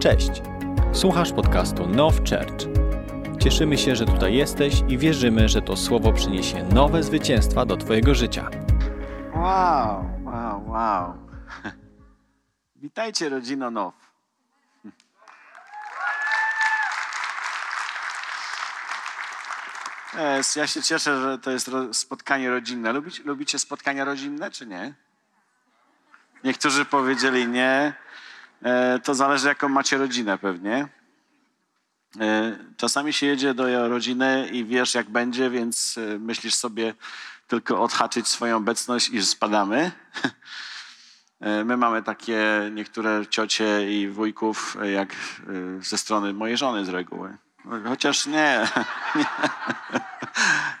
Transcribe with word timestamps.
Cześć! 0.00 0.30
Słuchasz 0.92 1.32
podcastu 1.32 1.86
Now 1.86 2.14
Church. 2.16 2.68
Cieszymy 3.42 3.78
się, 3.78 3.96
że 3.96 4.06
tutaj 4.06 4.34
jesteś 4.34 4.74
i 4.88 4.98
wierzymy, 4.98 5.48
że 5.48 5.62
to 5.62 5.76
słowo 5.76 6.12
przyniesie 6.12 6.64
nowe 6.64 7.02
zwycięstwa 7.02 7.66
do 7.66 7.76
Twojego 7.76 8.14
życia. 8.14 8.50
Wow, 9.34 10.04
wow, 10.24 10.70
wow. 10.70 11.14
Witajcie, 12.76 13.28
rodzino 13.28 13.70
Now. 13.70 13.92
Ja 20.56 20.66
się 20.66 20.82
cieszę, 20.82 21.20
że 21.20 21.38
to 21.38 21.50
jest 21.50 21.70
spotkanie 21.92 22.50
rodzinne. 22.50 22.92
Lubicie, 22.92 23.22
lubicie 23.22 23.58
spotkania 23.58 24.04
rodzinne, 24.04 24.50
czy 24.50 24.66
nie? 24.66 24.94
Niektórzy 26.44 26.84
powiedzieli 26.84 27.48
nie. 27.48 27.94
E, 28.62 28.98
To 28.98 29.14
zależy, 29.14 29.48
jaką 29.48 29.68
macie 29.68 29.98
rodzinę 29.98 30.38
pewnie. 30.38 30.88
E, 32.20 32.58
Czasami 32.76 33.12
się 33.12 33.26
jedzie 33.26 33.54
do 33.54 33.88
rodziny 33.88 34.48
i 34.52 34.64
wiesz, 34.64 34.94
jak 34.94 35.10
będzie, 35.10 35.50
więc 35.50 35.98
e, 35.98 36.18
myślisz 36.18 36.54
sobie 36.54 36.94
tylko 37.48 37.82
odhaczyć 37.82 38.28
swoją 38.28 38.56
obecność 38.56 39.08
i 39.08 39.22
spadamy. 39.22 39.90
My 41.64 41.76
mamy 41.76 42.02
takie 42.02 42.70
niektóre 42.72 43.26
ciocie 43.26 43.92
i 43.92 44.08
wujków, 44.08 44.76
jak 44.92 45.16
ze 45.80 45.98
strony 45.98 46.32
mojej 46.32 46.56
żony 46.56 46.84
z 46.84 46.88
reguły. 46.88 47.36
Chociaż 47.88 48.26
nie, 48.26 48.68
nie, 49.16 49.24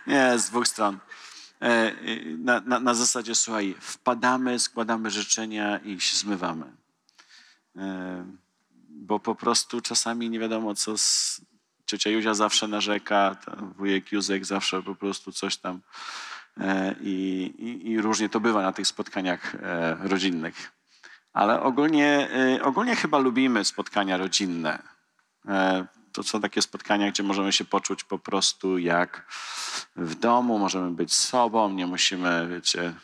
nie 0.14 0.38
z 0.38 0.50
dwóch 0.50 0.68
stron. 0.68 0.98
Na, 2.38 2.60
na, 2.60 2.80
na 2.80 2.94
zasadzie, 2.94 3.34
słuchaj, 3.34 3.74
wpadamy, 3.80 4.58
składamy 4.58 5.10
życzenia 5.10 5.78
i 5.78 6.00
się 6.00 6.16
zmywamy. 6.16 6.79
E, 7.80 8.24
Bo 8.88 9.18
po 9.20 9.34
prostu 9.34 9.80
czasami 9.80 10.30
nie 10.30 10.38
wiadomo, 10.38 10.74
co 10.74 10.98
z... 10.98 11.40
Ciocia 11.86 12.10
Józia 12.10 12.34
zawsze 12.34 12.68
narzeka, 12.68 13.36
wujek 13.76 14.12
Józek 14.12 14.44
zawsze 14.44 14.82
po 14.82 14.94
prostu 14.94 15.32
coś 15.32 15.56
tam 15.56 15.80
E, 16.60 16.94
i, 17.00 17.42
i, 17.58 17.90
i 17.90 18.00
różnie 18.00 18.28
to 18.28 18.40
bywa 18.40 18.62
na 18.62 18.72
tych 18.72 18.86
spotkaniach 18.86 19.54
e, 19.54 19.96
rodzinnych. 20.00 20.72
Ale 21.32 21.62
ogólnie, 21.62 22.28
ogólnie 22.62 22.96
chyba 22.96 23.18
lubimy 23.18 23.64
spotkania 23.64 24.16
rodzinne. 24.16 24.82
To 26.12 26.22
są 26.22 26.40
takie 26.40 26.62
spotkania, 26.62 27.10
gdzie 27.10 27.22
możemy 27.22 27.52
się 27.52 27.64
poczuć 27.64 28.04
po 28.04 28.18
prostu 28.18 28.78
jak 28.78 29.26
w 29.96 30.14
domu, 30.14 30.58
możemy 30.58 30.90
być 30.90 31.14
sobą, 31.14 31.70
nie 31.72 31.86
musimy, 31.86 32.48
wiecie, 32.48 32.94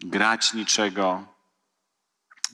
grać 0.00 0.54
niczego. 0.54 1.24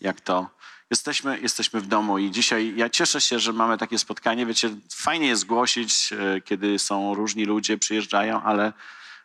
Jak 0.01 0.21
to? 0.21 0.51
Jesteśmy, 0.91 1.41
jesteśmy 1.41 1.81
w 1.81 1.87
domu 1.87 2.19
i 2.19 2.31
dzisiaj 2.31 2.75
ja 2.77 2.91
cieszę 2.91 3.21
się, 3.21 3.39
że 3.39 3.53
mamy 3.53 3.79
takie 3.79 3.99
spotkanie. 3.99 4.47
Wiecie, 4.47 4.71
fajnie 4.95 5.27
jest 5.27 5.47
głosić, 5.47 6.13
e, 6.13 6.41
kiedy 6.41 6.79
są 6.79 7.15
różni 7.15 7.45
ludzie, 7.45 7.79
przyjeżdżają, 7.79 8.43
ale 8.43 8.73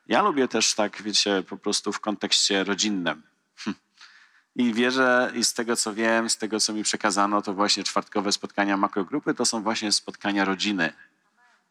ja 0.08 0.22
lubię 0.22 0.48
też 0.48 0.74
tak, 0.74 1.02
wiecie, 1.02 1.44
po 1.50 1.58
prostu 1.58 1.92
w 1.92 2.00
kontekście 2.00 2.64
rodzinnym. 2.64 3.24
I 4.56 4.74
wierzę, 4.74 5.32
i 5.36 5.44
z 5.44 5.54
tego 5.54 5.76
co 5.76 5.94
wiem, 5.94 6.30
z 6.30 6.38
tego 6.38 6.60
co 6.60 6.74
mi 6.74 6.84
przekazano, 6.84 7.42
to 7.42 7.54
właśnie 7.54 7.84
czwartkowe 7.84 8.32
spotkania 8.32 8.78
makrogrupy 8.78 9.34
to 9.34 9.46
są 9.46 9.64
właśnie 9.64 9.92
spotkania 9.92 10.46
rodziny. 10.46 10.94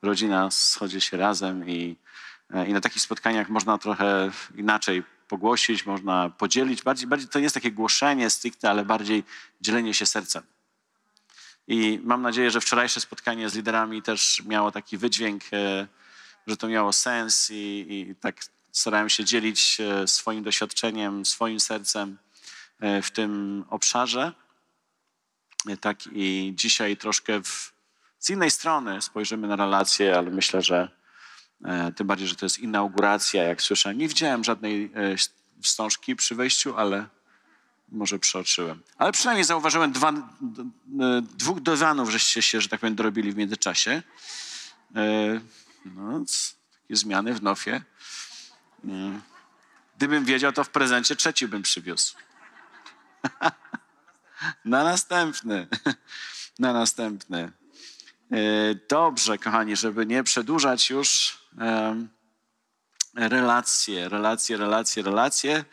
Rodzina 0.02 0.50
schodzi 0.50 1.00
się 1.00 1.16
razem 1.16 1.68
i, 1.68 1.96
e, 2.50 2.66
i 2.66 2.72
na 2.72 2.80
takich 2.80 3.02
spotkaniach 3.02 3.48
można 3.48 3.78
trochę 3.78 4.30
inaczej 4.54 5.02
pogłosić, 5.30 5.86
można 5.86 6.30
podzielić. 6.30 6.82
Bardziej, 6.82 7.06
bardziej 7.06 7.28
to 7.28 7.38
jest 7.38 7.54
takie 7.54 7.72
głoszenie 7.72 8.30
stricte, 8.30 8.70
ale 8.70 8.84
bardziej 8.84 9.24
dzielenie 9.60 9.94
się 9.94 10.06
sercem. 10.06 10.42
I 11.68 12.00
mam 12.04 12.22
nadzieję, 12.22 12.50
że 12.50 12.60
wczorajsze 12.60 13.00
spotkanie 13.00 13.50
z 13.50 13.54
liderami 13.54 14.02
też 14.02 14.42
miało 14.46 14.72
taki 14.72 14.98
wydźwięk, 14.98 15.42
e, 15.52 15.86
że 16.46 16.56
to 16.56 16.68
miało 16.68 16.92
sens 16.92 17.50
i, 17.50 17.86
i 17.88 18.14
tak 18.20 18.40
starałem 18.72 19.08
się 19.08 19.24
dzielić 19.24 19.78
e, 19.80 20.06
swoim 20.06 20.42
doświadczeniem, 20.42 21.26
swoim 21.26 21.60
sercem 21.60 22.18
e, 22.80 23.02
w 23.02 23.10
tym 23.10 23.64
obszarze. 23.70 24.32
Tak 25.80 25.98
i 26.12 26.52
dzisiaj 26.56 26.96
troszkę 26.96 27.42
w, 27.42 27.72
z 28.18 28.30
innej 28.30 28.50
strony 28.50 29.02
spojrzymy 29.02 29.48
na 29.48 29.56
relacje, 29.56 30.18
ale 30.18 30.30
myślę, 30.30 30.62
że 30.62 30.99
tym 31.96 32.06
bardziej, 32.06 32.28
że 32.28 32.36
to 32.36 32.46
jest 32.46 32.58
inauguracja, 32.58 33.42
jak 33.44 33.62
słyszę. 33.62 33.94
Nie 33.94 34.08
widziałem 34.08 34.44
żadnej 34.44 34.84
e, 34.94 35.16
wstążki 35.62 36.16
przy 36.16 36.34
wejściu, 36.34 36.76
ale 36.76 37.06
może 37.88 38.18
przeoczyłem. 38.18 38.82
Ale 38.98 39.12
przynajmniej 39.12 39.44
zauważyłem 39.44 39.92
dwa, 39.92 40.12
d- 40.40 41.22
dwóch 41.22 41.60
dywanów, 41.60 42.10
żeście 42.10 42.42
się, 42.42 42.60
że 42.60 42.68
tak 42.68 42.80
powiem, 42.80 42.94
dorobili 42.94 43.32
w 43.32 43.36
międzyczasie. 43.36 44.02
E, 44.96 45.40
No, 45.84 46.24
takie 46.82 46.96
zmiany 46.96 47.34
w 47.34 47.42
nofie. 47.42 47.82
Gdybym 49.96 50.24
wiedział, 50.24 50.52
to 50.52 50.64
w 50.64 50.68
prezencie 50.70 51.16
trzeci 51.16 51.48
bym 51.48 51.62
przywiózł. 51.62 52.14
Na 54.64 54.84
następny. 54.84 55.66
Na 56.58 56.72
następny. 56.72 57.52
E, 58.32 58.36
Dobrze, 58.88 59.38
kochani, 59.38 59.76
żeby 59.76 60.06
nie 60.06 60.22
przedłużać 60.22 60.90
już 60.90 61.39
relacje, 63.14 64.08
relacje, 64.08 64.56
relacje, 64.56 65.02
relacje. 65.02 65.64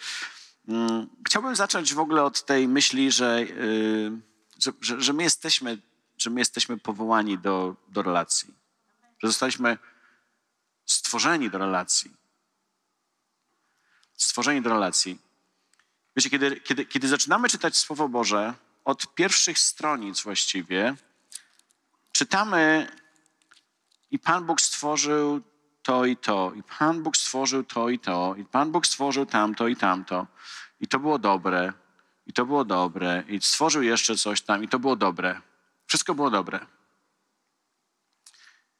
Mm, 0.67 1.07
Chciałbym 1.27 1.55
zacząć 1.55 1.93
w 1.93 1.99
ogóle 1.99 2.23
od 2.23 2.45
tej 2.45 2.67
myśli, 2.67 3.11
że, 3.11 3.39
y, 3.39 4.11
że, 4.59 4.71
że, 4.81 5.01
że, 5.01 5.13
my, 5.13 5.23
jesteśmy, 5.23 5.77
że 6.17 6.29
my 6.29 6.41
jesteśmy 6.41 6.77
powołani 6.77 7.37
do, 7.37 7.75
do 7.87 8.01
relacji. 8.01 8.53
Że 9.23 9.27
zostaliśmy 9.27 9.77
stworzeni 10.85 11.49
do 11.49 11.57
relacji. 11.57 12.11
Stworzeni 14.17 14.61
do 14.61 14.69
relacji. 14.69 15.19
Wiecie, 16.15 16.29
kiedy, 16.29 16.61
kiedy, 16.61 16.85
kiedy 16.85 17.07
zaczynamy 17.07 17.49
czytać 17.49 17.77
Słowo 17.77 18.09
Boże, 18.09 18.53
od 18.85 19.15
pierwszych 19.15 19.59
stronic 19.59 20.21
właściwie, 20.21 20.95
czytamy 22.11 22.91
i 24.11 24.19
Pan 24.19 24.45
Bóg 24.45 24.61
stworzył 24.61 25.41
to 25.87 26.05
i 26.05 26.17
to, 26.17 26.51
i 26.55 26.63
Pan 26.63 27.03
Bóg 27.03 27.17
stworzył 27.17 27.63
to 27.63 27.89
i 27.89 27.99
to, 27.99 28.35
i 28.37 28.45
Pan 28.45 28.71
Bóg 28.71 28.87
stworzył 28.87 29.25
tamto 29.25 29.67
i 29.67 29.75
tamto, 29.75 30.27
i 30.79 30.87
to 30.87 30.99
było 30.99 31.19
dobre, 31.19 31.73
i 32.25 32.33
to 32.33 32.45
było 32.45 32.65
dobre, 32.65 33.23
i 33.27 33.41
stworzył 33.41 33.83
jeszcze 33.83 34.15
coś 34.15 34.41
tam, 34.41 34.63
i 34.63 34.67
to 34.67 34.79
było 34.79 34.95
dobre. 34.95 35.41
Wszystko 35.85 36.15
było 36.15 36.29
dobre. 36.29 36.65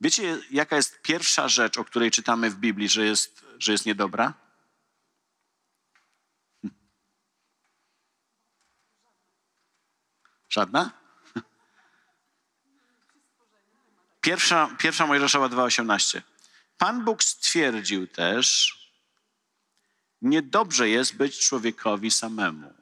Wiecie, 0.01 0.39
jaka 0.51 0.75
jest 0.75 1.01
pierwsza 1.01 1.47
rzecz, 1.47 1.77
o 1.77 1.85
której 1.85 2.11
czytamy 2.11 2.49
w 2.49 2.55
Biblii, 2.55 2.89
że 2.89 3.05
jest, 3.05 3.45
że 3.59 3.71
jest 3.71 3.85
niedobra? 3.85 4.33
Żadna? 10.49 10.91
Pierwsza, 14.27 14.69
pierwsza 14.77 15.07
Mojżeszowa 15.07 15.49
2,18. 15.49 16.21
Pan 16.77 17.05
Bóg 17.05 17.23
stwierdził 17.23 18.07
też, 18.07 18.77
niedobrze 20.21 20.89
jest 20.89 21.15
być 21.15 21.39
człowiekowi 21.39 22.11
samemu. 22.11 22.73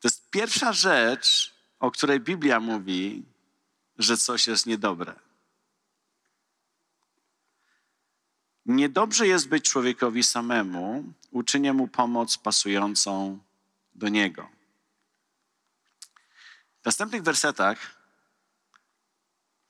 To 0.00 0.08
jest 0.08 0.30
pierwsza 0.30 0.72
rzecz, 0.72 1.54
o 1.80 1.90
której 1.90 2.20
Biblia 2.20 2.60
mówi, 2.60 3.24
że 3.98 4.16
coś 4.16 4.46
jest 4.46 4.66
niedobre. 4.66 5.14
Niedobrze 8.66 9.26
jest 9.26 9.48
być 9.48 9.70
człowiekowi 9.70 10.22
samemu, 10.22 11.12
uczynię 11.30 11.72
mu 11.72 11.88
pomoc 11.88 12.38
pasującą 12.38 13.38
do 13.94 14.08
niego. 14.08 14.48
W 16.82 16.84
następnych 16.84 17.22
wersetach 17.22 17.97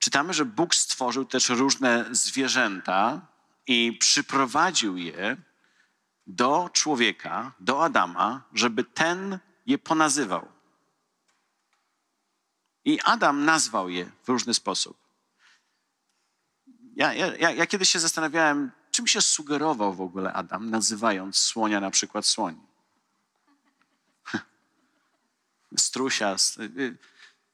czytamy, 0.08 0.34
że 0.34 0.44
Bóg 0.44 0.74
stworzył 0.74 1.24
też 1.24 1.48
różne 1.48 2.04
zwierzęta 2.10 3.20
i 3.66 3.92
przyprowadził 4.00 4.96
je 4.96 5.36
do 6.26 6.70
człowieka, 6.72 7.52
do 7.60 7.84
Adama, 7.84 8.42
żeby 8.54 8.84
ten 8.84 9.38
je 9.66 9.78
ponazywał. 9.78 10.48
I 12.84 13.00
Adam 13.04 13.44
nazwał 13.44 13.88
je 13.88 14.10
w 14.24 14.28
różny 14.28 14.54
sposób. 14.54 14.96
Ja, 16.96 17.14
ja, 17.14 17.50
ja 17.50 17.66
kiedyś 17.66 17.90
się 17.90 17.98
zastanawiałem, 18.00 18.70
czym 18.90 19.06
się 19.06 19.22
sugerował 19.22 19.94
w 19.94 20.00
ogóle 20.00 20.32
Adam, 20.32 20.70
nazywając 20.70 21.36
słonia 21.38 21.80
na 21.80 21.90
przykład 21.90 22.26
słoń. 22.26 22.60
Strusia. 25.76 26.30
s- 26.32 26.58
y, 26.58 26.98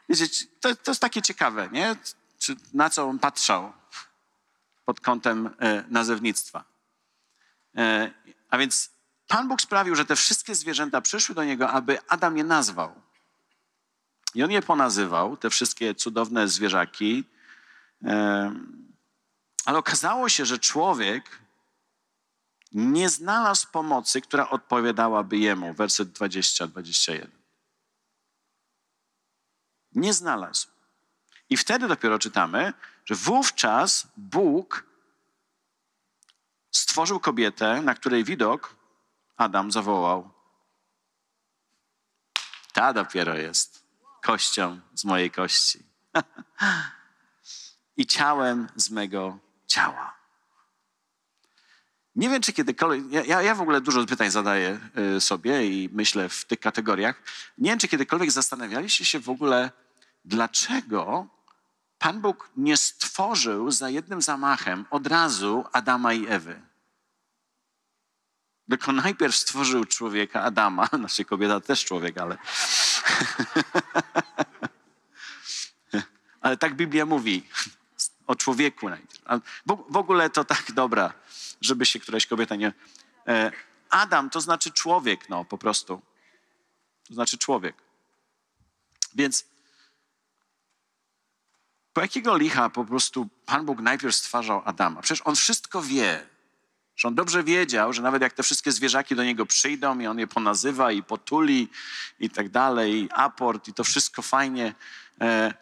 Wiecie, 0.09 0.47
to, 0.61 0.77
to 0.77 0.91
jest 0.91 1.01
takie 1.01 1.23
ciekawe, 1.23 1.69
nie? 1.73 1.97
Czy, 2.45 2.57
na 2.73 2.91
co 2.91 3.05
on 3.05 3.19
patrzał 3.19 3.73
pod 4.85 5.01
kątem 5.01 5.51
e, 5.59 5.85
nazewnictwa. 5.89 6.65
E, 7.77 8.11
a 8.51 8.59
więc 8.59 8.91
Pan 9.29 9.49
Bóg 9.49 9.63
sprawił, 9.63 9.95
że 9.95 10.05
te 10.05 10.17
wszystkie 10.17 10.55
zwierzęta 10.55 11.01
przyszły 11.01 11.35
do 11.35 11.45
niego, 11.45 11.71
aby 11.71 11.99
Adam 12.09 12.37
je 12.37 12.45
nazwał. 12.45 13.01
I 14.35 14.43
on 14.43 14.51
je 14.51 14.63
ponazywał, 14.63 15.37
te 15.37 15.51
wszystkie 15.51 15.95
cudowne 15.95 16.49
zwierzaki. 16.49 17.25
Ale 19.65 19.79
okazało 19.79 20.29
się, 20.29 20.47
że 20.47 20.59
człowiek 20.59 21.39
nie 22.73 23.09
znalazł 23.09 23.67
pomocy, 23.73 24.21
która 24.21 24.51
odpowiadałaby 24.51 25.39
jemu. 25.39 25.75
Werset 25.75 26.19
20-21. 26.19 27.27
Nie 29.93 30.13
znalazł. 30.13 30.74
I 31.51 31.57
wtedy 31.57 31.89
dopiero 31.89 32.19
czytamy, 32.19 32.73
że 33.05 33.15
wówczas 33.15 34.07
Bóg 34.17 34.87
stworzył 36.71 37.21
kobietę, 37.21 37.83
na 37.83 37.95
której 37.95 38.25
widok 38.25 38.77
Adam 39.37 39.73
zawołał: 39.73 40.31
Ta 42.73 42.93
dopiero 42.93 43.35
jest 43.35 43.85
kością 44.23 44.81
z 44.95 45.05
mojej 45.05 45.31
kości 45.31 45.79
i 47.97 48.07
ciałem 48.07 48.69
z 48.77 48.91
mego 48.91 49.39
ciała. 49.67 50.15
Nie 52.17 52.29
wiem, 52.29 52.43
czy 52.43 52.53
kiedykolwiek. 52.53 53.27
Ja, 53.27 53.43
ja 53.43 53.55
w 53.55 53.61
ogóle 53.61 53.81
dużo 53.81 54.07
pytań 54.07 54.31
zadaję 54.31 54.81
y, 55.17 55.21
sobie 55.21 55.67
i 55.67 55.89
myślę 55.93 56.29
w 56.29 56.45
tych 56.45 56.61
kategoriach. 56.61 57.23
Nie 57.59 57.71
wiem, 57.71 57.79
czy 57.79 57.89
kiedykolwiek 57.89 58.31
zastanawialiście 58.31 59.05
się 59.05 59.21
w 59.21 59.29
ogóle, 59.29 59.71
dlaczego 60.25 61.27
Pan 61.99 62.21
Bóg 62.21 62.51
nie 62.57 62.77
stworzył 62.77 63.71
za 63.71 63.91
jednym 63.91 64.23
zamachem 64.23 64.85
od 64.91 65.07
razu 65.07 65.65
Adama 65.73 66.13
i 66.13 66.27
Ewy. 66.27 66.63
Tylko 68.71 68.93
najpierw 68.93 69.37
stworzył 69.37 69.85
człowieka, 69.85 70.43
Adama, 70.43 70.87
znaczy 70.99 71.25
kobieta 71.25 71.61
też 71.61 71.85
człowiek, 71.85 72.19
ale. 72.19 72.39
ale 76.41 76.57
tak 76.57 76.77
Biblia 76.77 77.07
mówi 77.07 77.49
o 78.27 78.35
człowieku 78.35 78.89
najpierw. 78.89 79.23
W 79.67 79.97
ogóle 79.97 80.31
to 80.31 80.45
tak 80.45 80.73
dobra, 80.73 81.13
żeby 81.61 81.87
się 81.87 82.01
któraś 82.01 82.27
kobieta 82.27 82.57
nie. 82.57 82.73
E, 83.27 83.53
Adam 83.91 84.31
to 84.31 84.41
znaczy 84.41 84.71
człowiek, 84.71 85.29
no 85.29 85.45
po 85.45 85.59
prostu. 85.59 86.03
To 87.09 87.15
znaczy 87.15 87.39
człowiek. 87.39 87.77
Więc 89.15 89.45
po 91.95 92.01
jakiego 92.01 92.37
licha 92.37 92.71
po 92.71 92.85
prostu 92.85 93.29
Pan 93.47 93.67
Bóg 93.67 93.81
najpierw 93.81 94.15
stwarzał 94.15 94.63
Adama? 94.65 95.03
Przecież 95.03 95.23
on 95.25 95.37
wszystko 95.37 95.83
wie. 95.83 96.27
Że 96.97 97.09
on 97.09 97.15
dobrze 97.15 97.45
wiedział, 97.45 97.93
że 97.93 98.03
nawet 98.03 98.23
jak 98.23 98.33
te 98.33 98.43
wszystkie 98.43 98.73
zwierzaki 98.73 99.17
do 99.17 99.25
niego 99.25 99.47
przyjdą 99.47 99.99
i 99.99 100.07
on 100.07 100.19
je 100.19 100.27
ponazywa 100.27 100.93
i 100.93 101.03
potuli 101.03 101.69
i 102.21 102.31
tak 102.31 102.49
dalej, 102.49 102.95
i 102.95 103.09
aport 103.13 103.69
i 103.69 103.75
to 103.75 103.85
wszystko 103.85 104.23
fajnie, 104.23 104.75
e, 105.21 105.55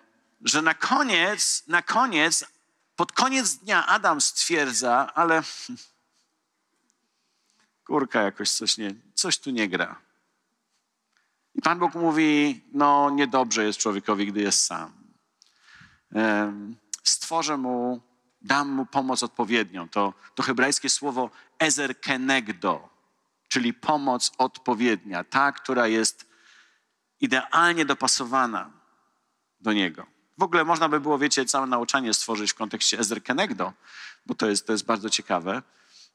że 0.44 0.62
na 0.62 0.74
koniec, 0.74 1.64
na 1.66 1.82
koniec, 1.82 2.44
pod 2.96 3.12
koniec 3.12 3.54
dnia 3.54 3.86
Adam 3.86 4.20
stwierdza, 4.20 5.14
ale 5.14 5.42
kurka 7.86 8.22
jakoś 8.22 8.50
coś 8.50 8.78
nie, 8.78 8.94
coś 9.14 9.38
tu 9.38 9.50
nie 9.50 9.68
gra. 9.68 10.00
I 11.54 11.62
Pan 11.62 11.78
Bóg 11.78 11.94
mówi, 11.94 12.62
no 12.72 13.10
niedobrze 13.10 13.64
jest 13.64 13.78
człowiekowi, 13.78 14.26
gdy 14.26 14.40
jest 14.40 14.64
sam. 14.64 15.01
Stworzę 17.02 17.56
mu 17.56 18.00
dam 18.42 18.68
mu 18.68 18.86
pomoc 18.86 19.22
odpowiednią. 19.22 19.88
To, 19.88 20.14
to 20.34 20.42
hebrajskie 20.42 20.88
słowo 20.88 21.30
ezer 21.58 22.00
kenegdo, 22.00 22.88
czyli 23.48 23.74
pomoc 23.74 24.32
odpowiednia, 24.38 25.24
ta, 25.24 25.52
która 25.52 25.86
jest 25.86 26.26
idealnie 27.20 27.84
dopasowana 27.84 28.70
do 29.60 29.72
niego. 29.72 30.06
W 30.38 30.42
ogóle 30.42 30.64
można 30.64 30.88
by 30.88 31.00
było, 31.00 31.18
wiecie, 31.18 31.44
całe 31.44 31.66
nauczanie 31.66 32.14
stworzyć 32.14 32.50
w 32.50 32.54
kontekście 32.54 32.98
ezer 32.98 33.22
kenegdo, 33.22 33.72
bo 34.26 34.34
to 34.34 34.48
jest, 34.48 34.66
to 34.66 34.72
jest 34.72 34.84
bardzo 34.84 35.10
ciekawe, 35.10 35.62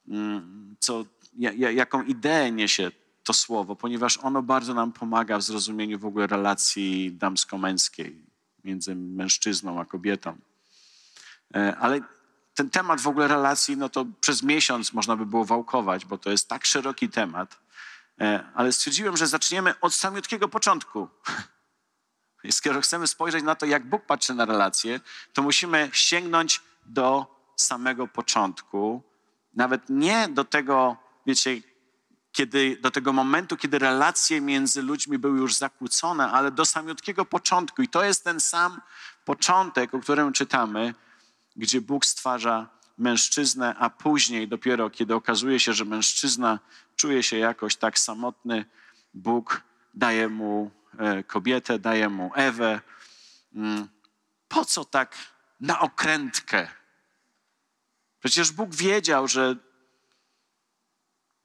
mm, 0.08 0.76
co, 0.80 1.06
jaką 1.74 2.04
ideę 2.04 2.52
niesie 2.52 2.92
to 3.24 3.34
słowo, 3.34 3.76
ponieważ 3.76 4.18
ono 4.18 4.42
bardzo 4.42 4.74
nam 4.74 4.92
pomaga 4.92 5.38
w 5.38 5.42
zrozumieniu 5.42 6.00
w 6.00 6.06
ogóle 6.06 6.28
relacji 6.28 7.12
damsko-męskiej 7.14 8.27
między 8.68 8.96
mężczyzną 8.96 9.80
a 9.80 9.86
kobietą. 9.86 10.38
E, 11.56 11.78
ale 11.80 12.02
ten 12.56 12.70
temat 12.70 13.02
w 13.02 13.08
ogóle 13.08 13.28
relacji, 13.28 13.78
no 13.78 13.90
to 13.90 14.06
przez 14.22 14.44
miesiąc 14.44 14.94
można 14.94 15.16
by 15.16 15.26
było 15.26 15.46
wałkować, 15.46 16.06
bo 16.06 16.18
to 16.18 16.30
jest 16.30 16.50
tak 16.50 16.66
szeroki 16.66 17.10
temat. 17.10 17.58
E, 18.22 18.44
ale 18.56 18.72
stwierdziłem, 18.72 19.18
że 19.18 19.28
zaczniemy 19.28 19.80
od 19.82 19.94
samiutkiego 19.94 20.48
początku. 20.48 21.08
Skoro 22.52 22.82
chcemy 22.82 23.08
spojrzeć 23.08 23.44
na 23.44 23.56
to, 23.56 23.66
jak 23.66 23.90
Bóg 23.90 24.06
patrzy 24.06 24.34
na 24.34 24.46
relacje, 24.46 25.00
to 25.34 25.42
musimy 25.42 25.90
sięgnąć 25.94 26.62
do 26.86 27.26
samego 27.56 28.08
początku. 28.08 29.04
Nawet 29.54 29.82
nie 29.90 30.28
do 30.28 30.44
tego, 30.44 30.98
wiecie, 31.26 31.62
kiedy, 32.38 32.78
do 32.82 32.92
tego 32.92 33.14
momentu, 33.14 33.58
kiedy 33.58 33.80
relacje 33.80 34.42
między 34.42 34.82
ludźmi 34.82 35.18
były 35.18 35.38
już 35.38 35.56
zakłócone, 35.56 36.32
ale 36.32 36.52
do 36.52 36.66
samiutkiego 36.66 37.26
początku. 37.26 37.82
I 37.82 37.88
to 37.88 38.04
jest 38.04 38.24
ten 38.24 38.40
sam 38.40 38.82
początek, 39.26 39.94
o 39.94 40.00
którym 40.00 40.34
czytamy 40.34 40.94
gdzie 41.56 41.82
Bóg 41.82 42.06
stwarza 42.06 42.70
mężczyznę, 42.98 43.76
a 43.80 43.90
później 43.90 44.48
dopiero, 44.48 44.90
kiedy 44.90 45.16
okazuje 45.16 45.60
się, 45.60 45.74
że 45.74 45.86
mężczyzna 45.86 46.60
czuje 46.96 47.24
się 47.24 47.38
jakoś 47.38 47.76
tak 47.76 48.00
samotny, 48.00 48.66
Bóg 49.14 49.62
daje 49.94 50.30
mu 50.30 50.72
e, 51.00 51.24
kobietę, 51.24 51.80
daje 51.80 52.10
mu 52.10 52.32
Ewę. 52.36 52.82
Mm, 53.56 53.88
po 54.48 54.66
co 54.66 54.86
tak 54.86 55.16
na 55.60 55.80
okrętkę? 55.80 56.68
Przecież 58.20 58.52
Bóg 58.52 58.76
wiedział, 58.76 59.28
że, 59.28 59.56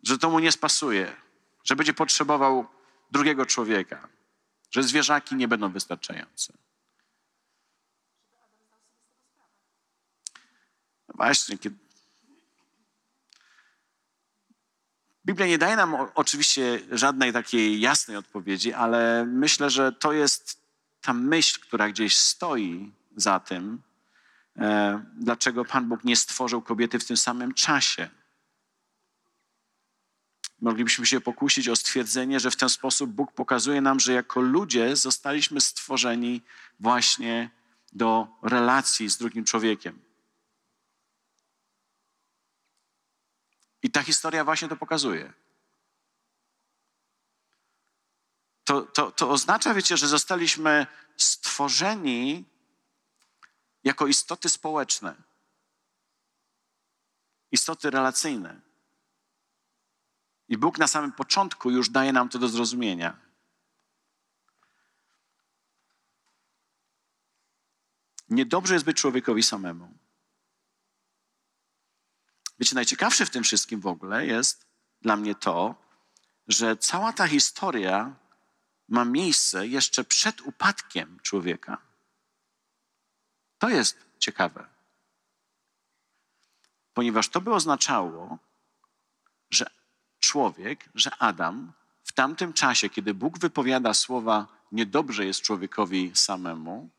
że 0.03 0.19
to 0.19 0.31
mu 0.31 0.39
nie 0.39 0.53
spasuje, 0.53 1.17
że 1.65 1.77
będzie 1.77 1.95
potrzebował 1.95 2.67
drugiego 3.11 3.47
człowieka, 3.47 4.09
że 4.71 4.83
zwierzaki 4.83 5.35
nie 5.35 5.49
będą 5.49 5.73
wystarczające. 5.73 6.53
Właśnie, 11.15 11.59
kiedy... 11.59 11.77
Biblia 15.27 15.47
nie 15.47 15.59
daje 15.59 15.77
nam 15.77 15.95
oczywiście 16.15 16.81
żadnej 16.91 17.33
takiej 17.33 17.81
jasnej 17.81 18.17
odpowiedzi, 18.17 18.73
ale 18.73 19.27
myślę, 19.27 19.71
że 19.71 19.93
to 19.93 20.13
jest 20.13 20.63
ta 21.01 21.15
myśl, 21.15 21.61
która 21.61 21.89
gdzieś 21.89 22.17
stoi 22.17 22.93
za 23.17 23.41
tym, 23.41 23.83
e, 24.57 25.05
dlaczego 25.15 25.65
Pan 25.65 25.89
Bóg 25.89 26.05
nie 26.05 26.17
stworzył 26.17 26.63
kobiety 26.63 26.99
w 26.99 27.05
tym 27.05 27.17
samym 27.17 27.55
czasie. 27.55 28.11
Moglibyśmy 30.63 31.07
się 31.07 31.21
pokusić 31.21 31.69
o 31.69 31.77
stwierdzenie, 31.77 32.41
że 32.41 32.51
w 32.51 32.57
ten 32.57 32.69
sposób 32.69 33.11
Bóg 33.11 33.33
pokazuje 33.33 33.81
nam, 33.81 34.01
że 34.01 34.13
jako 34.13 34.41
ludzie 34.41 34.97
zostaliśmy 34.97 35.61
stworzeni 35.61 36.43
właśnie 36.81 37.51
do 37.93 38.27
relacji 38.43 39.11
z 39.11 39.17
drugim 39.17 39.45
człowiekiem. 39.45 40.03
I 43.83 43.91
ta 43.91 44.03
historia 44.03 44.45
właśnie 44.45 44.69
to 44.69 44.77
pokazuje. 44.77 45.33
To, 48.65 48.83
to, 48.83 49.13
to 49.13 49.31
oznacza, 49.31 49.75
wiecie, 49.75 49.97
że 49.97 50.09
zostaliśmy 50.09 50.87
stworzeni 51.17 52.45
jako 53.85 54.07
istoty 54.07 54.49
społeczne, 54.49 55.15
istoty 57.51 57.91
relacyjne. 57.91 58.72
I 60.53 60.57
Bóg 60.57 60.79
na 60.79 60.87
samym 60.87 61.13
początku 61.13 61.71
już 61.71 61.89
daje 61.89 62.13
nam 62.13 62.29
to 62.29 62.39
do 62.39 62.49
zrozumienia. 62.49 63.17
Niedobrze 68.31 68.75
jest 68.75 68.87
być 68.87 68.97
człowiekowi 68.97 69.43
samemu. 69.43 69.93
Wiecie, 72.59 72.75
najciekawsze 72.75 73.27
w 73.27 73.31
tym 73.31 73.45
wszystkim 73.45 73.81
w 73.81 73.87
ogóle 73.87 74.27
jest 74.27 74.67
dla 75.03 75.17
mnie 75.17 75.35
to, 75.35 75.75
że 76.49 76.77
cała 76.77 77.13
ta 77.13 77.29
historia 77.29 78.15
ma 78.89 79.05
miejsce 79.05 79.67
jeszcze 79.67 80.05
przed 80.05 80.41
upadkiem 80.41 81.21
człowieka. 81.23 81.79
To 83.59 83.69
jest 83.69 83.99
ciekawe. 84.19 84.69
Ponieważ 86.95 87.29
to 87.29 87.41
by 87.41 87.55
oznaczało, 87.55 88.39
człowiek, 90.33 90.89
że 90.95 91.11
Adam 91.19 91.73
w 92.05 92.13
tamtym 92.13 92.53
czasie, 92.53 92.89
kiedy 92.89 93.15
Bóg 93.15 93.39
wypowiada 93.39 93.95
słowa 93.95 94.47
niedobrze 94.73 95.27
jest 95.27 95.41
człowiekowi 95.41 96.11
samemu, 96.15 96.91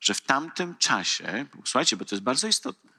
że 0.00 0.14
w 0.14 0.20
tamtym 0.20 0.76
czasie, 0.76 1.46
słuchajcie, 1.64 1.96
bo 1.96 2.04
to 2.04 2.14
jest 2.14 2.24
bardzo 2.24 2.48
istotne, 2.48 2.90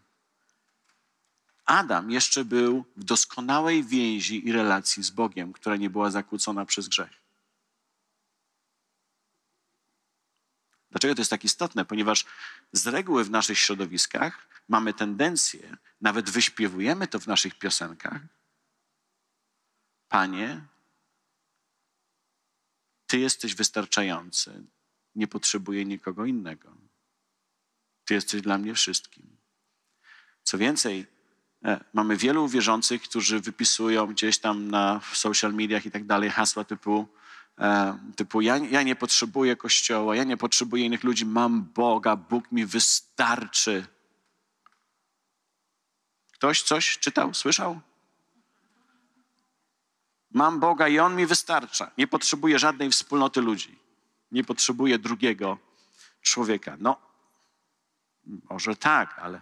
Adam 1.65 2.11
jeszcze 2.11 2.45
był 2.45 2.85
w 2.97 3.03
doskonałej 3.03 3.83
więzi 3.83 4.47
i 4.47 4.51
relacji 4.51 5.03
z 5.03 5.09
Bogiem, 5.09 5.53
która 5.53 5.75
nie 5.75 5.89
była 5.89 6.11
zakłócona 6.11 6.65
przez 6.65 6.87
grzech. 6.87 7.13
Dlaczego 10.91 11.15
to 11.15 11.21
jest 11.21 11.31
tak 11.31 11.43
istotne? 11.43 11.85
Ponieważ 11.85 12.25
z 12.71 12.87
reguły 12.87 13.23
w 13.23 13.29
naszych 13.29 13.59
środowiskach 13.59 14.47
mamy 14.67 14.93
tendencję, 14.93 15.77
nawet 16.01 16.29
wyśpiewujemy 16.29 17.07
to 17.07 17.19
w 17.19 17.27
naszych 17.27 17.55
piosenkach. 17.55 18.38
Panie, 20.09 20.61
Ty 23.07 23.19
jesteś 23.19 23.55
wystarczający, 23.55 24.63
nie 25.15 25.27
potrzebuję 25.27 25.85
nikogo 25.85 26.25
innego. 26.25 26.77
Ty 28.05 28.13
jesteś 28.13 28.41
dla 28.41 28.57
mnie 28.57 28.73
wszystkim. 28.73 29.37
Co 30.43 30.57
więcej, 30.57 31.07
e, 31.65 31.83
mamy 31.93 32.17
wielu 32.17 32.47
wierzących, 32.47 33.01
którzy 33.01 33.39
wypisują 33.39 34.07
gdzieś 34.07 34.39
tam 34.39 34.71
na 34.71 35.01
social 35.13 35.53
mediach 35.53 35.85
i 35.85 35.91
tak 35.91 36.05
dalej 36.05 36.29
hasła 36.29 36.63
typu 36.63 37.07
E, 37.59 37.97
typu 38.15 38.41
ja, 38.41 38.57
ja 38.57 38.83
nie 38.83 38.95
potrzebuję 38.95 39.55
kościoła, 39.55 40.15
ja 40.15 40.23
nie 40.23 40.37
potrzebuję 40.37 40.85
innych 40.85 41.03
ludzi, 41.03 41.25
mam 41.25 41.63
Boga, 41.63 42.15
Bóg 42.15 42.51
mi 42.51 42.65
wystarczy. 42.65 43.87
Ktoś 46.33 46.63
coś 46.63 46.97
czytał, 46.97 47.33
słyszał? 47.33 47.81
Mam 50.31 50.59
Boga 50.59 50.87
i 50.87 50.99
On 50.99 51.15
mi 51.15 51.25
wystarcza. 51.25 51.91
Nie 51.97 52.07
potrzebuję 52.07 52.59
żadnej 52.59 52.91
wspólnoty 52.91 53.41
ludzi. 53.41 53.79
Nie 54.31 54.43
potrzebuję 54.43 54.99
drugiego 54.99 55.57
człowieka. 56.21 56.77
No, 56.79 56.97
może 58.25 58.75
tak, 58.75 59.19
ale 59.19 59.41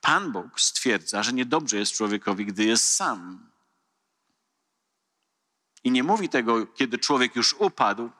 Pan 0.00 0.32
Bóg 0.32 0.60
stwierdza, 0.60 1.22
że 1.22 1.32
niedobrze 1.32 1.76
jest 1.76 1.92
człowiekowi, 1.92 2.46
gdy 2.46 2.64
jest 2.64 2.84
sam. 2.84 3.50
I 5.84 5.90
nie 5.90 6.02
mówi 6.02 6.28
tego, 6.28 6.66
kiedy 6.66 6.98
człowiek 6.98 7.36
już 7.36 7.52
upadł, 7.52 8.10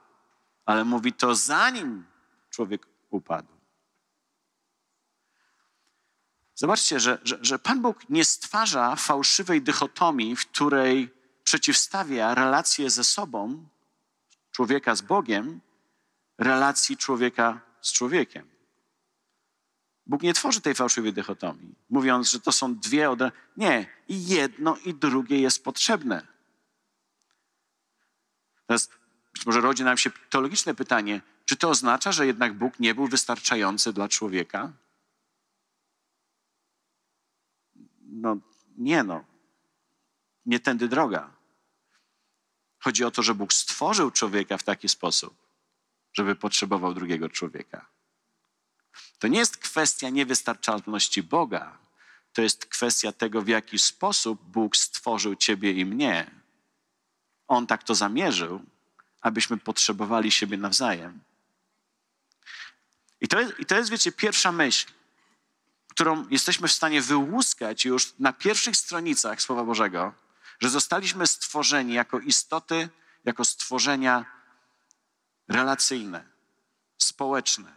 ale 0.64 0.84
mówi 0.84 1.12
to 1.12 1.34
zanim 1.34 2.04
człowiek 2.50 2.86
upadł. 3.10 3.60
Zobaczcie, 6.54 7.00
że, 7.00 7.18
że, 7.24 7.38
że 7.42 7.58
Pan 7.58 7.82
Bóg 7.82 8.08
nie 8.08 8.24
stwarza 8.24 8.96
fałszywej 8.96 9.62
dychotomii, 9.62 10.36
w 10.36 10.46
której 10.46 11.19
przeciwstawia 11.50 12.34
relacje 12.34 12.90
ze 12.90 13.04
sobą, 13.04 13.66
człowieka 14.50 14.94
z 14.94 15.02
Bogiem, 15.02 15.60
relacji 16.38 16.96
człowieka 16.96 17.60
z 17.80 17.92
człowiekiem. 17.92 18.50
Bóg 20.06 20.22
nie 20.22 20.34
tworzy 20.34 20.60
tej 20.60 20.74
fałszywej 20.74 21.12
dychotomii, 21.12 21.74
mówiąc, 21.88 22.30
że 22.30 22.40
to 22.40 22.52
są 22.52 22.74
dwie 22.74 23.10
odrębne. 23.10 23.40
Nie, 23.56 23.86
i 24.08 24.26
jedno, 24.26 24.76
i 24.76 24.94
drugie 24.94 25.40
jest 25.40 25.64
potrzebne. 25.64 26.26
Teraz 28.66 28.90
być 29.32 29.46
może 29.46 29.60
rodzi 29.60 29.84
nam 29.84 29.98
się 29.98 30.10
teologiczne 30.10 30.74
pytanie, 30.74 31.20
czy 31.44 31.56
to 31.56 31.68
oznacza, 31.68 32.12
że 32.12 32.26
jednak 32.26 32.54
Bóg 32.54 32.80
nie 32.80 32.94
był 32.94 33.06
wystarczający 33.06 33.92
dla 33.92 34.08
człowieka? 34.08 34.72
No 38.00 38.36
nie 38.78 39.02
no. 39.02 39.24
Nie 40.46 40.60
tędy 40.60 40.88
droga. 40.88 41.39
Chodzi 42.80 43.04
o 43.04 43.10
to, 43.10 43.22
że 43.22 43.34
Bóg 43.34 43.52
stworzył 43.52 44.10
człowieka 44.10 44.58
w 44.58 44.62
taki 44.62 44.88
sposób, 44.88 45.34
żeby 46.12 46.36
potrzebował 46.36 46.94
drugiego 46.94 47.28
człowieka. 47.28 47.86
To 49.18 49.28
nie 49.28 49.38
jest 49.38 49.56
kwestia 49.56 50.08
niewystarczalności 50.08 51.22
Boga, 51.22 51.78
to 52.32 52.42
jest 52.42 52.66
kwestia 52.66 53.12
tego, 53.12 53.42
w 53.42 53.48
jaki 53.48 53.78
sposób 53.78 54.42
Bóg 54.42 54.76
stworzył 54.76 55.36
ciebie 55.36 55.72
i 55.72 55.84
mnie 55.84 56.30
on 57.48 57.66
tak 57.66 57.82
to 57.82 57.94
zamierzył, 57.94 58.62
abyśmy 59.20 59.56
potrzebowali 59.56 60.30
siebie 60.30 60.56
nawzajem. 60.56 61.20
I 63.20 63.28
to 63.28 63.40
jest, 63.40 63.58
i 63.58 63.66
to 63.66 63.76
jest 63.76 63.90
wiecie, 63.90 64.12
pierwsza 64.12 64.52
myśl, 64.52 64.86
którą 65.88 66.28
jesteśmy 66.28 66.68
w 66.68 66.72
stanie 66.72 67.02
wyłuskać 67.02 67.84
już 67.84 68.12
na 68.18 68.32
pierwszych 68.32 68.76
stronicach 68.76 69.42
Słowa 69.42 69.64
Bożego, 69.64 70.12
że 70.60 70.70
zostaliśmy 70.70 71.26
stworzeni 71.26 71.92
jako 71.92 72.18
istoty, 72.18 72.88
jako 73.24 73.44
stworzenia 73.44 74.24
relacyjne, 75.48 76.24
społeczne, 76.98 77.72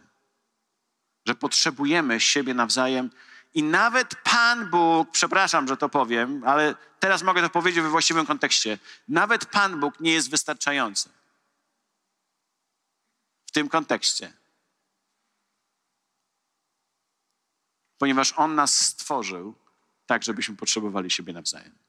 że 1.26 1.34
potrzebujemy 1.34 2.20
siebie 2.20 2.54
nawzajem 2.54 3.10
i 3.54 3.62
nawet 3.62 4.14
Pan 4.14 4.70
Bóg, 4.70 5.10
przepraszam, 5.10 5.68
że 5.68 5.76
to 5.76 5.88
powiem, 5.88 6.42
ale 6.46 6.74
teraz 7.00 7.22
mogę 7.22 7.42
to 7.42 7.50
powiedzieć 7.50 7.82
we 7.82 7.88
właściwym 7.88 8.26
kontekście. 8.26 8.78
Nawet 9.08 9.46
Pan 9.46 9.80
Bóg 9.80 10.00
nie 10.00 10.12
jest 10.12 10.30
wystarczający. 10.30 11.08
W 13.46 13.50
tym 13.50 13.68
kontekście. 13.68 14.32
Ponieważ 17.98 18.34
On 18.36 18.54
nas 18.54 18.74
stworzył 18.74 19.54
tak, 20.06 20.22
żebyśmy 20.22 20.56
potrzebowali 20.56 21.10
siebie 21.10 21.32
nawzajem. 21.32 21.83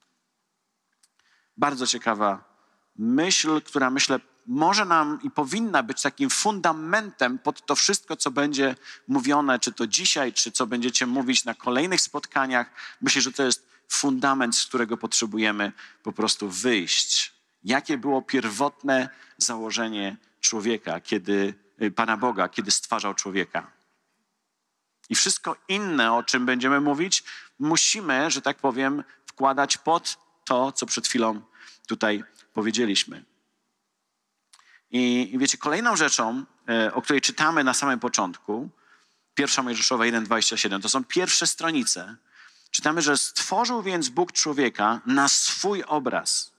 Bardzo 1.57 1.87
ciekawa 1.87 2.55
myśl, 2.97 3.61
która 3.61 3.89
myślę 3.89 4.19
może 4.47 4.85
nam 4.85 5.19
i 5.23 5.31
powinna 5.31 5.83
być 5.83 6.01
takim 6.01 6.29
fundamentem 6.29 7.39
pod 7.39 7.65
to 7.65 7.75
wszystko, 7.75 8.15
co 8.15 8.31
będzie 8.31 8.75
mówione, 9.07 9.59
czy 9.59 9.73
to 9.73 9.87
dzisiaj, 9.87 10.33
czy 10.33 10.51
co 10.51 10.67
będziecie 10.67 11.05
mówić 11.05 11.45
na 11.45 11.53
kolejnych 11.53 12.01
spotkaniach. 12.01 12.69
Myślę, 13.01 13.21
że 13.21 13.31
to 13.31 13.43
jest 13.43 13.67
fundament, 13.89 14.55
z 14.55 14.65
którego 14.65 14.97
potrzebujemy 14.97 15.71
po 16.03 16.11
prostu 16.11 16.49
wyjść. 16.49 17.33
Jakie 17.63 17.97
było 17.97 18.21
pierwotne 18.21 19.09
założenie 19.37 20.17
człowieka, 20.41 20.99
kiedy 20.99 21.53
y, 21.81 21.91
Pana 21.91 22.17
Boga, 22.17 22.49
kiedy 22.49 22.71
stwarzał 22.71 23.13
człowieka? 23.13 23.71
I 25.09 25.15
wszystko 25.15 25.55
inne, 25.67 26.13
o 26.13 26.23
czym 26.23 26.45
będziemy 26.45 26.81
mówić, 26.81 27.23
musimy, 27.59 28.31
że 28.31 28.41
tak 28.41 28.57
powiem, 28.57 29.03
wkładać 29.25 29.77
pod 29.77 30.24
to, 30.45 30.71
co 30.71 30.85
przed 30.85 31.07
chwilą 31.07 31.41
tutaj 31.87 32.23
powiedzieliśmy. 32.53 33.25
I, 34.91 35.29
I, 35.33 35.37
wiecie, 35.37 35.57
kolejną 35.57 35.95
rzeczą, 35.95 36.45
e, 36.69 36.93
o 36.93 37.01
której 37.01 37.21
czytamy 37.21 37.63
na 37.63 37.73
samym 37.73 37.99
początku, 37.99 38.69
pierwsza 39.33 39.63
Mojżeszowa 39.63 40.03
1,27, 40.03 40.81
to 40.81 40.89
są 40.89 41.03
pierwsze 41.03 41.47
stronice. 41.47 42.15
Czytamy, 42.71 43.01
że 43.01 43.17
stworzył 43.17 43.81
więc 43.81 44.09
Bóg 44.09 44.31
człowieka 44.31 45.01
na 45.05 45.27
swój 45.27 45.83
obraz. 45.83 46.51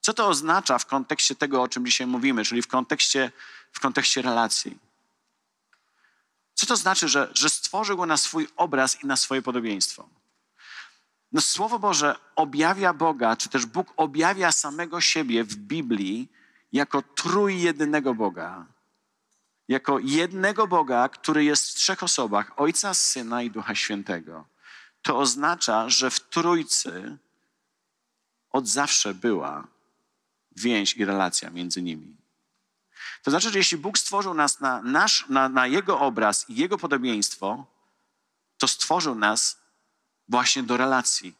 Co 0.00 0.14
to 0.14 0.28
oznacza 0.28 0.78
w 0.78 0.86
kontekście 0.86 1.34
tego, 1.34 1.62
o 1.62 1.68
czym 1.68 1.86
dzisiaj 1.86 2.06
mówimy, 2.06 2.44
czyli 2.44 2.62
w 2.62 2.66
kontekście, 2.66 3.32
w 3.72 3.80
kontekście 3.80 4.22
relacji? 4.22 4.78
Co 6.54 6.66
to 6.66 6.76
znaczy, 6.76 7.08
że, 7.08 7.30
że 7.34 7.50
stworzył 7.50 7.96
go 7.96 8.06
na 8.06 8.16
swój 8.16 8.48
obraz 8.56 9.02
i 9.02 9.06
na 9.06 9.16
swoje 9.16 9.42
podobieństwo? 9.42 10.08
No, 11.36 11.42
Słowo 11.42 11.78
Boże 11.78 12.16
objawia 12.36 12.92
Boga, 12.92 13.36
czy 13.36 13.48
też 13.48 13.66
Bóg 13.66 13.92
objawia 13.96 14.52
samego 14.52 15.00
siebie 15.00 15.44
w 15.44 15.56
Biblii 15.56 16.28
jako 16.72 17.02
trójjednego 17.02 18.14
Boga. 18.14 18.66
Jako 19.68 19.98
jednego 19.98 20.66
Boga, 20.66 21.08
który 21.08 21.44
jest 21.44 21.70
w 21.70 21.74
trzech 21.74 22.02
osobach 22.02 22.52
Ojca, 22.56 22.94
Syna 22.94 23.42
i 23.42 23.50
Ducha 23.50 23.74
Świętego. 23.74 24.46
To 25.02 25.18
oznacza, 25.18 25.88
że 25.88 26.10
w 26.10 26.20
Trójcy 26.20 27.18
od 28.50 28.68
zawsze 28.68 29.14
była 29.14 29.66
więź 30.56 30.96
i 30.96 31.04
relacja 31.04 31.50
między 31.50 31.82
nimi. 31.82 32.16
To 33.22 33.30
znaczy, 33.30 33.50
że 33.50 33.58
jeśli 33.58 33.78
Bóg 33.78 33.98
stworzył 33.98 34.34
nas 34.34 34.60
na, 34.60 34.82
nasz, 34.82 35.28
na, 35.28 35.48
na 35.48 35.66
Jego 35.66 36.00
obraz 36.00 36.50
i 36.50 36.56
Jego 36.56 36.78
podobieństwo, 36.78 37.66
to 38.58 38.68
stworzył 38.68 39.14
nas 39.14 39.65
właśnie 40.28 40.62
do 40.62 40.76
relacji, 40.76 41.34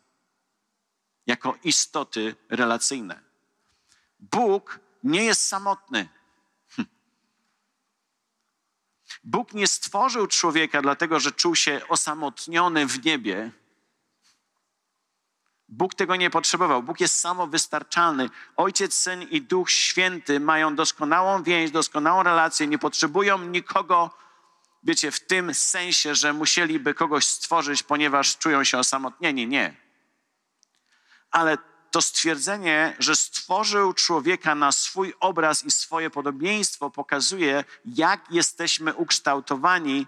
jako 1.26 1.59
istoty 1.64 2.35
relacyjne. 2.49 3.21
Bóg 4.21 4.81
nie 5.05 5.25
jest 5.25 5.49
samotny. 5.49 6.09
Hm. 6.69 6.88
Bóg 9.25 9.55
nie 9.55 9.66
stworzył 9.66 10.26
człowieka 10.26 10.83
dlatego, 10.83 11.21
że 11.21 11.33
czuł 11.33 11.55
się 11.55 11.81
osamotniony 11.88 12.87
w 12.87 13.05
niebie. 13.05 13.50
Bóg 15.69 15.95
tego 15.95 16.16
nie 16.16 16.31
potrzebował. 16.31 16.83
Bóg 16.83 17.00
jest 17.00 17.21
samowystarczalny. 17.21 18.31
Ojciec, 18.57 18.95
Syn 18.95 19.23
i 19.23 19.43
Duch 19.43 19.71
Święty 19.71 20.40
mają 20.40 20.76
doskonałą 20.76 21.43
więź, 21.43 21.71
doskonałą 21.71 22.23
relację, 22.23 22.66
nie 22.66 22.78
potrzebują 22.78 23.38
nikogo, 23.38 24.11
wiecie, 24.87 25.11
w 25.11 25.21
tym 25.21 25.55
sensie, 25.55 26.14
że 26.14 26.33
musieliby 26.33 26.95
kogoś 26.95 27.26
stworzyć, 27.26 27.83
ponieważ 27.83 28.38
czują 28.38 28.64
się 28.64 28.78
osamotnieni. 28.78 29.47
Nie. 29.47 29.75
Ale 31.31 31.59
to 31.90 32.02
stwierdzenie, 32.02 32.97
że 32.99 33.16
stworzył 33.16 33.93
człowieka 33.93 34.55
na 34.55 34.73
swój 34.73 35.14
obraz 35.21 35.64
i 35.64 35.71
swoje 35.71 36.11
podobieństwo, 36.11 36.90
pokazuje, 36.90 37.64
jak 37.85 38.31
jesteśmy 38.31 38.95
ukształtowani, 38.95 40.07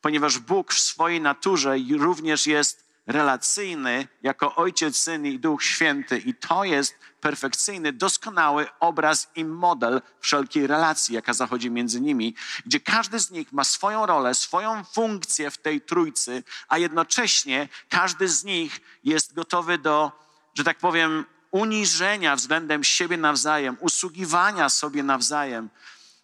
ponieważ 0.00 0.38
Bóg 0.38 0.72
w 0.72 0.80
swojej 0.80 1.20
naturze 1.20 1.76
również 1.98 2.46
jest 2.46 2.83
relacyjny 3.06 4.08
jako 4.22 4.54
Ojciec, 4.54 4.96
Syn 4.96 5.26
i 5.26 5.38
Duch 5.38 5.62
Święty. 5.62 6.18
I 6.18 6.34
to 6.34 6.64
jest 6.64 6.94
perfekcyjny, 7.20 7.92
doskonały 7.92 8.66
obraz 8.80 9.28
i 9.34 9.44
model 9.44 10.02
wszelkiej 10.20 10.66
relacji, 10.66 11.14
jaka 11.14 11.32
zachodzi 11.32 11.70
między 11.70 12.00
nimi, 12.00 12.34
gdzie 12.66 12.80
każdy 12.80 13.18
z 13.18 13.30
nich 13.30 13.52
ma 13.52 13.64
swoją 13.64 14.06
rolę, 14.06 14.34
swoją 14.34 14.84
funkcję 14.84 15.50
w 15.50 15.58
tej 15.58 15.80
trójcy, 15.80 16.42
a 16.68 16.78
jednocześnie 16.78 17.68
każdy 17.88 18.28
z 18.28 18.44
nich 18.44 18.80
jest 19.04 19.34
gotowy 19.34 19.78
do, 19.78 20.12
że 20.54 20.64
tak 20.64 20.78
powiem, 20.78 21.24
uniżenia 21.50 22.36
względem 22.36 22.84
siebie 22.84 23.16
nawzajem, 23.16 23.76
usługiwania 23.80 24.68
sobie 24.68 25.02
nawzajem. 25.02 25.70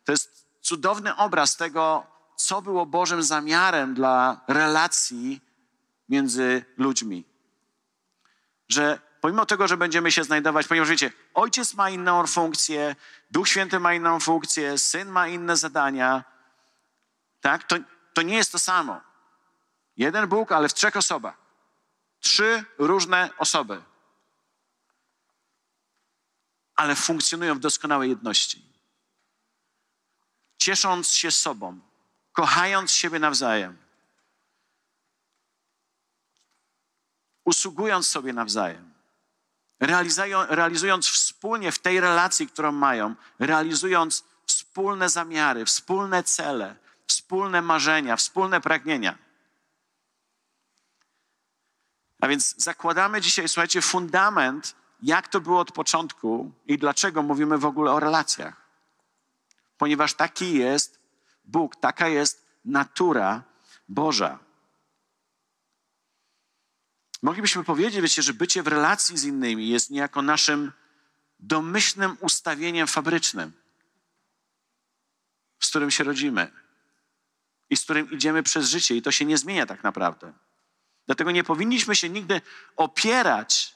To 0.04 0.12
jest 0.12 0.46
cudowny 0.60 1.16
obraz 1.16 1.56
tego, 1.56 2.06
co 2.36 2.62
było 2.62 2.86
Bożym 2.86 3.22
zamiarem 3.22 3.94
dla 3.94 4.40
relacji 4.48 5.40
między 6.10 6.64
ludźmi. 6.76 7.24
Że 8.68 9.00
pomimo 9.20 9.46
tego, 9.46 9.68
że 9.68 9.76
będziemy 9.76 10.12
się 10.12 10.24
znajdować, 10.24 10.66
ponieważ 10.66 10.90
wiecie, 10.90 11.12
ojciec 11.34 11.74
ma 11.74 11.90
inną 11.90 12.26
funkcję, 12.26 12.96
Duch 13.30 13.48
Święty 13.48 13.80
ma 13.80 13.94
inną 13.94 14.20
funkcję, 14.20 14.78
syn 14.78 15.08
ma 15.08 15.28
inne 15.28 15.56
zadania, 15.56 16.24
tak? 17.40 17.64
To, 17.64 17.76
to 18.14 18.22
nie 18.22 18.36
jest 18.36 18.52
to 18.52 18.58
samo. 18.58 19.00
Jeden 19.96 20.28
Bóg, 20.28 20.52
ale 20.52 20.68
w 20.68 20.74
trzech 20.74 20.96
osobach. 20.96 21.36
Trzy 22.20 22.64
różne 22.78 23.30
osoby. 23.38 23.82
Ale 26.76 26.94
funkcjonują 26.94 27.54
w 27.54 27.58
doskonałej 27.58 28.10
jedności. 28.10 28.64
Ciesząc 30.58 31.10
się 31.10 31.30
sobą, 31.30 31.80
kochając 32.32 32.92
siebie 32.92 33.18
nawzajem, 33.18 33.78
usługując 37.44 38.08
sobie 38.08 38.32
nawzajem, 38.32 38.92
realizując 40.48 41.08
wspólnie 41.08 41.72
w 41.72 41.78
tej 41.78 42.00
relacji, 42.00 42.46
którą 42.46 42.72
mają, 42.72 43.14
realizując 43.38 44.24
wspólne 44.46 45.08
zamiary, 45.08 45.64
wspólne 45.64 46.22
cele, 46.22 46.76
wspólne 47.06 47.62
marzenia, 47.62 48.16
wspólne 48.16 48.60
pragnienia. 48.60 49.18
A 52.20 52.28
więc 52.28 52.54
zakładamy 52.56 53.20
dzisiaj, 53.20 53.48
słuchajcie, 53.48 53.82
fundament, 53.82 54.74
jak 55.02 55.28
to 55.28 55.40
było 55.40 55.60
od 55.60 55.72
początku 55.72 56.52
i 56.66 56.78
dlaczego 56.78 57.22
mówimy 57.22 57.58
w 57.58 57.64
ogóle 57.64 57.92
o 57.92 58.00
relacjach. 58.00 58.56
Ponieważ 59.78 60.14
taki 60.14 60.54
jest 60.54 60.98
Bóg, 61.44 61.76
taka 61.76 62.08
jest 62.08 62.46
natura 62.64 63.42
Boża. 63.88 64.38
Moglibyśmy 67.22 67.64
powiedzieć, 67.64 68.00
wiecie, 68.00 68.22
że 68.22 68.34
bycie 68.34 68.62
w 68.62 68.66
relacji 68.66 69.18
z 69.18 69.24
innymi 69.24 69.68
jest 69.68 69.90
niejako 69.90 70.22
naszym 70.22 70.72
domyślnym 71.38 72.16
ustawieniem 72.20 72.86
fabrycznym, 72.86 73.52
z 75.60 75.68
którym 75.68 75.90
się 75.90 76.04
rodzimy 76.04 76.52
i 77.70 77.76
z 77.76 77.84
którym 77.84 78.10
idziemy 78.10 78.42
przez 78.42 78.68
życie, 78.68 78.96
i 78.96 79.02
to 79.02 79.12
się 79.12 79.24
nie 79.24 79.38
zmienia 79.38 79.66
tak 79.66 79.82
naprawdę. 79.82 80.32
Dlatego 81.06 81.30
nie 81.30 81.44
powinniśmy 81.44 81.96
się 81.96 82.08
nigdy 82.08 82.40
opierać 82.76 83.74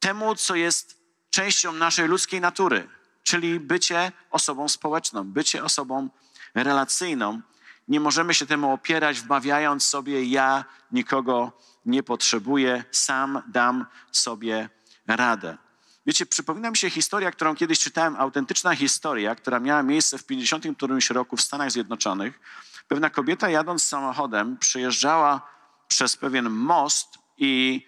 temu, 0.00 0.34
co 0.34 0.54
jest 0.54 0.98
częścią 1.30 1.72
naszej 1.72 2.08
ludzkiej 2.08 2.40
natury, 2.40 2.88
czyli 3.22 3.60
bycie 3.60 4.12
osobą 4.30 4.68
społeczną, 4.68 5.24
bycie 5.24 5.64
osobą 5.64 6.08
relacyjną. 6.54 7.40
Nie 7.88 8.00
możemy 8.00 8.34
się 8.34 8.46
temu 8.46 8.72
opierać, 8.72 9.20
wmawiając 9.20 9.84
sobie, 9.84 10.24
ja 10.24 10.64
nikogo 10.92 11.52
nie 11.86 12.02
potrzebuję, 12.02 12.84
sam 12.90 13.42
dam 13.46 13.86
sobie 14.12 14.68
radę. 15.06 15.58
Wiecie, 16.06 16.26
przypomina 16.26 16.70
mi 16.70 16.76
się 16.76 16.90
historia, 16.90 17.30
którą 17.30 17.54
kiedyś 17.54 17.80
czytałem, 17.80 18.16
autentyczna 18.16 18.74
historia, 18.74 19.34
która 19.34 19.60
miała 19.60 19.82
miejsce 19.82 20.18
w 20.18 20.26
50 20.26 20.76
którymś 20.76 21.10
roku 21.10 21.36
w 21.36 21.40
Stanach 21.40 21.70
Zjednoczonych. 21.70 22.40
Pewna 22.88 23.10
kobieta 23.10 23.50
jadąc 23.50 23.82
samochodem 23.82 24.56
przejeżdżała 24.56 25.40
przez 25.88 26.16
pewien 26.16 26.50
most 26.50 27.18
i, 27.38 27.86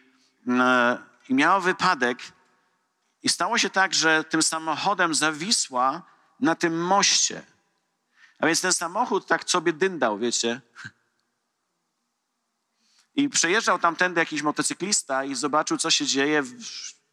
e, 0.48 0.98
i 1.28 1.34
miała 1.34 1.60
wypadek. 1.60 2.18
I 3.22 3.28
stało 3.28 3.58
się 3.58 3.70
tak, 3.70 3.94
że 3.94 4.24
tym 4.24 4.42
samochodem 4.42 5.14
zawisła 5.14 6.02
na 6.40 6.54
tym 6.54 6.84
moście. 6.84 7.42
A 8.40 8.46
więc 8.46 8.60
ten 8.60 8.72
samochód 8.72 9.26
tak 9.26 9.50
sobie 9.50 9.72
dyndał, 9.72 10.18
wiecie. 10.18 10.60
I 13.14 13.28
przejeżdżał 13.28 13.78
tamtędy 13.78 14.20
jakiś 14.20 14.42
motocyklista 14.42 15.24
i 15.24 15.34
zobaczył, 15.34 15.76
co 15.76 15.90
się 15.90 16.06
dzieje. 16.06 16.42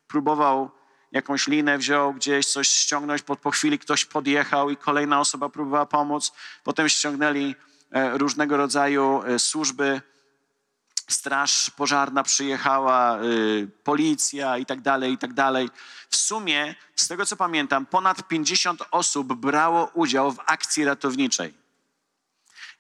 Próbował 0.07 0.71
jakąś 1.11 1.47
linę, 1.47 1.77
wziął 1.77 2.13
gdzieś 2.13 2.47
coś 2.47 2.67
ściągnąć, 2.67 3.21
po, 3.21 3.35
po 3.35 3.51
chwili 3.51 3.79
ktoś 3.79 4.05
podjechał 4.05 4.69
i 4.69 4.77
kolejna 4.77 5.19
osoba 5.19 5.49
próbowała 5.49 5.85
pomóc. 5.85 6.31
Potem 6.63 6.89
ściągnęli 6.89 7.55
e, 7.91 8.17
różnego 8.17 8.57
rodzaju 8.57 9.23
e, 9.23 9.39
służby 9.39 10.01
straż 11.08 11.70
pożarna 11.70 12.24
przyjechała, 12.24 13.24
y, 13.24 13.67
policja 13.84 14.58
i 14.58 14.65
tak 14.65 14.82
dalej, 14.82 15.13
i 15.13 15.17
tak 15.17 15.34
dalej. 15.34 15.70
W 16.10 16.15
sumie, 16.15 16.76
z 16.96 17.08
tego 17.08 17.26
co 17.26 17.36
pamiętam, 17.36 17.86
ponad 17.86 18.28
50 18.28 18.84
osób 18.91 19.34
brało 19.34 19.91
udział 19.93 20.32
w 20.32 20.39
akcji 20.46 20.86
ratowniczej. 20.86 21.54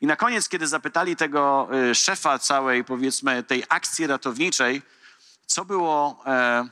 I 0.01 0.05
na 0.07 0.15
koniec, 0.15 0.49
kiedy 0.49 0.67
zapytali 0.67 1.15
tego 1.15 1.69
y, 1.89 1.95
szefa 1.95 2.39
całej, 2.39 2.83
powiedzmy, 2.83 3.43
tej 3.43 3.63
akcji 3.69 4.07
ratowniczej, 4.07 4.81
co 5.47 5.65
było 5.65 6.23
e, 6.25 6.67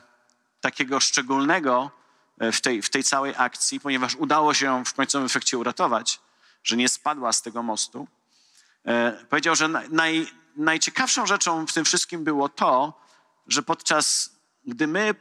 takiego 0.60 1.00
szczególnego 1.00 1.90
e, 2.38 2.52
w 2.52 2.60
tej, 2.60 2.82
w 2.82 2.90
tej 2.90 3.04
całej 3.04 3.34
akcji, 3.36 3.80
ponieważ 3.80 4.14
udało 4.14 4.54
się 4.54 4.66
ją 4.66 4.84
w 4.84 4.94
końcowym 4.94 5.26
efekcie 5.26 5.58
uratować, 5.58 6.20
że 6.64 6.76
nie 6.76 6.88
spadła 6.88 7.32
z 7.32 7.42
tego 7.42 7.62
mostu, 7.62 8.08
e, 8.86 9.24
powiedział, 9.30 9.56
że 9.56 9.68
naj, 9.68 10.26
najciekawszą 10.56 11.26
rzeczą 11.26 11.66
w 11.66 11.72
tym 11.72 11.84
wszystkim 11.84 12.24
było 12.24 12.48
to, 12.48 13.00
że 13.46 13.62
podczas 13.62 14.30
gdy 14.66 14.86
my 14.86 15.14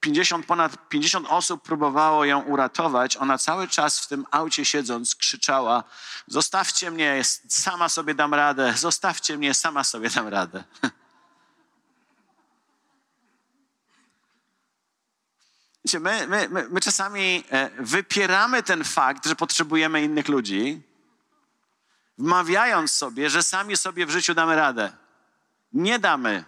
50, 0.00 0.46
ponad 0.46 0.88
50 0.88 1.26
osób 1.30 1.62
próbowało 1.62 2.24
ją 2.24 2.40
uratować, 2.40 3.16
ona 3.16 3.38
cały 3.38 3.68
czas 3.68 4.00
w 4.00 4.06
tym 4.06 4.26
aucie 4.30 4.64
siedząc 4.64 5.14
krzyczała: 5.14 5.84
Zostawcie 6.26 6.90
mnie, 6.90 7.22
sama 7.48 7.88
sobie 7.88 8.14
dam 8.14 8.34
radę, 8.34 8.74
zostawcie 8.88 9.38
mnie, 9.38 9.54
sama 9.54 9.84
sobie 9.84 10.10
dam 10.10 10.28
radę. 10.28 10.64
My, 16.00 16.26
my, 16.26 16.68
my 16.70 16.80
czasami 16.80 17.44
e, 17.50 17.70
wypieramy 17.78 18.62
ten 18.62 18.84
fakt, 18.84 19.26
że 19.26 19.36
potrzebujemy 19.36 20.02
innych 20.02 20.28
ludzi, 20.28 20.82
wmawiając 22.18 22.92
sobie, 22.92 23.30
że 23.30 23.42
sami 23.42 23.76
sobie 23.76 24.06
w 24.06 24.10
życiu 24.10 24.34
damy 24.34 24.56
radę. 24.56 24.92
Nie 25.72 25.98
damy. 25.98 26.44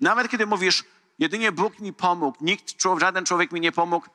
Nawet 0.00 0.30
kiedy 0.30 0.46
mówisz, 0.46 0.84
jedynie 1.18 1.52
Bóg 1.52 1.78
mi 1.78 1.92
pomógł, 1.92 2.44
nikt, 2.44 2.82
żaden 2.98 3.24
człowiek 3.24 3.52
mi 3.52 3.60
nie 3.60 3.72
pomógł, 3.72 4.06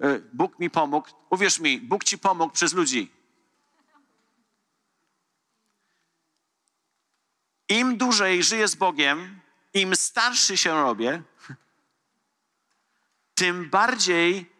e, 0.00 0.18
Bóg 0.32 0.58
mi 0.58 0.70
pomógł. 0.70 1.08
Uwierz 1.30 1.60
mi, 1.60 1.80
Bóg 1.80 2.04
ci 2.04 2.18
pomógł 2.18 2.52
przez 2.52 2.72
ludzi. 2.72 3.12
Im 7.68 7.96
dłużej 7.96 8.42
żyję 8.42 8.68
z 8.68 8.74
Bogiem, 8.74 9.40
im 9.74 9.96
starszy 9.96 10.56
się 10.56 10.70
robię, 10.70 11.22
tym 13.34 13.70
bardziej 13.70 14.51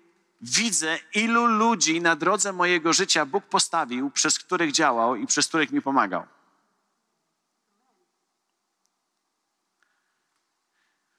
widzę, 0.43 0.99
ilu 1.15 1.47
ludzi 1.47 2.01
na 2.01 2.17
drodze 2.17 2.53
mojego 2.53 2.93
życia 2.93 3.27
Bóg 3.27 3.45
postawił, 3.45 4.11
przez 4.11 4.39
których 4.39 4.73
działał 4.73 5.17
i 5.17 5.27
przez 5.27 5.49
których 5.49 5.71
mi 5.71 5.83
pomagał. 5.83 6.27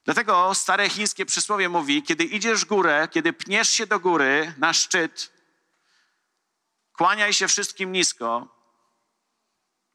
Dlatego 0.04 0.54
stare 0.54 0.88
chińskie 0.88 1.26
przysłowie 1.26 1.68
mówi: 1.68 2.02
kiedy 2.02 2.24
idziesz 2.24 2.64
w 2.64 2.68
górę, 2.68 3.08
kiedy 3.10 3.32
pniesz 3.32 3.68
się 3.68 3.86
do 3.86 4.00
góry 4.00 4.54
na 4.58 4.72
szczyt, 4.72 5.32
kłaniaj 6.92 7.32
się 7.32 7.48
wszystkim 7.48 7.92
nisko, 7.92 8.48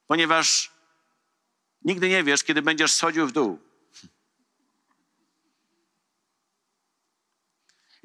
ponieważ 0.08 0.72
nigdy 1.86 2.10
nie 2.10 2.24
wiesz, 2.24 2.44
kiedy 2.44 2.62
będziesz 2.62 2.92
schodził 2.92 3.28
w 3.28 3.32
dół. 3.32 3.69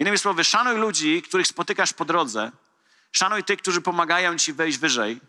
Innymi 0.05 0.19
słowy, 0.19 0.45
szanuj 0.45 0.77
ludzi, 0.77 1.23
których 1.23 1.47
spotykasz 1.47 1.93
po 1.93 2.05
drodze. 2.05 2.53
Szanuj 3.13 3.45
tych, 3.45 3.59
którzy 3.59 3.81
pomagają 3.81 4.39
ci 4.39 4.53
wejść 4.53 4.79
wyżej. 4.79 5.21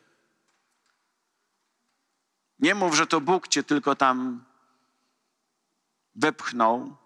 Nie 2.59 2.75
mów, 2.75 2.95
że 2.95 3.07
to 3.07 3.21
Bóg 3.21 3.47
cię 3.47 3.63
tylko 3.63 3.95
tam 3.95 4.45
wepchnął. 6.15 6.97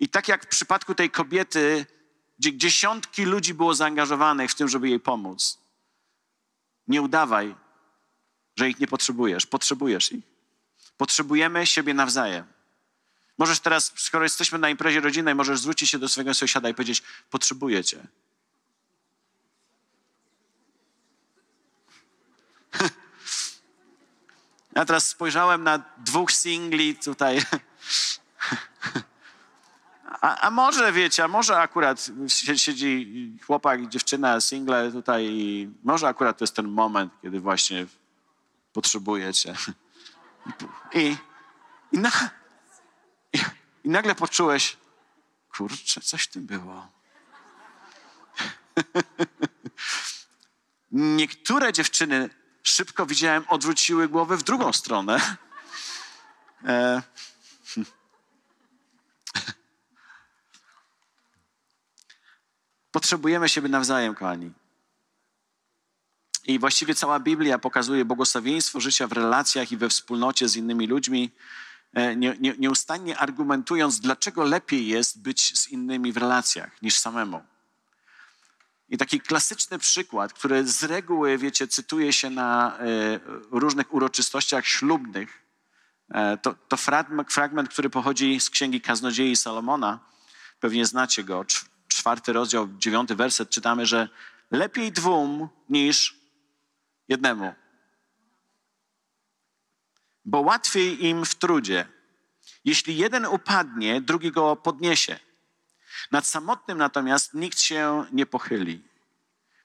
I 0.00 0.08
tak 0.08 0.28
jak 0.28 0.44
w 0.44 0.48
przypadku 0.48 0.94
tej 0.94 1.10
kobiety, 1.10 1.86
gdzie 2.38 2.56
dziesiątki 2.56 3.24
ludzi 3.24 3.54
było 3.54 3.74
zaangażowanych 3.74 4.50
w 4.50 4.54
tym, 4.54 4.68
żeby 4.68 4.88
jej 4.88 5.00
pomóc, 5.00 5.58
nie 6.86 7.02
udawaj, 7.02 7.54
że 8.56 8.68
ich 8.68 8.78
nie 8.80 8.86
potrzebujesz. 8.86 9.46
Potrzebujesz 9.46 10.12
ich. 10.12 10.24
Potrzebujemy 10.96 11.66
siebie 11.66 11.94
nawzajem. 11.94 12.53
Możesz 13.38 13.60
teraz, 13.60 13.92
skoro 13.96 14.24
jesteśmy 14.24 14.58
na 14.58 14.68
imprezie 14.68 15.00
rodzinnej, 15.00 15.34
możesz 15.34 15.60
zwrócić 15.60 15.90
się 15.90 15.98
do 15.98 16.08
swojego 16.08 16.34
sąsiada 16.34 16.68
i 16.68 16.74
powiedzieć: 16.74 17.02
Potrzebuję 17.30 17.84
cię. 17.84 18.06
Ja 24.76 24.84
teraz 24.84 25.08
spojrzałem 25.08 25.62
na 25.62 25.78
dwóch 25.98 26.32
singli 26.32 26.96
tutaj. 26.96 27.42
A, 30.20 30.40
a, 30.40 30.50
może 30.50 30.92
wiecie, 30.92 31.24
a 31.24 31.28
może 31.28 31.58
akurat 31.58 32.10
siedzi 32.56 33.38
chłopak 33.46 33.80
i 33.80 33.88
dziewczyna, 33.88 34.40
single 34.40 34.92
tutaj 34.92 35.24
i 35.24 35.70
może 35.82 36.08
akurat 36.08 36.38
to 36.38 36.44
jest 36.44 36.56
ten 36.56 36.68
moment, 36.68 37.12
kiedy 37.22 37.40
właśnie 37.40 37.86
potrzebujecie. 38.72 39.54
I, 40.94 41.16
i, 41.92 41.98
na, 41.98 42.10
i, 43.84 43.88
nagle 43.88 44.14
poczułeś, 44.14 44.76
kurczę, 45.52 46.00
coś 46.00 46.22
w 46.22 46.28
tym 46.28 46.46
było. 46.46 46.88
Niektóre 50.92 51.72
dziewczyny 51.72 52.30
szybko 52.62 53.06
widziałem, 53.06 53.44
odwróciły 53.48 54.08
głowę 54.08 54.36
w 54.36 54.42
drugą 54.42 54.72
stronę. 54.72 55.20
E, 56.66 57.02
Potrzebujemy 62.92 63.48
siebie 63.48 63.68
nawzajem, 63.68 64.14
kochani. 64.14 64.52
I 66.46 66.58
właściwie 66.58 66.94
cała 66.94 67.20
Biblia 67.20 67.58
pokazuje 67.58 68.04
błogosławieństwo 68.04 68.80
życia 68.80 69.06
w 69.06 69.12
relacjach 69.12 69.72
i 69.72 69.76
we 69.76 69.88
wspólnocie 69.88 70.48
z 70.48 70.56
innymi 70.56 70.86
ludźmi, 70.86 71.30
nie, 72.16 72.36
nie, 72.40 72.54
nieustannie 72.58 73.18
argumentując, 73.18 74.00
dlaczego 74.00 74.44
lepiej 74.44 74.86
jest 74.86 75.22
być 75.22 75.58
z 75.58 75.68
innymi 75.68 76.12
w 76.12 76.16
relacjach 76.16 76.82
niż 76.82 76.98
samemu. 76.98 77.42
I 78.88 78.98
taki 78.98 79.20
klasyczny 79.20 79.78
przykład, 79.78 80.32
który 80.32 80.66
z 80.66 80.84
reguły, 80.84 81.38
wiecie, 81.38 81.68
cytuje 81.68 82.12
się 82.12 82.30
na 82.30 82.78
e, 82.78 82.84
różnych 83.50 83.94
uroczystościach 83.94 84.66
ślubnych, 84.66 85.42
e, 86.10 86.36
to, 86.36 86.54
to 86.68 86.76
fragment, 86.76 87.32
fragment, 87.32 87.68
który 87.68 87.90
pochodzi 87.90 88.40
z 88.40 88.50
księgi 88.50 88.80
Kaznodziei 88.80 89.36
Salomona. 89.36 89.98
Pewnie 90.60 90.86
znacie 90.86 91.24
go. 91.24 91.44
Czwarty 91.88 92.32
rozdział, 92.32 92.68
dziewiąty 92.78 93.14
werset 93.14 93.50
czytamy, 93.50 93.86
że 93.86 94.08
lepiej 94.50 94.92
dwóm 94.92 95.48
niż 95.68 96.16
jednemu. 97.08 97.54
Bo 100.24 100.40
łatwiej 100.40 101.06
im 101.06 101.24
w 101.24 101.34
trudzie. 101.34 101.88
Jeśli 102.64 102.96
jeden 102.96 103.26
upadnie, 103.26 104.00
drugi 104.00 104.32
go 104.32 104.56
podniesie. 104.56 105.18
Nad 106.10 106.26
samotnym 106.26 106.78
natomiast 106.78 107.34
nikt 107.34 107.60
się 107.60 108.04
nie 108.12 108.26
pochyli. 108.26 108.82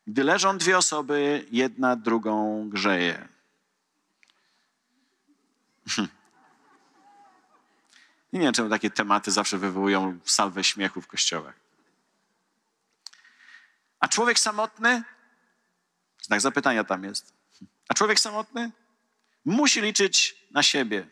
Gdy 0.07 0.23
leżą 0.23 0.57
dwie 0.57 0.77
osoby, 0.77 1.45
jedna 1.51 1.95
drugą 1.95 2.69
grzeje. 2.69 3.27
Nie 8.33 8.39
wiem, 8.39 8.53
czemu 8.53 8.69
takie 8.69 8.89
tematy 8.89 9.31
zawsze 9.31 9.57
wywołują 9.57 10.19
salwę 10.25 10.63
śmiechu 10.63 11.01
w 11.01 11.07
kościołach. 11.07 11.55
A 13.99 14.07
człowiek 14.07 14.39
samotny? 14.39 15.03
Znak 16.21 16.41
zapytania 16.41 16.83
tam 16.83 17.03
jest. 17.03 17.33
A 17.87 17.93
człowiek 17.93 18.19
samotny 18.19 18.71
musi 19.49 19.81
liczyć 19.81 20.35
na 20.51 20.63
siebie. 20.63 21.07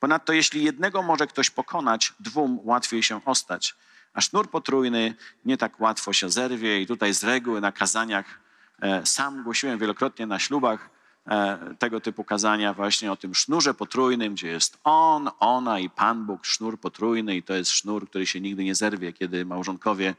Ponadto, 0.00 0.32
jeśli 0.32 0.64
jednego 0.64 1.02
może 1.02 1.26
ktoś 1.26 1.50
pokonać, 1.50 2.12
dwóm 2.20 2.60
łatwiej 2.62 3.02
się 3.02 3.24
ostać 3.24 3.74
a 4.12 4.20
sznur 4.20 4.50
potrójny 4.50 5.14
nie 5.44 5.56
tak 5.56 5.80
łatwo 5.80 6.12
się 6.12 6.30
zerwie 6.30 6.80
i 6.80 6.86
tutaj 6.86 7.14
z 7.14 7.24
reguły 7.24 7.60
na 7.60 7.72
kazaniach 7.72 8.40
e, 8.82 9.06
sam 9.06 9.42
głosiłem 9.42 9.78
wielokrotnie 9.78 10.26
na 10.26 10.38
ślubach 10.38 10.90
e, 11.26 11.58
tego 11.78 12.00
typu 12.00 12.24
kazania 12.24 12.74
właśnie 12.74 13.12
o 13.12 13.16
tym 13.16 13.34
sznurze 13.34 13.74
potrójnym, 13.74 14.34
gdzie 14.34 14.48
jest 14.48 14.78
on, 14.84 15.30
ona 15.38 15.78
i 15.78 15.90
Pan 15.90 16.26
Bóg, 16.26 16.46
sznur 16.46 16.80
potrójny 16.80 17.36
i 17.36 17.42
to 17.42 17.54
jest 17.54 17.70
sznur, 17.70 18.08
który 18.08 18.26
się 18.26 18.40
nigdy 18.40 18.64
nie 18.64 18.74
zerwie, 18.74 19.12
kiedy 19.12 19.44
małżonkowie 19.44 20.14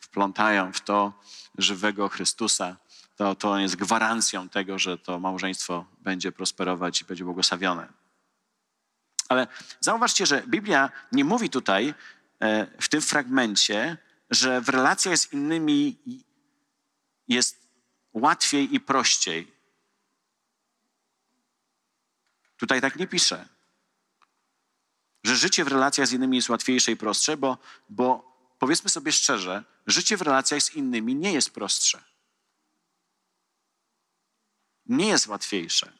wplątają 0.00 0.72
w 0.72 0.80
to 0.80 1.12
żywego 1.58 2.08
Chrystusa. 2.08 2.76
To, 3.16 3.34
to 3.34 3.58
jest 3.58 3.76
gwarancją 3.76 4.48
tego, 4.48 4.78
że 4.78 4.98
to 4.98 5.20
małżeństwo 5.20 5.84
będzie 6.00 6.32
prosperować 6.32 7.00
i 7.00 7.04
będzie 7.04 7.24
błogosławione. 7.24 7.88
Ale 9.28 9.46
zauważcie, 9.80 10.26
że 10.26 10.42
Biblia 10.46 10.90
nie 11.12 11.24
mówi 11.24 11.50
tutaj, 11.50 11.94
E, 12.44 12.66
w 12.80 12.88
tym 12.88 13.02
fragmencie, 13.02 13.96
że 14.30 14.60
w 14.60 14.68
relacjach 14.68 15.18
z 15.18 15.32
innymi 15.32 15.96
jest 17.28 17.68
łatwiej 18.12 18.74
i 18.74 18.80
prościej. 18.80 19.52
Tutaj 22.56 22.80
tak 22.80 22.96
nie 22.96 23.06
pisze. 23.06 23.48
Że 25.24 25.36
życie 25.36 25.64
w 25.64 25.68
relacjach 25.68 26.06
z 26.06 26.12
innymi 26.12 26.36
jest 26.36 26.48
łatwiejsze 26.48 26.92
i 26.92 26.96
prostsze, 26.96 27.36
bo, 27.36 27.58
bo 27.88 28.36
powiedzmy 28.58 28.90
sobie 28.90 29.12
szczerze, 29.12 29.64
życie 29.86 30.16
w 30.16 30.22
relacjach 30.22 30.62
z 30.62 30.74
innymi 30.74 31.14
nie 31.14 31.32
jest 31.32 31.50
prostsze. 31.50 32.02
Nie 34.86 35.08
jest 35.08 35.26
łatwiejsze. 35.26 35.92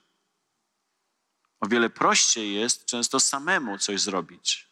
O 1.60 1.68
wiele 1.68 1.90
prościej 1.90 2.54
jest 2.54 2.84
często 2.84 3.20
samemu 3.20 3.78
coś 3.78 4.00
zrobić. 4.00 4.68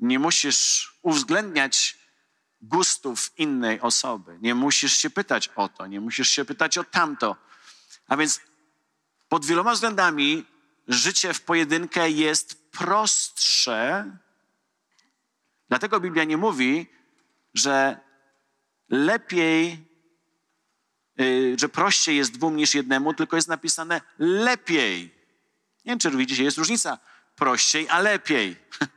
Nie 0.00 0.18
musisz 0.18 0.98
uwzględniać 1.02 1.98
gustów 2.60 3.38
innej 3.38 3.80
osoby. 3.80 4.38
Nie 4.40 4.54
musisz 4.54 4.98
się 4.98 5.10
pytać 5.10 5.48
o 5.56 5.68
to, 5.68 5.86
nie 5.86 6.00
musisz 6.00 6.28
się 6.28 6.44
pytać 6.44 6.78
o 6.78 6.84
tamto. 6.84 7.36
A 8.06 8.16
więc 8.16 8.40
pod 9.28 9.46
wieloma 9.46 9.72
względami 9.72 10.44
życie 10.88 11.34
w 11.34 11.42
pojedynkę 11.42 12.10
jest 12.10 12.70
prostsze. 12.70 14.10
Dlatego 15.68 16.00
Biblia 16.00 16.24
nie 16.24 16.36
mówi, 16.36 16.86
że 17.54 18.00
lepiej, 18.88 19.86
że 21.56 21.68
prościej 21.68 22.16
jest 22.16 22.32
dwóm 22.32 22.56
niż 22.56 22.74
jednemu, 22.74 23.14
tylko 23.14 23.36
jest 23.36 23.48
napisane 23.48 24.00
lepiej. 24.18 25.02
Nie 25.84 25.92
wiem, 25.92 25.98
czy 25.98 26.10
widzicie, 26.10 26.44
jest 26.44 26.58
różnica. 26.58 26.98
Prościej, 27.36 27.88
a 27.88 28.00
lepiej. 28.00 28.56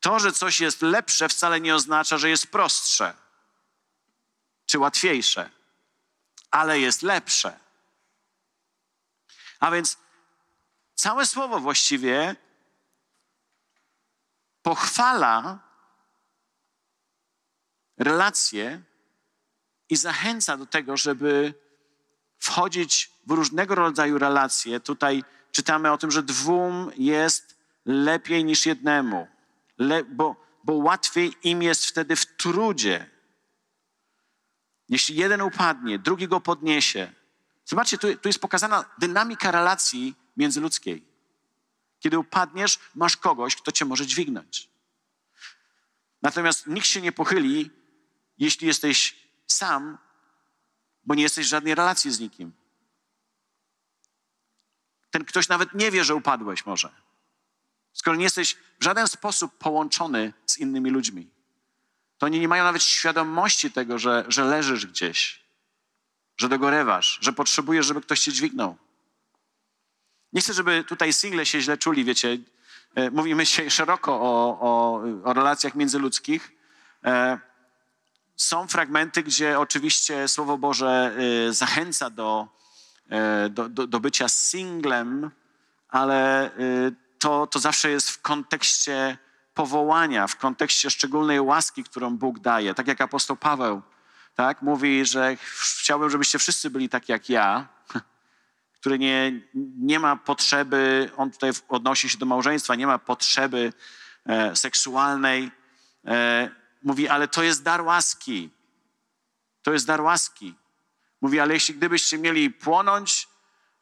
To, 0.00 0.20
że 0.20 0.32
coś 0.32 0.60
jest 0.60 0.82
lepsze, 0.82 1.28
wcale 1.28 1.60
nie 1.60 1.74
oznacza, 1.74 2.18
że 2.18 2.30
jest 2.30 2.46
prostsze 2.46 3.14
czy 4.66 4.78
łatwiejsze, 4.78 5.50
ale 6.50 6.80
jest 6.80 7.02
lepsze. 7.02 7.58
A 9.60 9.70
więc 9.70 9.98
całe 10.94 11.26
słowo 11.26 11.60
właściwie 11.60 12.36
pochwala 14.62 15.65
relacje 17.98 18.82
i 19.88 19.96
zachęca 19.96 20.56
do 20.56 20.66
tego, 20.66 20.96
żeby 20.96 21.54
wchodzić 22.38 23.10
w 23.26 23.30
różnego 23.30 23.74
rodzaju 23.74 24.18
relacje. 24.18 24.80
Tutaj 24.80 25.24
czytamy 25.52 25.92
o 25.92 25.98
tym, 25.98 26.10
że 26.10 26.22
dwóm 26.22 26.90
jest 26.96 27.56
lepiej 27.84 28.44
niż 28.44 28.66
jednemu 28.66 29.28
le, 29.78 30.04
bo, 30.04 30.36
bo 30.64 30.72
łatwiej 30.72 31.32
im 31.42 31.62
jest 31.62 31.86
wtedy 31.86 32.16
w 32.16 32.26
trudzie. 32.26 33.10
Jeśli 34.88 35.16
jeden 35.16 35.42
upadnie, 35.42 35.98
drugi 35.98 36.28
go 36.28 36.40
podniesie. 36.40 37.12
Zobaczcie, 37.64 37.98
tu, 37.98 38.16
tu 38.16 38.28
jest 38.28 38.38
pokazana 38.38 38.84
dynamika 38.98 39.50
relacji 39.50 40.14
międzyludzkiej. 40.36 41.04
Kiedy 42.00 42.18
upadniesz, 42.18 42.78
masz 42.94 43.16
kogoś, 43.16 43.56
kto 43.56 43.72
cię 43.72 43.84
może 43.84 44.06
dźwignąć. 44.06 44.68
Natomiast 46.22 46.66
nikt 46.66 46.86
się 46.86 47.00
nie 47.00 47.12
pochyli, 47.12 47.70
jeśli 48.38 48.66
jesteś 48.66 49.16
sam, 49.46 49.98
bo 51.04 51.14
nie 51.14 51.22
jesteś 51.22 51.46
w 51.46 51.50
żadnej 51.50 51.74
relacji 51.74 52.12
z 52.12 52.20
nikim. 52.20 52.52
Ten 55.10 55.24
ktoś 55.24 55.48
nawet 55.48 55.74
nie 55.74 55.90
wie, 55.90 56.04
że 56.04 56.14
upadłeś 56.14 56.66
może 56.66 57.06
skoro 57.96 58.16
nie 58.16 58.24
jesteś 58.24 58.56
w 58.80 58.84
żaden 58.84 59.08
sposób 59.08 59.58
połączony 59.58 60.32
z 60.46 60.58
innymi 60.58 60.90
ludźmi, 60.90 61.30
to 62.18 62.26
oni 62.26 62.40
nie 62.40 62.48
mają 62.48 62.64
nawet 62.64 62.82
świadomości 62.82 63.70
tego, 63.70 63.98
że, 63.98 64.24
że 64.28 64.44
leżysz 64.44 64.86
gdzieś, 64.86 65.44
że 66.36 66.48
dogorewasz, 66.48 67.18
że 67.20 67.32
potrzebujesz, 67.32 67.86
żeby 67.86 68.00
ktoś 68.00 68.20
cię 68.20 68.32
dźwignął. 68.32 68.76
Nie 70.32 70.40
chcę, 70.40 70.52
żeby 70.52 70.84
tutaj 70.84 71.12
single 71.12 71.46
się 71.46 71.60
źle 71.60 71.78
czuli, 71.78 72.04
wiecie. 72.04 72.38
E, 72.94 73.10
mówimy 73.10 73.44
dzisiaj 73.44 73.70
szeroko 73.70 74.14
o, 74.14 74.60
o, 74.60 75.02
o 75.24 75.32
relacjach 75.32 75.74
międzyludzkich. 75.74 76.52
Są 78.36 78.68
fragmenty, 78.68 79.22
gdzie 79.22 79.58
oczywiście 79.58 80.28
Słowo 80.28 80.58
Boże 80.58 81.16
y, 81.48 81.52
zachęca 81.52 82.10
do, 82.10 82.48
y, 83.46 83.50
do, 83.50 83.68
do, 83.68 83.86
do 83.86 84.00
bycia 84.00 84.28
singlem, 84.28 85.30
ale 85.88 86.50
y, 86.58 86.94
to, 87.18 87.46
to 87.46 87.58
zawsze 87.58 87.90
jest 87.90 88.10
w 88.10 88.22
kontekście 88.22 89.18
powołania, 89.54 90.26
w 90.26 90.36
kontekście 90.36 90.90
szczególnej 90.90 91.40
łaski, 91.40 91.84
którą 91.84 92.16
Bóg 92.16 92.38
daje. 92.38 92.74
Tak 92.74 92.86
jak 92.86 93.00
apostoł 93.00 93.36
Paweł 93.36 93.82
tak, 94.34 94.62
mówi, 94.62 95.04
że 95.04 95.36
chciałbym, 95.80 96.10
żebyście 96.10 96.38
wszyscy 96.38 96.70
byli 96.70 96.88
tak 96.88 97.08
jak 97.08 97.28
ja, 97.28 97.68
który 98.80 98.98
nie, 98.98 99.32
nie 99.78 100.00
ma 100.00 100.16
potrzeby, 100.16 101.10
on 101.16 101.30
tutaj 101.30 101.50
odnosi 101.68 102.08
się 102.08 102.18
do 102.18 102.26
małżeństwa, 102.26 102.74
nie 102.74 102.86
ma 102.86 102.98
potrzeby 102.98 103.72
e, 104.26 104.56
seksualnej. 104.56 105.50
E, 106.06 106.65
mówi, 106.86 107.08
ale 107.08 107.28
to 107.28 107.42
jest 107.42 107.62
dar 107.62 107.82
łaski. 107.82 108.50
To 109.62 109.72
jest 109.72 109.86
dar 109.86 110.00
łaski. 110.00 110.54
Mówi, 111.20 111.40
ale 111.40 111.54
jeśli 111.54 111.74
gdybyście 111.74 112.18
mieli 112.18 112.50
płonąć 112.50 113.28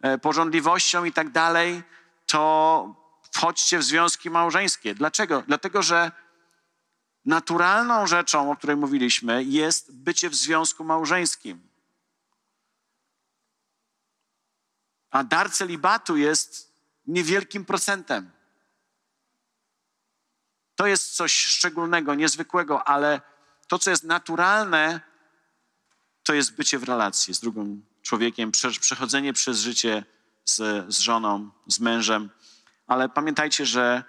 e, 0.01 0.19
porządliwością 0.19 1.05
i 1.05 1.13
tak 1.13 1.31
dalej, 1.31 1.83
to 2.27 2.95
wchodźcie 3.33 3.79
w 3.79 3.85
związki 3.85 4.31
małżeńskie. 4.31 4.95
Dlaczego? 4.95 5.43
Dlatego, 5.47 5.83
że 5.83 6.13
naturalną 7.25 8.07
rzeczą, 8.07 8.51
o 8.51 8.57
której 8.57 8.77
mówiliśmy, 8.77 9.45
jest 9.45 9.95
bycie 9.95 10.31
w 10.31 10.35
związku 10.35 10.85
małżeńskim. 10.85 11.69
A 15.11 15.25
dar 15.25 15.51
celibatu 15.51 16.17
jest 16.17 16.75
niewielkim 17.07 17.65
procentem. 17.65 18.31
To 20.77 20.87
jest 20.87 21.17
coś 21.17 21.33
szczególnego, 21.33 22.15
niezwykłego, 22.15 22.89
ale 22.89 23.21
to, 23.69 23.79
co 23.79 23.91
jest 23.91 24.05
naturalne, 24.05 25.01
to 26.23 26.35
jest 26.35 26.57
bycie 26.57 26.79
w 26.79 26.85
relacji 26.85 27.35
z 27.35 27.41
drugim 27.41 27.87
człowiekiem, 28.03 28.53
przechodzenie 28.81 29.33
przez 29.33 29.61
życie 29.61 30.05
z, 30.45 30.85
z 30.95 30.99
żoną, 30.99 31.51
z 31.67 31.81
mężem. 31.81 32.31
Ale 32.87 33.09
pamiętajcie, 33.09 33.67
że 33.67 34.05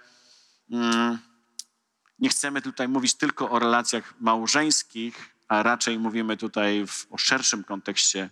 mm, 0.70 1.18
nie 2.18 2.28
chcemy 2.28 2.62
tutaj 2.62 2.88
mówić 2.88 3.14
tylko 3.14 3.50
o 3.50 3.58
relacjach 3.58 4.14
małżeńskich, 4.20 5.36
a 5.48 5.62
raczej 5.62 5.98
mówimy 5.98 6.36
tutaj 6.36 6.86
w, 6.86 7.06
o 7.10 7.18
szerszym 7.18 7.64
kontekście 7.64 8.30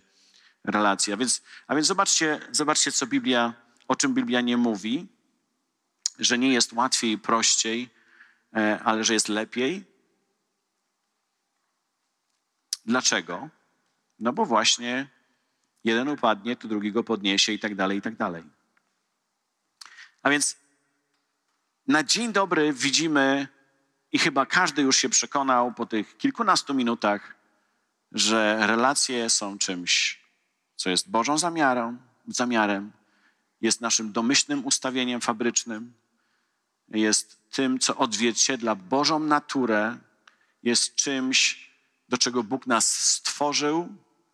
relacji. 0.63 1.13
A 1.13 1.17
więc, 1.17 1.41
a 1.67 1.75
więc 1.75 1.87
zobaczcie, 1.87 2.39
zobaczcie, 2.51 2.91
co 2.91 3.07
Biblia, 3.07 3.53
o 3.87 3.95
czym 3.95 4.13
Biblia 4.13 4.41
nie 4.41 4.57
mówi, 4.57 5.07
że 6.19 6.37
nie 6.37 6.53
jest 6.53 6.73
łatwiej 6.73 7.11
i 7.11 7.17
prościej, 7.17 7.89
ale 8.83 9.03
że 9.03 9.13
jest 9.13 9.29
lepiej. 9.29 9.85
Dlaczego? 12.85 13.49
No 14.19 14.33
bo 14.33 14.45
właśnie 14.45 15.07
jeden 15.83 16.09
upadnie, 16.09 16.55
to 16.55 16.67
drugiego 16.67 17.03
podniesie 17.03 17.51
i 17.53 17.59
tak 17.59 17.75
dalej, 17.75 17.97
i 17.97 18.01
tak 18.01 18.15
dalej. 18.15 18.43
A 20.23 20.29
więc 20.29 20.57
na 21.87 22.03
dzień 22.03 22.33
dobry 22.33 22.73
widzimy, 22.73 23.47
i 24.11 24.19
chyba 24.19 24.45
każdy 24.45 24.81
już 24.81 24.97
się 24.97 25.09
przekonał 25.09 25.73
po 25.73 25.85
tych 25.85 26.17
kilkunastu 26.17 26.73
minutach, 26.73 27.35
że 28.11 28.67
relacje 28.67 29.29
są 29.29 29.57
czymś, 29.57 30.21
co 30.75 30.89
jest 30.89 31.09
Bożą 31.09 31.37
zamiarą, 31.37 31.97
zamiarem, 32.27 32.91
jest 33.61 33.81
naszym 33.81 34.11
domyślnym 34.11 34.65
ustawieniem 34.65 35.21
fabrycznym, 35.21 35.93
jest 36.87 37.44
tym, 37.55 37.79
co 37.79 37.97
odzwierciedla 37.97 38.75
Bożą 38.75 39.19
naturę, 39.19 39.97
jest 40.63 40.95
czymś, 40.95 41.69
do 42.09 42.17
czego 42.17 42.43
Bóg 42.43 42.67
nas 42.67 42.93
stworzył 42.93 43.87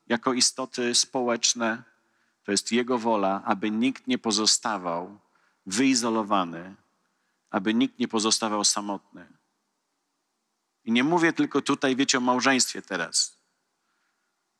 jako 0.07 0.33
istoty 0.33 0.95
społeczne. 0.95 1.83
To 2.43 2.51
jest 2.51 2.71
Jego 2.71 2.97
wola, 2.97 3.41
aby 3.45 3.71
nikt 3.71 4.07
nie 4.07 4.17
pozostawał 4.17 5.19
wyizolowany, 5.65 6.75
aby 7.49 7.73
nikt 7.73 7.99
nie 7.99 8.07
pozostawał 8.07 8.63
samotny. 8.63 9.27
I 10.85 10.91
nie 10.91 11.03
mówię 11.03 11.33
tylko 11.33 11.61
tutaj, 11.61 11.95
wiecie, 11.95 12.17
o 12.17 12.21
małżeństwie 12.21 12.81
teraz. 12.81 13.41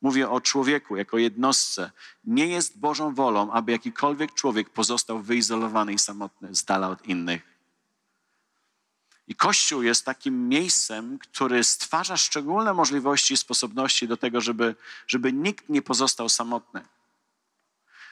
Mówię 0.02 0.30
o 0.30 0.42
człowieku 0.42 0.98
jako 0.98 1.18
jednostce. 1.18 1.92
Nie 2.24 2.48
jest 2.48 2.80
Bożą 2.80 3.16
wolą, 3.16 3.52
aby 3.52 3.72
jakikolwiek 3.72 4.34
człowiek 4.34 4.70
pozostał 4.70 5.22
wyizolowany 5.22 5.94
i 5.94 6.00
samotny 6.00 6.56
z 6.56 6.66
dala 6.66 6.90
od 6.90 7.06
innych. 7.06 7.51
I 9.32 9.36
Kościół 9.36 9.82
jest 9.82 10.06
takim 10.06 10.50
miejscem, 10.50 11.20
który 11.20 11.64
stwarza 11.64 12.18
szczególne 12.18 12.74
możliwości 12.74 13.34
i 13.34 13.38
sposobności 13.38 14.08
do 14.08 14.18
tego, 14.18 14.42
żeby, 14.42 14.76
żeby 15.08 15.34
nikt 15.34 15.70
nie 15.70 15.82
pozostał 15.82 16.30
samotny. 16.30 16.86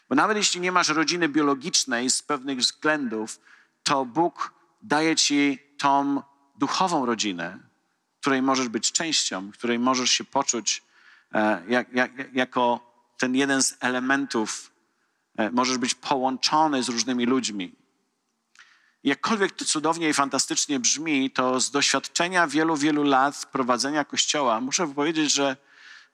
Bo 0.10 0.16
nawet 0.16 0.38
jeśli 0.38 0.62
nie 0.62 0.72
masz 0.72 0.90
rodziny 0.90 1.30
biologicznej 1.30 2.10
z 2.10 2.22
pewnych 2.22 2.60
względów, 2.60 3.40
to 3.84 4.06
Bóg 4.06 4.54
daje 4.82 5.16
ci 5.16 5.60
tą 5.78 6.22
duchową 6.56 7.06
rodzinę, 7.06 7.60
której 8.20 8.42
możesz 8.42 8.68
być 8.68 8.92
częścią, 8.92 9.52
której 9.52 9.80
możesz 9.80 10.12
się 10.12 10.24
poczuć 10.24 10.84
e, 11.34 11.64
jak, 11.68 11.94
jak, 11.94 12.12
jako 12.34 12.92
ten 13.18 13.36
jeden 13.36 13.64
z 13.64 13.78
elementów, 13.80 14.72
e, 15.38 15.52
możesz 15.52 15.78
być 15.78 15.96
połączony 15.96 16.84
z 16.84 16.90
różnymi 16.90 17.26
ludźmi. 17.26 17.79
Jakkolwiek 19.04 19.52
to 19.52 19.66
cudownie 19.66 20.10
i 20.10 20.14
fantastycznie 20.14 20.80
brzmi, 20.80 21.32
to 21.32 21.60
z 21.60 21.72
doświadczenia 21.72 22.48
wielu, 22.48 22.78
wielu 22.78 23.04
lat 23.04 23.46
prowadzenia 23.52 24.06
Kościoła 24.06 24.62
muszę 24.62 24.94
powiedzieć, 24.94 25.34
że, 25.34 25.58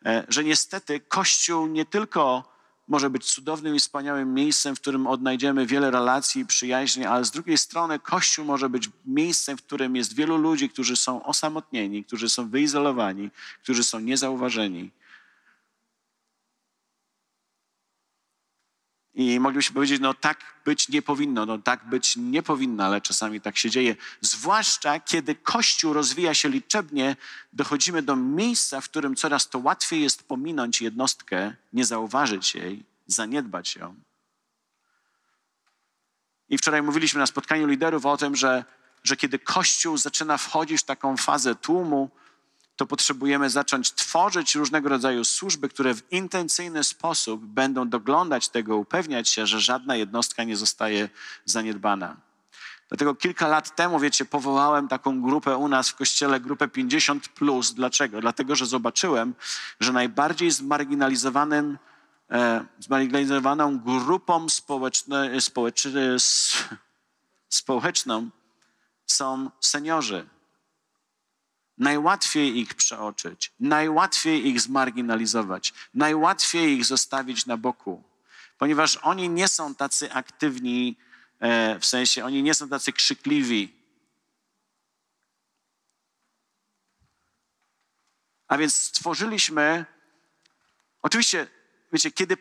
e, 0.05 0.25
że 0.29 0.43
niestety 0.43 0.99
Kościół 0.99 1.67
nie 1.67 1.85
tylko 1.85 2.55
może 2.87 3.09
być 3.09 3.25
cudownym 3.25 3.75
i 3.75 3.79
wspaniałym 3.79 4.33
miejscem, 4.33 4.75
w 4.75 4.81
którym 4.81 5.07
odnajdziemy 5.07 5.65
wiele 5.65 5.91
relacji 5.91 6.41
i 6.41 6.45
przyjaźni, 6.45 7.05
ale 7.05 7.25
z 7.25 7.31
drugiej 7.31 7.57
strony 7.57 7.99
Kościół 7.99 8.45
może 8.45 8.69
być 8.69 8.89
miejscem, 9.05 9.57
w 9.57 9.63
którym 9.63 9.95
jest 9.95 10.15
wielu 10.15 10.37
ludzi, 10.37 10.69
którzy 10.69 10.95
są 10.95 11.23
osamotnieni, 11.23 12.03
którzy 12.03 12.29
są 12.29 12.49
wyizolowani, 12.49 13.29
którzy 13.63 13.83
są 13.83 13.99
niezauważeni, 13.99 14.91
I 19.15 19.39
moglibyśmy 19.39 19.73
powiedzieć, 19.73 20.01
no 20.01 20.13
tak 20.13 20.39
być 20.65 20.89
nie 20.89 21.01
powinno, 21.01 21.45
no 21.45 21.57
tak 21.57 21.85
być 21.89 22.15
nie 22.15 22.43
powinno, 22.43 22.83
ale 22.85 23.01
czasami 23.01 23.41
tak 23.41 23.57
się 23.57 23.69
dzieje. 23.69 23.95
Zwłaszcza 24.21 24.99
kiedy 24.99 25.35
Kościół 25.35 25.93
rozwija 25.93 26.33
się 26.33 26.49
liczebnie, 26.49 27.15
dochodzimy 27.53 28.01
do 28.01 28.15
miejsca, 28.15 28.81
w 28.81 28.89
którym 28.89 29.15
coraz 29.15 29.49
to 29.49 29.59
łatwiej 29.59 30.01
jest 30.01 30.27
pominąć 30.27 30.81
jednostkę, 30.81 31.55
nie 31.73 31.85
zauważyć 31.85 32.55
jej, 32.55 32.83
zaniedbać 33.07 33.75
ją. 33.75 33.95
I 36.49 36.57
wczoraj 36.57 36.81
mówiliśmy 36.81 37.19
na 37.19 37.27
spotkaniu 37.27 37.67
liderów 37.67 38.05
o 38.05 38.17
tym, 38.17 38.35
że, 38.35 38.65
że 39.03 39.17
kiedy 39.17 39.39
Kościół 39.39 39.97
zaczyna 39.97 40.37
wchodzić 40.37 40.81
w 40.81 40.85
taką 40.85 41.17
fazę 41.17 41.55
tłumu, 41.55 42.09
to 42.75 42.85
potrzebujemy 42.85 43.49
zacząć 43.49 43.91
tworzyć 43.93 44.55
różnego 44.55 44.89
rodzaju 44.89 45.23
służby, 45.23 45.69
które 45.69 45.93
w 45.93 46.11
intencyjny 46.11 46.83
sposób 46.83 47.45
będą 47.45 47.89
doglądać 47.89 48.49
tego, 48.49 48.77
upewniać 48.77 49.29
się, 49.29 49.47
że 49.47 49.61
żadna 49.61 49.95
jednostka 49.95 50.43
nie 50.43 50.57
zostaje 50.57 51.09
zaniedbana. 51.45 52.17
Dlatego 52.89 53.15
kilka 53.15 53.47
lat 53.47 53.75
temu, 53.75 53.99
wiecie, 53.99 54.25
powołałem 54.25 54.87
taką 54.87 55.21
grupę 55.21 55.57
u 55.57 55.67
nas 55.67 55.89
w 55.89 55.95
kościele, 55.95 56.39
grupę 56.39 56.67
50. 56.67 57.27
Plus. 57.29 57.73
Dlaczego? 57.73 58.21
Dlatego, 58.21 58.55
że 58.55 58.65
zobaczyłem, 58.65 59.35
że 59.79 59.93
najbardziej 59.93 60.51
zmarginalizowanym, 60.51 61.77
e, 62.31 62.65
zmarginalizowaną 62.79 63.79
grupą 63.79 64.49
społeczne, 64.49 65.41
społeczne, 65.41 66.15
społeczną 67.49 68.29
są 69.05 69.49
seniorzy. 69.59 70.34
Najłatwiej 71.77 72.57
ich 72.57 72.73
przeoczyć, 72.73 73.51
najłatwiej 73.59 74.47
ich 74.47 74.61
zmarginalizować, 74.61 75.73
najłatwiej 75.93 76.77
ich 76.77 76.85
zostawić 76.85 77.45
na 77.45 77.57
boku, 77.57 78.03
ponieważ 78.57 78.97
oni 78.97 79.29
nie 79.29 79.47
są 79.47 79.75
tacy 79.75 80.13
aktywni, 80.13 80.97
e, 81.39 81.79
w 81.79 81.85
sensie 81.85 82.25
oni 82.25 82.43
nie 82.43 82.53
są 82.53 82.69
tacy 82.69 82.93
krzykliwi. 82.93 83.73
A 88.47 88.57
więc 88.57 88.75
stworzyliśmy, 88.75 89.85
oczywiście, 91.01 91.47
wiecie, 91.93 92.11
kiedy 92.11 92.37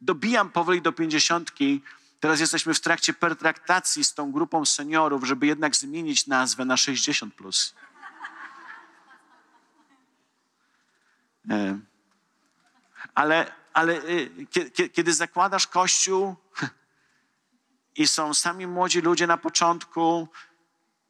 dobijam 0.00 0.50
powoli 0.50 0.82
do 0.82 0.92
pięćdziesiątki, 0.92 1.82
teraz 2.20 2.40
jesteśmy 2.40 2.74
w 2.74 2.80
trakcie 2.80 3.12
pertraktacji 3.12 4.04
z 4.04 4.14
tą 4.14 4.32
grupą 4.32 4.66
seniorów, 4.66 5.24
żeby 5.24 5.46
jednak 5.46 5.76
zmienić 5.76 6.26
nazwę 6.26 6.64
na 6.64 6.74
60+. 6.74 7.30
Plus. 7.30 7.74
Ale, 13.14 13.52
ale 13.72 14.02
y, 14.02 14.90
kiedy 14.92 15.12
zakładasz 15.12 15.66
kościół 15.66 16.36
i 17.96 18.06
są 18.06 18.34
sami 18.34 18.66
młodzi 18.66 19.00
ludzie 19.00 19.26
na 19.26 19.36
początku, 19.36 20.28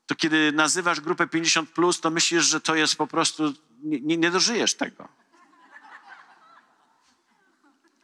to 0.06 0.14
kiedy 0.14 0.52
nazywasz 0.52 1.00
grupę 1.00 1.26
50, 1.26 1.70
plus, 1.70 2.00
to 2.00 2.10
myślisz, 2.10 2.44
że 2.44 2.60
to 2.60 2.74
jest 2.74 2.96
po 2.96 3.06
prostu 3.06 3.54
nie, 3.82 4.16
nie 4.16 4.30
dożyjesz 4.30 4.74
tego. 4.74 5.08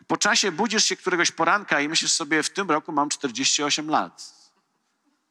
Po 0.07 0.17
czasie 0.17 0.53
budzisz 0.53 0.85
się 0.85 0.97
któregoś 0.97 1.31
poranka 1.31 1.81
i 1.81 1.89
myślisz 1.89 2.13
sobie, 2.13 2.43
w 2.43 2.51
tym 2.51 2.71
roku 2.71 2.93
mam 2.93 3.09
48 3.09 3.89
lat. 3.89 4.43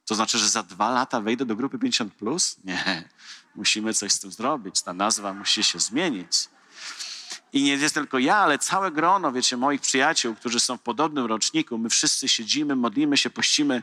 To 0.06 0.14
znaczy, 0.14 0.38
że 0.38 0.48
za 0.48 0.62
dwa 0.62 0.90
lata 0.90 1.20
wejdę 1.20 1.44
do 1.44 1.56
grupy 1.56 1.78
50? 1.78 2.14
Plus? 2.14 2.56
Nie. 2.64 3.08
Musimy 3.54 3.94
coś 3.94 4.12
z 4.12 4.20
tym 4.20 4.32
zrobić. 4.32 4.82
Ta 4.82 4.92
nazwa 4.92 5.34
musi 5.34 5.64
się 5.64 5.80
zmienić. 5.80 6.48
I 7.52 7.62
nie 7.62 7.72
jest 7.72 7.94
tylko 7.94 8.18
ja, 8.18 8.36
ale 8.36 8.58
całe 8.58 8.90
grono, 8.90 9.32
wiecie, 9.32 9.56
moich 9.56 9.80
przyjaciół, 9.80 10.34
którzy 10.34 10.60
są 10.60 10.76
w 10.76 10.80
podobnym 10.80 11.26
roczniku. 11.26 11.78
My 11.78 11.88
wszyscy 11.88 12.28
siedzimy, 12.28 12.76
modlimy 12.76 13.16
się, 13.16 13.30
pościmy, 13.30 13.82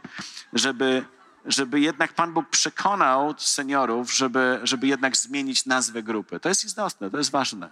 żeby, 0.54 1.06
żeby 1.46 1.80
jednak 1.80 2.14
Pan 2.14 2.34
Bóg 2.34 2.50
przekonał 2.50 3.36
seniorów, 3.38 4.14
żeby, 4.14 4.60
żeby 4.64 4.88
jednak 4.88 5.18
zmienić 5.18 5.66
nazwę 5.66 6.04
grupy. 6.04 6.40
To 6.40 6.50
jest 6.50 6.66
istotne, 6.66 7.12
to 7.12 7.18
jest 7.18 7.32
ważne. 7.32 7.70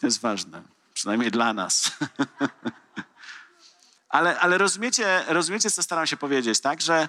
To 0.00 0.06
jest 0.06 0.20
ważne, 0.20 0.62
przynajmniej 0.94 1.30
dla 1.30 1.52
nas. 1.52 1.90
ale, 4.08 4.40
ale 4.40 4.58
rozumiecie, 4.58 5.24
rozumiecie, 5.28 5.70
co 5.70 5.82
staram 5.82 6.06
się 6.06 6.16
powiedzieć, 6.16 6.60
tak? 6.60 6.80
Że 6.80 7.08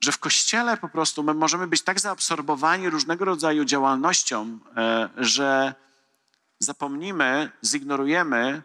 że 0.00 0.12
w 0.12 0.18
kościele 0.18 0.76
po 0.76 0.88
prostu 0.88 1.22
my 1.22 1.34
możemy 1.34 1.66
być 1.66 1.82
tak 1.82 2.00
zaabsorbowani 2.00 2.90
różnego 2.90 3.24
rodzaju 3.24 3.64
działalnością, 3.64 4.58
e, 4.76 5.08
że 5.16 5.74
zapomnimy, 6.58 7.50
zignorujemy 7.64 8.62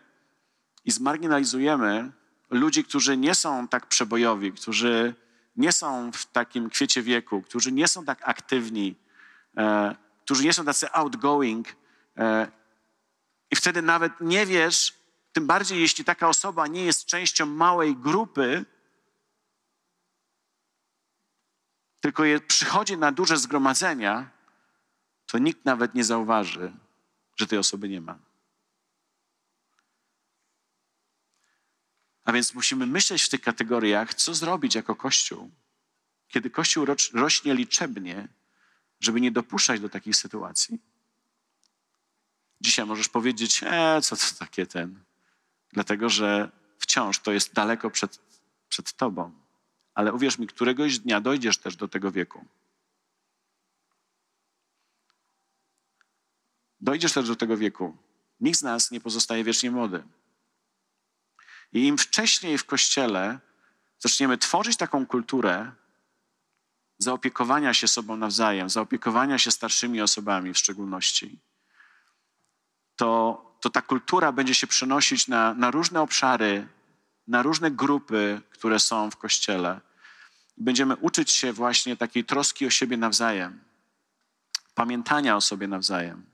i 0.86 0.91
zmarginalizujemy 0.91 2.12
ludzi, 2.50 2.84
którzy 2.84 3.17
nie 3.17 3.36
są 3.36 3.67
tak 3.67 3.88
przebojowi, 3.88 4.52
którzy 4.52 5.15
nie 5.56 5.72
są 5.72 6.12
w 6.12 6.26
takim 6.26 6.69
kwiecie 6.69 7.02
wieku, 7.02 7.41
którzy 7.41 7.72
nie 7.72 7.88
są 7.88 8.06
tak 8.06 8.19
aktywni, 8.24 8.96
e, 9.58 9.96
którzy 10.26 10.43
nie 10.43 10.54
są 10.54 10.65
tacy 10.65 10.91
outgoing. 10.91 11.67
E, 12.17 12.52
I 13.52 13.56
wtedy 13.56 13.82
nawet 13.82 14.13
nie 14.22 14.46
wiesz, 14.46 14.93
tym 15.34 15.48
bardziej 15.48 15.82
jeśli 15.82 16.06
taka 16.06 16.30
osoba 16.30 16.67
nie 16.67 16.86
jest 16.86 17.06
częścią 17.06 17.46
małej 17.46 17.96
grupy, 17.96 18.65
tylko 22.04 22.26
je 22.26 22.39
przychodzi 22.39 22.98
na 22.98 23.12
duże 23.12 23.38
zgromadzenia, 23.38 24.30
to 25.26 25.38
nikt 25.38 25.66
nawet 25.66 25.96
nie 25.96 26.04
zauważy, 26.04 26.74
że 27.36 27.48
tej 27.48 27.60
osoby 27.60 27.89
nie 27.89 28.02
ma. 28.02 28.20
A 32.24 32.32
więc 32.32 32.54
musimy 32.54 32.86
myśleć 32.88 33.24
w 33.24 33.30
tych 33.30 33.42
kategoriach, 33.42 34.13
co 34.13 34.34
zrobić 34.34 34.76
jako 34.76 34.96
Kościół, 34.96 35.52
kiedy 36.28 36.50
Kościół 36.50 36.86
rośnie 37.13 37.54
liczebnie, 37.54 38.28
żeby 39.00 39.22
nie 39.22 39.32
dopuszczać 39.32 39.80
do 39.80 39.89
takich 39.89 40.16
sytuacji. 40.16 40.80
Dzisiaj 42.62 42.86
możesz 42.86 43.10
powiedzieć, 43.10 43.62
e, 43.63 44.02
co 44.02 44.16
to 44.16 44.24
takie 44.39 44.66
ten, 44.66 45.04
dlatego 45.74 46.10
że 46.10 46.52
wciąż 46.80 47.20
to 47.20 47.32
jest 47.32 47.54
daleko 47.54 47.89
przed, 47.89 48.20
przed 48.70 48.94
tobą 48.94 49.42
ale 49.93 50.13
uwierz 50.13 50.38
mi, 50.38 50.47
któregoś 50.47 50.99
dnia 50.99 51.21
dojdziesz 51.21 51.58
też 51.58 51.75
do 51.75 51.88
tego 51.88 52.12
wieku. 52.12 52.45
Dojdziesz 56.82 57.13
też 57.13 57.27
do 57.27 57.36
tego 57.36 57.58
wieku. 57.58 57.97
Nikt 58.39 58.60
z 58.60 58.63
nas 58.63 58.91
nie 58.91 59.01
pozostaje 59.01 59.43
wiecznie 59.43 59.71
młody. 59.71 60.03
I 61.73 61.88
im 61.88 61.97
wcześniej 61.97 62.58
w 62.58 62.65
kościele 62.65 63.39
zaczniemy 63.99 64.38
tworzyć 64.38 64.77
taką 64.77 65.06
kulturę 65.06 65.71
zaopiekowania 66.97 67.73
się 67.73 67.88
sobą 67.88 68.17
nawzajem, 68.17 68.69
zaopiekowania 68.69 69.38
się 69.38 69.51
starszymi 69.51 70.01
osobami 70.01 70.53
w 70.53 70.58
szczególności, 70.58 71.39
to, 72.95 73.41
to 73.60 73.69
ta 73.69 73.82
kultura 73.82 74.32
będzie 74.32 74.56
się 74.56 74.67
przenosić 74.67 75.27
na, 75.27 75.53
na 75.53 75.71
różne 75.71 76.01
obszary 76.01 76.67
na 77.27 77.41
różne 77.41 77.71
grupy, 77.71 78.41
które 78.49 78.79
są 78.79 79.12
w 79.12 79.17
kościele. 79.17 79.81
Będziemy 80.57 80.95
uczyć 80.95 81.31
się 81.31 81.53
właśnie 81.53 81.97
takiej 81.97 82.25
troski 82.25 82.67
o 82.67 82.69
siebie 82.69 82.97
nawzajem, 82.97 83.59
pamiętania 84.75 85.36
o 85.36 85.41
sobie 85.41 85.67
nawzajem, 85.67 86.25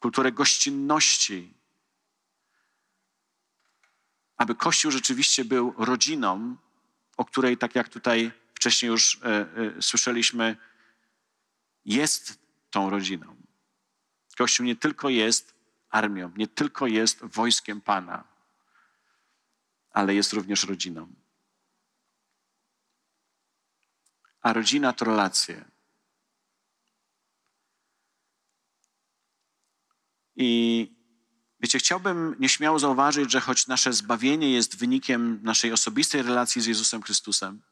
kulturę 0.00 0.32
gościnności, 0.32 1.54
aby 4.36 4.54
Kościół 4.54 4.90
rzeczywiście 4.90 5.44
był 5.44 5.74
rodziną, 5.78 6.56
o 7.16 7.24
której, 7.24 7.58
tak 7.58 7.74
jak 7.74 7.88
tutaj 7.88 8.32
wcześniej 8.54 8.90
już 8.90 9.20
e, 9.22 9.26
e, 9.26 9.82
słyszeliśmy, 9.82 10.56
jest 11.84 12.38
tą 12.70 12.90
rodziną. 12.90 13.36
Kościół 14.36 14.66
nie 14.66 14.76
tylko 14.76 15.08
jest 15.08 15.54
armią, 15.90 16.32
nie 16.36 16.48
tylko 16.48 16.86
jest 16.86 17.24
wojskiem 17.24 17.80
Pana, 17.80 18.29
ale 19.90 20.14
jest 20.14 20.32
również 20.32 20.64
rodziną. 20.64 21.12
A 24.42 24.52
rodzina 24.52 24.92
to 24.92 25.04
relacje. 25.04 25.64
I 30.36 30.92
wiecie, 31.60 31.78
chciałbym 31.78 32.36
nieśmiało 32.38 32.78
zauważyć, 32.78 33.32
że 33.32 33.40
choć 33.40 33.66
nasze 33.66 33.92
zbawienie 33.92 34.50
jest 34.50 34.76
wynikiem 34.76 35.40
naszej 35.42 35.72
osobistej 35.72 36.22
relacji 36.22 36.62
z 36.62 36.66
Jezusem 36.66 37.02
Chrystusem, 37.02 37.62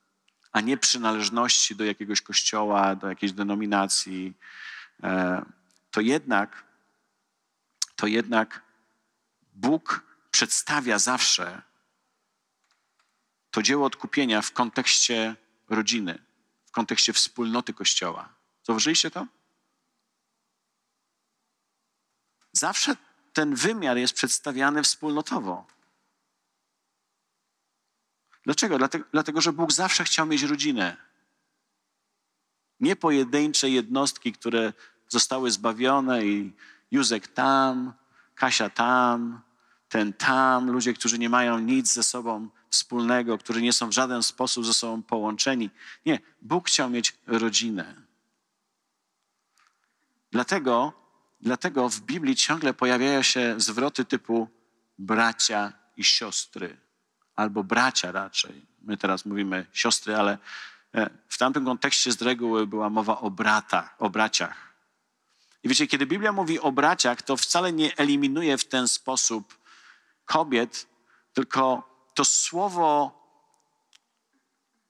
a 0.52 0.60
nie 0.60 0.76
przynależności 0.76 1.76
do 1.76 1.84
jakiegoś 1.84 2.22
kościoła, 2.22 2.96
do 2.96 3.08
jakiejś 3.08 3.32
denominacji, 3.32 4.34
e, 5.02 5.42
to 5.90 6.00
jednak, 6.00 6.64
to 7.96 8.06
jednak 8.06 8.62
Bóg 9.54 10.02
przedstawia 10.30 10.98
zawsze 10.98 11.62
to 13.50 13.62
dzieło 13.62 13.86
odkupienia 13.86 14.42
w 14.42 14.52
kontekście 14.52 15.36
rodziny, 15.68 16.18
w 16.66 16.70
kontekście 16.70 17.12
wspólnoty 17.12 17.74
Kościoła. 17.74 18.28
Zauważyliście 18.62 19.10
to? 19.10 19.26
Zawsze 22.52 22.96
ten 23.32 23.54
wymiar 23.54 23.96
jest 23.96 24.14
przedstawiany 24.14 24.82
wspólnotowo. 24.82 25.66
Dlaczego? 28.44 28.78
Dlatego, 28.78 29.04
dlatego, 29.12 29.40
że 29.40 29.52
Bóg 29.52 29.72
zawsze 29.72 30.04
chciał 30.04 30.26
mieć 30.26 30.42
rodzinę. 30.42 30.96
Nie 32.80 32.96
pojedyncze 32.96 33.70
jednostki, 33.70 34.32
które 34.32 34.72
zostały 35.08 35.50
zbawione 35.50 36.26
i 36.26 36.52
Józek 36.90 37.28
tam, 37.28 37.92
Kasia 38.34 38.70
tam, 38.70 39.40
ten 39.88 40.12
tam, 40.12 40.70
ludzie, 40.70 40.94
którzy 40.94 41.18
nie 41.18 41.28
mają 41.28 41.58
nic 41.58 41.92
ze 41.92 42.02
sobą 42.02 42.48
wspólnego, 42.70 43.38
którzy 43.38 43.62
nie 43.62 43.72
są 43.72 43.88
w 43.88 43.92
żaden 43.92 44.22
sposób 44.22 44.66
ze 44.66 44.74
sobą 44.74 45.02
połączeni. 45.02 45.70
Nie, 46.06 46.18
Bóg 46.42 46.68
chciał 46.68 46.90
mieć 46.90 47.16
rodzinę. 47.26 47.94
Dlatego, 50.30 50.92
dlatego 51.40 51.88
w 51.88 52.00
Biblii 52.00 52.36
ciągle 52.36 52.74
pojawiają 52.74 53.22
się 53.22 53.54
zwroty 53.56 54.04
typu 54.04 54.48
bracia 54.98 55.72
i 55.96 56.04
siostry, 56.04 56.76
albo 57.36 57.64
bracia 57.64 58.12
raczej. 58.12 58.66
My 58.82 58.96
teraz 58.96 59.24
mówimy 59.24 59.66
siostry, 59.72 60.16
ale 60.16 60.38
e, 60.94 61.10
w 61.28 61.38
tamtym 61.38 61.64
kontekście 61.64 62.12
z 62.12 62.22
reguły 62.22 62.66
była 62.66 62.90
mowa 62.90 63.20
o 63.20 63.30
bratach, 63.30 63.94
o 63.98 64.10
braciach. 64.10 64.68
I 65.62 65.68
wiecie, 65.68 65.86
kiedy 65.86 66.06
Biblia 66.06 66.32
mówi 66.32 66.60
o 66.60 66.72
braciach, 66.72 67.22
to 67.22 67.36
wcale 67.36 67.72
nie 67.72 67.96
eliminuje 67.96 68.58
w 68.58 68.64
ten 68.64 68.88
sposób 68.88 69.58
kobiet, 70.24 70.86
tylko 71.32 71.88
to 72.18 72.24
słowo, 72.24 73.12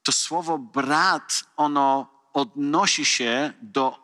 to 0.03 0.13
słowo 0.13 0.59
brat, 0.59 1.45
ono 1.57 2.07
odnosi 2.33 3.05
się 3.05 3.53
do 3.63 3.99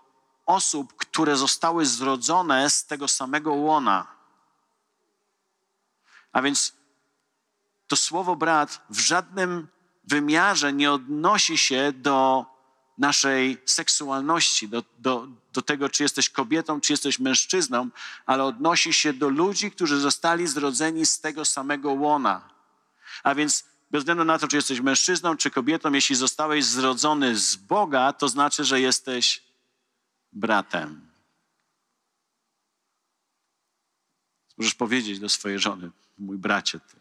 osób, 0.46 0.96
które 0.96 1.36
zostały 1.36 1.86
zrodzone 1.86 2.70
z 2.70 2.86
tego 2.86 3.08
samego 3.08 3.52
łona. 3.52 4.06
A 6.32 6.42
więc 6.42 6.72
to 7.86 7.96
słowo 7.96 8.36
brat 8.36 8.80
w 8.90 8.98
żadnym 8.98 9.68
wymiarze 10.04 10.72
nie 10.72 10.92
odnosi 10.92 11.58
się 11.58 11.92
do 11.92 12.46
naszej 12.98 13.62
seksualności, 13.64 14.68
do, 14.68 14.82
do, 14.98 15.26
do 15.52 15.62
tego, 15.62 15.88
czy 15.88 16.02
jesteś 16.02 16.30
kobietą, 16.30 16.80
czy 16.80 16.92
jesteś 16.92 17.18
mężczyzną, 17.18 17.88
ale 18.26 18.44
odnosi 18.44 18.92
się 18.92 19.12
do 19.12 19.28
ludzi, 19.28 19.70
którzy 19.70 20.00
zostali 20.00 20.46
zrodzeni 20.46 21.06
z 21.06 21.20
tego 21.20 21.44
samego 21.44 21.92
łona. 21.92 22.53
A 23.22 23.34
więc 23.34 23.64
bez 23.90 24.00
względu 24.00 24.24
na 24.24 24.38
to, 24.38 24.48
czy 24.48 24.56
jesteś 24.56 24.80
mężczyzną, 24.80 25.36
czy 25.36 25.50
kobietą, 25.50 25.92
jeśli 25.92 26.16
zostałeś 26.16 26.64
zrodzony 26.64 27.36
z 27.36 27.56
Boga, 27.56 28.12
to 28.12 28.28
znaczy, 28.28 28.64
że 28.64 28.80
jesteś 28.80 29.42
bratem. 30.32 31.10
Możesz 34.58 34.74
powiedzieć 34.74 35.18
do 35.18 35.28
swojej 35.28 35.58
żony, 35.58 35.90
mój 36.18 36.38
bracie. 36.38 36.80
Ty. 36.80 36.96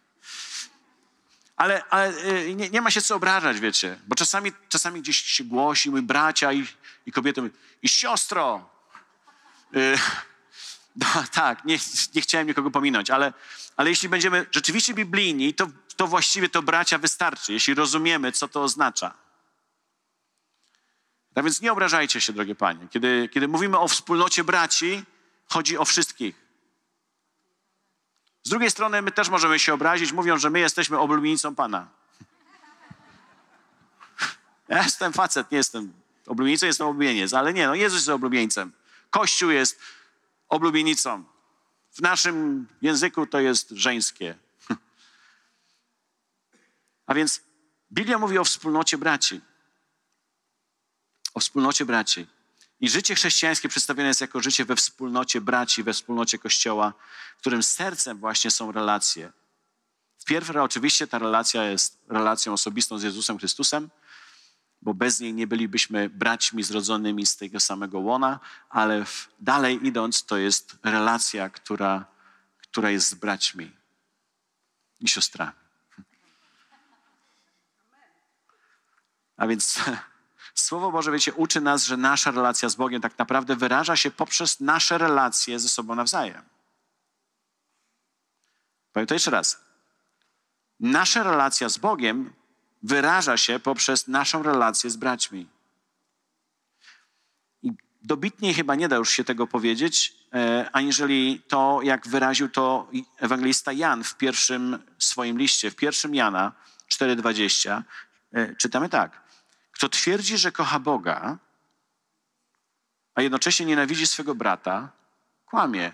Ale, 1.55 1.83
ale 1.85 2.25
y, 2.25 2.55
nie, 2.55 2.69
nie, 2.69 2.81
ma 2.81 2.91
się 2.91 3.01
co 3.01 3.15
obrażać, 3.15 3.59
wiecie, 3.59 3.99
bo 4.07 4.15
czasami, 4.15 4.51
czasami 4.69 5.01
gdzieś 5.01 5.17
się 5.17 5.43
głosi, 5.43 5.89
mój 5.89 6.01
bracia 6.01 6.53
i, 6.53 6.67
i 7.05 7.11
kobiety, 7.11 7.51
i 7.81 7.89
siostro. 7.89 8.69
Yy, 9.71 9.97
no, 10.95 11.07
tak, 11.33 11.65
nie, 11.65 11.77
nie 12.15 12.21
chciałem 12.21 12.47
nikogo 12.47 12.71
pominąć, 12.71 13.09
ale, 13.09 13.33
ale 13.77 13.89
jeśli 13.89 14.09
będziemy 14.09 14.45
rzeczywiście 14.51 14.93
biblijni, 14.93 15.53
to, 15.53 15.67
to 15.95 16.07
właściwie 16.07 16.49
to 16.49 16.61
bracia 16.61 16.97
wystarczy, 16.97 17.53
jeśli 17.53 17.73
rozumiemy, 17.73 18.31
co 18.31 18.47
to 18.47 18.63
oznacza. 18.63 19.13
Tak 21.33 21.43
więc 21.43 21.61
nie 21.61 21.71
obrażajcie 21.71 22.21
się, 22.21 22.33
drogie 22.33 22.55
panie. 22.55 22.87
Kiedy, 22.89 23.29
kiedy 23.33 23.47
mówimy 23.47 23.79
o 23.79 23.87
wspólnocie 23.87 24.43
braci, 24.43 25.03
chodzi 25.45 25.77
o 25.77 25.85
wszystkich. 25.85 26.35
Z 28.43 28.49
drugiej 28.49 28.71
strony 28.71 29.01
my 29.01 29.11
też 29.11 29.29
możemy 29.29 29.59
się 29.59 29.73
obrazić, 29.73 30.11
mówiąc, 30.11 30.41
że 30.41 30.49
my 30.49 30.59
jesteśmy 30.59 30.99
oblubienicą 30.99 31.55
Pana. 31.55 31.87
Ja 34.67 34.83
jestem 34.83 35.13
facet, 35.13 35.51
nie 35.51 35.57
jestem 35.57 35.93
oblubienicą, 36.27 36.65
jestem 36.65 36.87
oblubieniec, 36.87 37.33
ale 37.33 37.53
nie, 37.53 37.67
no 37.67 37.75
Jezus 37.75 37.99
jest 37.99 38.09
oblubieńcem. 38.09 38.71
Kościół 39.09 39.51
jest 39.51 39.79
oblubienicą. 40.53 41.23
W 41.91 42.01
naszym 42.01 42.67
języku 42.81 43.27
to 43.27 43.39
jest 43.39 43.69
żeńskie. 43.69 44.35
A 47.07 47.13
więc 47.13 47.41
Biblia 47.91 48.17
mówi 48.19 48.37
o 48.37 48.43
wspólnocie 48.43 48.97
braci. 48.97 49.41
O 51.33 51.39
wspólnocie 51.39 51.85
braci. 51.85 52.27
I 52.79 52.89
życie 52.89 53.15
chrześcijańskie 53.15 53.69
przedstawione 53.69 54.07
jest 54.07 54.21
jako 54.21 54.41
życie 54.41 54.65
we 54.65 54.75
wspólnocie 54.75 55.41
braci, 55.41 55.83
we 55.83 55.93
wspólnocie 55.93 56.37
Kościoła, 56.39 56.93
którym 57.37 57.63
sercem 57.63 58.17
właśnie 58.17 58.51
są 58.51 58.71
relacje. 58.71 59.31
W 60.17 60.25
pierwsze 60.25 60.63
oczywiście 60.63 61.07
ta 61.07 61.19
relacja 61.19 61.63
jest 61.63 61.97
relacją 62.07 62.53
osobistą 62.53 62.97
z 62.97 63.03
Jezusem 63.03 63.37
Chrystusem, 63.37 63.89
bo 64.83 64.93
bez 64.93 65.19
niej 65.19 65.33
nie 65.33 65.47
bylibyśmy 65.47 66.09
braćmi 66.09 66.63
zrodzonymi 66.63 67.25
z 67.25 67.37
tego 67.37 67.59
samego 67.59 67.99
łona, 67.99 68.39
ale 68.69 69.05
w, 69.05 69.29
dalej 69.39 69.87
idąc, 69.87 70.25
to 70.25 70.37
jest 70.37 70.77
relacja, 70.83 71.49
która, 71.49 72.05
która 72.61 72.89
jest 72.89 73.09
z 73.09 73.13
braćmi 73.13 73.71
i 74.99 75.07
siostrami. 75.07 75.53
A 79.37 79.47
więc 79.47 79.79
Słowo 80.53 80.91
Boże, 80.91 81.11
wiecie, 81.11 81.33
uczy 81.33 81.61
nas, 81.61 81.83
że 81.83 81.97
nasza 81.97 82.31
relacja 82.31 82.69
z 82.69 82.75
Bogiem 82.75 83.01
tak 83.01 83.17
naprawdę 83.17 83.55
wyraża 83.55 83.95
się 83.95 84.11
poprzez 84.11 84.59
nasze 84.59 84.97
relacje 84.97 85.59
ze 85.59 85.69
sobą 85.69 85.95
nawzajem. 85.95 86.41
Powiem 88.93 89.07
to 89.07 89.13
jeszcze 89.13 89.31
raz. 89.31 89.61
Nasza 90.79 91.23
relacja 91.23 91.69
z 91.69 91.77
Bogiem 91.77 92.33
wyraża 92.83 93.37
się 93.37 93.59
poprzez 93.59 94.07
naszą 94.07 94.43
relację 94.43 94.89
z 94.89 94.95
braćmi. 94.95 95.47
I 97.63 97.71
dobitniej 98.01 98.53
chyba 98.53 98.75
nie 98.75 98.87
da 98.87 98.95
już 98.95 99.09
się 99.09 99.23
tego 99.23 99.47
powiedzieć, 99.47 100.13
e, 100.33 100.69
aniżeli 100.73 101.41
to, 101.47 101.79
jak 101.83 102.07
wyraził 102.07 102.49
to 102.49 102.89
ewangelista 103.17 103.71
Jan 103.71 104.03
w 104.03 104.17
pierwszym 104.17 104.79
swoim 104.97 105.37
liście, 105.37 105.71
w 105.71 105.75
pierwszym 105.75 106.15
Jana 106.15 106.51
4,20. 106.91 107.83
E, 108.33 108.55
czytamy 108.55 108.89
tak. 108.89 109.23
Kto 109.71 109.89
twierdzi, 109.89 110.37
że 110.37 110.51
kocha 110.51 110.79
Boga, 110.79 111.37
a 113.15 113.21
jednocześnie 113.21 113.65
nienawidzi 113.65 114.07
swego 114.07 114.35
brata, 114.35 114.89
kłamie. 115.45 115.93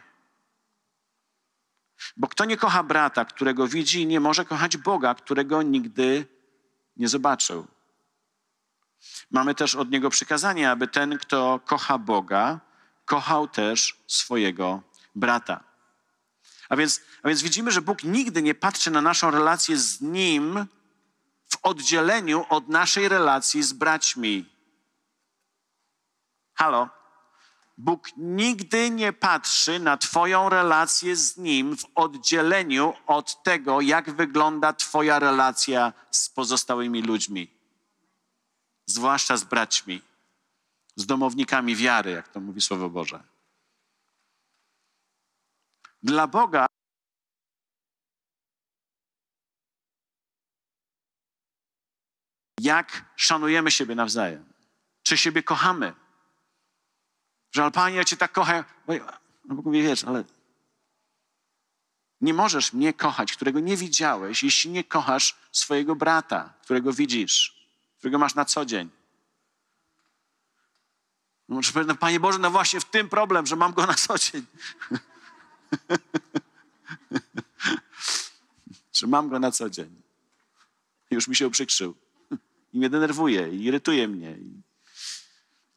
Bo 2.17 2.27
kto 2.27 2.45
nie 2.45 2.57
kocha 2.57 2.83
brata, 2.83 3.25
którego 3.25 3.67
widzi, 3.67 4.07
nie 4.07 4.19
może 4.19 4.45
kochać 4.45 4.77
Boga, 4.77 5.15
którego 5.15 5.61
nigdy 5.61 6.38
nie 6.99 7.07
zobaczył. 7.07 7.67
Mamy 9.31 9.55
też 9.55 9.75
od 9.75 9.91
niego 9.91 10.09
przykazanie, 10.09 10.71
aby 10.71 10.87
ten, 10.87 11.17
kto 11.17 11.59
kocha 11.65 11.97
Boga, 11.97 12.59
kochał 13.05 13.47
też 13.47 13.97
swojego 14.07 14.81
brata. 15.15 15.63
A 16.69 16.75
więc, 16.75 17.01
a 17.23 17.27
więc 17.27 17.41
widzimy, 17.41 17.71
że 17.71 17.81
Bóg 17.81 18.03
nigdy 18.03 18.41
nie 18.41 18.55
patrzy 18.55 18.91
na 18.91 19.01
naszą 19.01 19.31
relację 19.31 19.77
z 19.77 20.01
Nim 20.01 20.65
w 21.49 21.57
oddzieleniu 21.63 22.45
od 22.49 22.69
naszej 22.69 23.09
relacji 23.09 23.63
z 23.63 23.73
braćmi. 23.73 24.45
Halo? 26.53 26.98
Bóg 27.79 28.09
nigdy 28.17 28.89
nie 28.89 29.13
patrzy 29.13 29.79
na 29.79 29.97
Twoją 29.97 30.49
relację 30.49 31.15
z 31.15 31.37
Nim 31.37 31.77
w 31.77 31.85
oddzieleniu 31.95 32.93
od 33.07 33.43
tego, 33.43 33.81
jak 33.81 34.11
wygląda 34.11 34.73
Twoja 34.73 35.19
relacja 35.19 35.93
z 36.11 36.29
pozostałymi 36.29 37.01
ludźmi, 37.01 37.47
zwłaszcza 38.85 39.37
z 39.37 39.43
braćmi, 39.43 40.01
z 40.95 41.05
domownikami 41.05 41.75
wiary, 41.75 42.11
jak 42.11 42.27
to 42.27 42.39
mówi 42.39 42.61
Słowo 42.61 42.89
Boże. 42.89 43.23
Dla 46.03 46.27
Boga 46.27 46.65
jak 52.61 53.05
szanujemy 53.15 53.71
siebie 53.71 53.95
nawzajem. 53.95 54.53
Czy 55.03 55.17
siebie 55.17 55.43
kochamy. 55.43 55.93
Że, 57.51 57.71
Panie, 57.71 57.95
ja 57.95 58.03
Cię 58.03 58.17
tak 58.17 58.31
kocham. 58.31 58.63
No 58.87 58.95
Bóg 59.45 59.65
mówi, 59.65 59.81
wiesz, 59.81 60.03
ale 60.03 60.23
nie 62.21 62.33
możesz 62.33 62.73
mnie 62.73 62.93
kochać, 62.93 63.33
którego 63.33 63.59
nie 63.59 63.77
widziałeś, 63.77 64.43
jeśli 64.43 64.71
nie 64.71 64.83
kochasz 64.83 65.35
swojego 65.51 65.95
brata, 65.95 66.53
którego 66.61 66.93
widzisz, 66.93 67.67
którego 67.97 68.19
masz 68.19 68.35
na 68.35 68.45
co 68.45 68.65
dzień. 68.65 68.89
Powiedzieć, 71.47 71.73
no, 71.87 71.95
Panie 71.95 72.19
Boże, 72.19 72.39
no 72.39 72.51
właśnie 72.51 72.79
w 72.79 72.85
tym 72.85 73.09
problem, 73.09 73.45
że 73.45 73.55
mam 73.55 73.73
go 73.73 73.85
na 73.85 73.93
co 73.93 74.17
dzień. 74.17 74.45
że 78.93 79.07
mam 79.07 79.29
go 79.29 79.39
na 79.39 79.51
co 79.51 79.69
dzień. 79.69 80.01
Już 81.11 81.27
mi 81.27 81.35
się 81.35 81.47
uprzykrzył 81.47 81.95
i 82.73 82.77
mnie 82.77 82.89
denerwuje 82.89 83.49
i 83.49 83.63
irytuje 83.63 84.07
mnie. 84.07 84.31
I... 84.31 84.68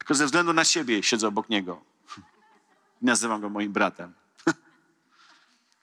Tylko 0.03 0.15
ze 0.15 0.27
względu 0.27 0.53
na 0.53 0.65
siebie 0.65 1.03
siedzę 1.03 1.29
obok 1.29 1.49
niego. 1.49 1.83
I 3.03 3.05
nazywam 3.13 3.41
go 3.41 3.49
moim 3.49 3.73
bratem. 3.73 4.15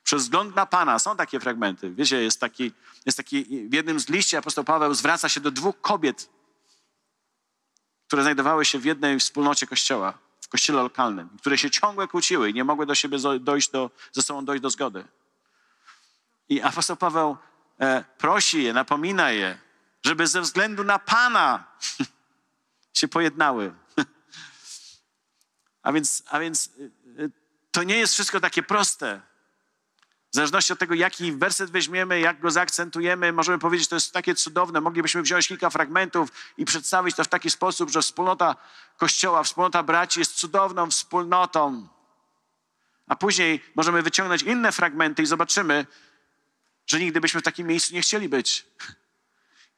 Przez 0.04 0.24
wzgląd 0.24 0.56
na 0.56 0.66
Pana 0.66 1.00
są 1.00 1.16
takie 1.16 1.40
fragmenty. 1.40 1.92
Wiecie, 1.92 2.22
jest 2.22 2.40
taki, 2.40 2.72
jest 3.06 3.18
taki 3.18 3.70
w 3.70 3.74
jednym 3.74 4.00
z 4.00 4.10
liści 4.10 4.38
apostoł 4.38 4.64
Paweł 4.64 4.94
zwraca 4.94 5.30
się 5.30 5.40
do 5.40 5.52
dwóch 5.52 5.82
kobiet, 5.82 6.30
które 8.08 8.22
znajdowały 8.22 8.66
się 8.66 8.80
w 8.80 8.86
jednej 8.86 9.20
wspólnocie 9.20 9.68
kościoła, 9.68 10.14
w 10.42 10.48
kościele 10.48 10.84
lokalnym, 10.84 11.30
które 11.38 11.58
się 11.58 11.72
ciągle 11.72 12.08
kłóciły 12.08 12.50
i 12.50 12.54
nie 12.54 12.64
mogły 12.64 12.86
do 12.86 12.96
siebie 12.96 13.18
dojść 13.40 13.70
do, 13.70 13.92
ze 14.12 14.22
sobą 14.22 14.46
dojść 14.46 14.62
do 14.62 14.70
zgody. 14.70 15.06
I 16.50 16.62
apostoł 16.62 16.98
Paweł 16.98 17.38
e, 17.80 18.04
prosi 18.18 18.64
je, 18.64 18.74
napomina 18.74 19.32
je, 19.32 19.58
żeby 20.06 20.28
ze 20.28 20.42
względu 20.42 20.84
na 20.84 21.00
Pana 21.00 21.64
się 23.00 23.08
pojednały. 23.08 23.74
A 25.90 25.92
więc, 25.92 26.24
a 26.30 26.40
więc 26.40 26.68
y, 26.68 26.92
y, 27.20 27.32
to 27.72 27.84
nie 27.84 27.98
jest 27.98 28.14
wszystko 28.14 28.40
takie 28.40 28.64
proste. 28.64 29.22
W 30.32 30.36
zależności 30.36 30.74
od 30.74 30.80
tego, 30.80 30.94
jaki 30.94 31.32
werset 31.32 31.72
weźmiemy, 31.72 32.20
jak 32.20 32.40
go 32.40 32.52
zaakcentujemy, 32.52 33.34
możemy 33.34 33.60
powiedzieć, 33.60 33.88
to 33.88 33.96
jest 33.96 34.14
takie 34.14 34.36
cudowne. 34.36 34.82
Moglibyśmy 34.82 35.22
wziąć 35.22 35.48
kilka 35.48 35.70
fragmentów 35.70 36.30
i 36.58 36.66
przedstawić 36.66 37.16
to 37.16 37.24
w 37.24 37.28
taki 37.28 37.50
sposób, 37.50 37.90
że 37.90 38.02
wspólnota 38.02 38.56
Kościoła, 38.98 39.44
wspólnota 39.44 39.84
braci 39.84 40.20
jest 40.20 40.36
cudowną 40.36 40.92
wspólnotą. 40.92 41.88
A 43.08 43.16
później 43.16 43.64
możemy 43.76 44.02
wyciągnąć 44.02 44.44
inne 44.44 44.72
fragmenty 44.72 45.24
i 45.24 45.26
zobaczymy, 45.26 45.86
że 46.88 47.00
nigdy 47.00 47.22
byśmy 47.22 47.40
w 47.40 47.44
takim 47.44 47.68
miejscu 47.68 47.94
nie 47.94 48.02
chcieli 48.02 48.30
być. 48.30 48.66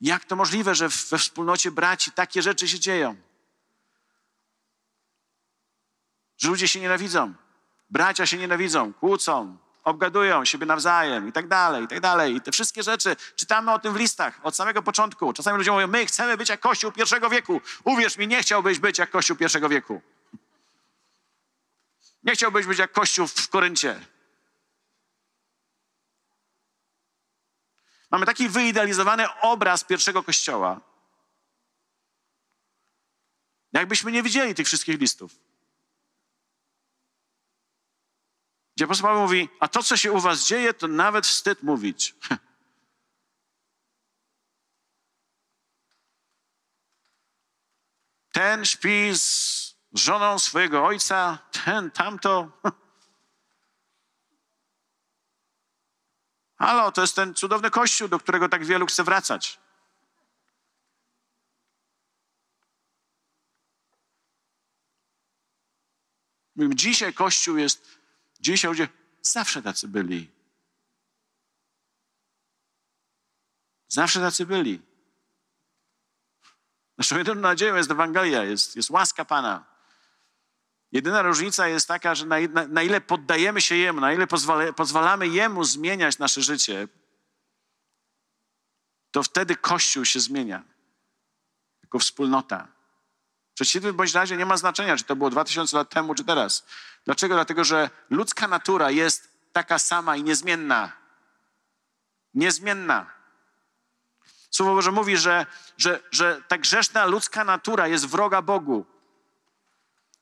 Jak 0.01 0.25
to 0.25 0.35
możliwe, 0.35 0.75
że 0.75 0.89
we 0.89 1.17
wspólnocie 1.17 1.71
braci 1.71 2.11
takie 2.11 2.41
rzeczy 2.41 2.67
się 2.67 2.79
dzieją? 2.79 3.30
Że 6.41 6.49
ludzie 6.49 6.67
się 6.67 6.79
nienawidzą, 6.79 7.33
bracia 7.89 8.25
się 8.25 8.37
nienawidzą, 8.37 8.93
kłócą, 8.93 9.57
obgadują 9.83 10.45
siebie 10.45 10.65
nawzajem 10.65 11.27
i 11.27 11.31
tak 11.31 11.47
dalej, 11.47 11.83
i 11.83 11.87
tak 11.87 11.99
dalej. 11.99 12.35
I 12.35 12.41
te 12.41 12.51
wszystkie 12.51 12.83
rzeczy 12.83 13.15
czytamy 13.35 13.73
o 13.73 13.79
tym 13.79 13.93
w 13.93 13.95
listach 13.95 14.39
od 14.43 14.55
samego 14.55 14.81
początku. 14.81 15.33
Czasami 15.33 15.57
ludzie 15.57 15.71
mówią, 15.71 15.87
my 15.87 16.05
chcemy 16.05 16.37
być 16.37 16.49
jak 16.49 16.59
Kościół 16.59 16.91
pierwszego 16.91 17.29
wieku. 17.29 17.61
Uwierz 17.83 18.17
mi, 18.17 18.27
nie 18.27 18.41
chciałbyś 18.41 18.79
być 18.79 18.97
jak 18.97 19.09
Kościół 19.09 19.35
pierwszego 19.35 19.69
wieku. 19.69 20.01
Nie 22.23 22.33
chciałbyś 22.33 22.65
być 22.65 22.79
jak 22.79 22.91
Kościół 22.91 23.27
w 23.27 23.49
Koryncie. 23.49 24.05
Mamy 28.11 28.25
taki 28.25 28.49
wyidealizowany 28.49 29.39
obraz 29.41 29.83
pierwszego 29.83 30.23
kościoła. 30.23 30.81
Jakbyśmy 33.73 34.11
nie 34.11 34.23
widzieli 34.23 34.55
tych 34.55 34.67
wszystkich 34.67 34.99
listów. 34.99 35.50
Gdzie 38.81 38.85
apostoł 38.85 39.07
Paweł 39.07 39.21
mówi, 39.21 39.49
a 39.59 39.67
to, 39.67 39.83
co 39.83 39.97
się 39.97 40.11
u 40.11 40.19
was 40.19 40.47
dzieje, 40.47 40.73
to 40.73 40.87
nawet 40.87 41.27
wstyd 41.27 41.63
mówić. 41.63 42.15
Ten 48.33 48.65
śpi 48.65 49.11
z 49.13 49.75
żoną 49.93 50.39
swojego 50.39 50.85
ojca, 50.85 51.37
ten 51.65 51.91
tamto. 51.91 52.51
Halo, 56.59 56.91
to 56.91 57.01
jest 57.01 57.15
ten 57.15 57.35
cudowny 57.35 57.69
kościół, 57.69 58.07
do 58.07 58.19
którego 58.19 58.49
tak 58.49 58.65
wielu 58.65 58.85
chce 58.85 59.03
wracać. 59.03 59.59
Dzisiaj 66.55 67.13
Kościół 67.13 67.57
jest 67.57 68.00
dzisiaj 68.41 68.71
ludzie 68.71 68.87
zawsze 69.21 69.61
tacy 69.61 69.87
byli. 69.87 70.29
Zawsze 73.87 74.19
tacy 74.19 74.45
byli. 74.45 74.81
Naszą 76.97 77.17
jedyną 77.17 77.41
nadzieją 77.41 77.75
jest 77.75 77.91
Ewangelia, 77.91 78.43
jest, 78.43 78.75
jest 78.75 78.89
łaska 78.89 79.25
Pana. 79.25 79.65
Jedyna 80.91 81.21
różnica 81.21 81.67
jest 81.67 81.87
taka, 81.87 82.15
że 82.15 82.25
na, 82.25 82.39
na, 82.39 82.67
na 82.67 82.83
ile 82.83 83.01
poddajemy 83.01 83.61
się 83.61 83.75
Jemu, 83.75 84.01
na 84.01 84.13
ile 84.13 84.27
pozwala, 84.27 84.73
pozwalamy 84.73 85.27
Jemu 85.27 85.63
zmieniać 85.63 86.17
nasze 86.17 86.41
życie, 86.41 86.87
to 89.11 89.23
wtedy 89.23 89.55
Kościół 89.55 90.05
się 90.05 90.19
zmienia 90.19 90.63
jako 91.83 91.99
wspólnota. 91.99 92.67
W 93.61 93.63
przeciwnym 93.63 93.95
bądź 93.95 94.13
razie 94.13 94.37
nie 94.37 94.45
ma 94.45 94.57
znaczenia, 94.57 94.97
czy 94.97 95.03
to 95.03 95.15
było 95.15 95.29
2000 95.29 95.77
lat 95.77 95.89
temu, 95.89 96.15
czy 96.15 96.23
teraz. 96.23 96.65
Dlaczego? 97.05 97.35
Dlatego, 97.35 97.63
że 97.63 97.89
ludzka 98.09 98.47
natura 98.47 98.91
jest 98.91 99.29
taka 99.53 99.79
sama 99.79 100.17
i 100.17 100.23
niezmienna. 100.23 100.91
Niezmienna. 102.33 103.11
Słowo 104.51 104.75
Boże 104.75 104.91
mówi, 104.91 105.17
że, 105.17 105.45
że, 105.77 105.99
że 106.11 106.41
ta 106.47 106.57
grzeszna 106.57 107.05
ludzka 107.05 107.43
natura 107.43 107.87
jest 107.87 108.07
wroga 108.07 108.41
Bogu 108.41 108.85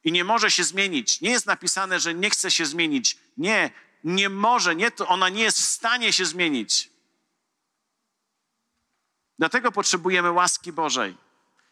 i 0.03 0.11
nie 0.11 0.23
może 0.23 0.51
się 0.51 0.63
zmienić. 0.63 1.21
Nie 1.21 1.31
jest 1.31 1.45
napisane, 1.45 1.99
że 1.99 2.13
nie 2.13 2.29
chce 2.29 2.51
się 2.51 2.65
zmienić. 2.65 3.17
Nie, 3.37 3.71
nie 4.03 4.29
może, 4.29 4.75
nie, 4.75 4.91
to 4.91 5.07
ona 5.07 5.29
nie 5.29 5.43
jest 5.43 5.57
w 5.57 5.65
stanie 5.65 6.13
się 6.13 6.25
zmienić. 6.25 6.89
Dlatego 9.37 9.71
potrzebujemy 9.71 10.31
łaski 10.31 10.71
Bożej. 10.71 11.28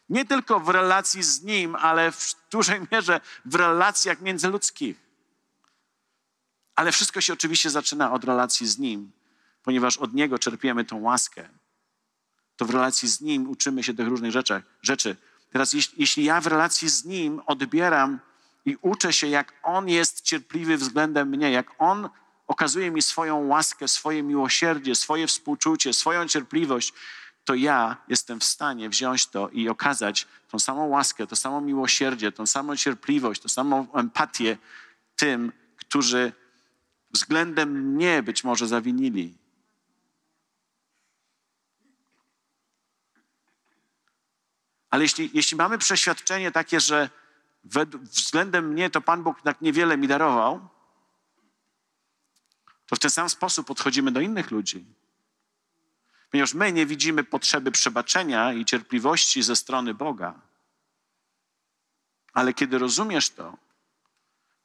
Nie 0.08 0.24
tylko 0.24 0.60
w 0.60 0.68
relacji 0.68 1.22
z 1.22 1.42
Nim, 1.42 1.76
ale 1.76 2.12
w 2.12 2.34
dużej 2.50 2.80
mierze 2.92 3.20
w 3.44 3.54
relacjach 3.54 4.20
międzyludzkich. 4.20 4.96
Ale 6.74 6.92
wszystko 6.92 7.20
się 7.20 7.32
oczywiście 7.32 7.70
zaczyna 7.70 8.12
od 8.12 8.24
relacji 8.24 8.66
z 8.66 8.78
Nim, 8.78 9.12
ponieważ 9.62 9.96
od 9.96 10.14
Niego 10.14 10.38
czerpiemy 10.38 10.84
tą 10.84 11.00
łaskę. 11.00 11.48
To 12.56 12.64
w 12.64 12.70
relacji 12.70 13.08
z 13.08 13.20
Nim 13.20 13.50
uczymy 13.50 13.82
się 13.82 13.94
tych 13.94 14.08
różnych 14.08 14.32
rzeczy. 14.32 14.62
rzeczy. 14.82 15.16
Teraz, 15.52 15.72
jeśli 15.96 16.24
ja 16.24 16.40
w 16.40 16.46
relacji 16.46 16.88
z 16.88 17.04
Nim 17.04 17.40
odbieram 17.46 18.18
i 18.64 18.76
uczę 18.82 19.12
się, 19.12 19.26
jak 19.26 19.52
On 19.62 19.88
jest 19.88 20.20
cierpliwy 20.20 20.76
względem 20.76 21.28
mnie, 21.28 21.50
jak 21.50 21.70
On 21.78 22.08
okazuje 22.46 22.90
mi 22.90 23.02
swoją 23.02 23.46
łaskę, 23.46 23.88
swoje 23.88 24.22
miłosierdzie, 24.22 24.94
swoje 24.94 25.26
współczucie, 25.26 25.92
swoją 25.92 26.28
cierpliwość, 26.28 26.92
to 27.48 27.54
ja 27.54 27.96
jestem 28.08 28.40
w 28.40 28.44
stanie 28.44 28.88
wziąć 28.88 29.26
to 29.26 29.48
i 29.48 29.68
okazać 29.68 30.26
tą 30.48 30.58
samą 30.58 30.86
łaskę, 30.86 31.26
to 31.26 31.36
samo 31.36 31.60
miłosierdzie, 31.60 32.32
tą 32.32 32.46
samą 32.46 32.76
cierpliwość, 32.76 33.42
tą 33.42 33.48
samą 33.48 33.92
empatię 33.92 34.58
tym, 35.16 35.52
którzy 35.76 36.32
względem 37.10 37.70
mnie 37.70 38.22
być 38.22 38.44
może 38.44 38.66
zawinili. 38.66 39.38
Ale 44.90 45.02
jeśli, 45.02 45.30
jeśli 45.34 45.56
mamy 45.56 45.78
przeświadczenie 45.78 46.50
takie, 46.50 46.80
że 46.80 47.10
względem 48.02 48.68
mnie 48.68 48.90
to 48.90 49.00
Pan 49.00 49.22
Bóg 49.22 49.42
tak 49.42 49.60
niewiele 49.60 49.96
mi 49.96 50.08
darował, 50.08 50.68
to 52.86 52.96
w 52.96 52.98
ten 52.98 53.10
sam 53.10 53.28
sposób 53.28 53.66
podchodzimy 53.66 54.12
do 54.12 54.20
innych 54.20 54.50
ludzi. 54.50 54.97
Ponieważ 56.30 56.54
my 56.54 56.72
nie 56.72 56.86
widzimy 56.86 57.24
potrzeby 57.24 57.72
przebaczenia 57.72 58.52
i 58.52 58.64
cierpliwości 58.64 59.42
ze 59.42 59.56
strony 59.56 59.94
Boga. 59.94 60.40
Ale 62.32 62.54
kiedy 62.54 62.78
rozumiesz 62.78 63.30
to, 63.30 63.56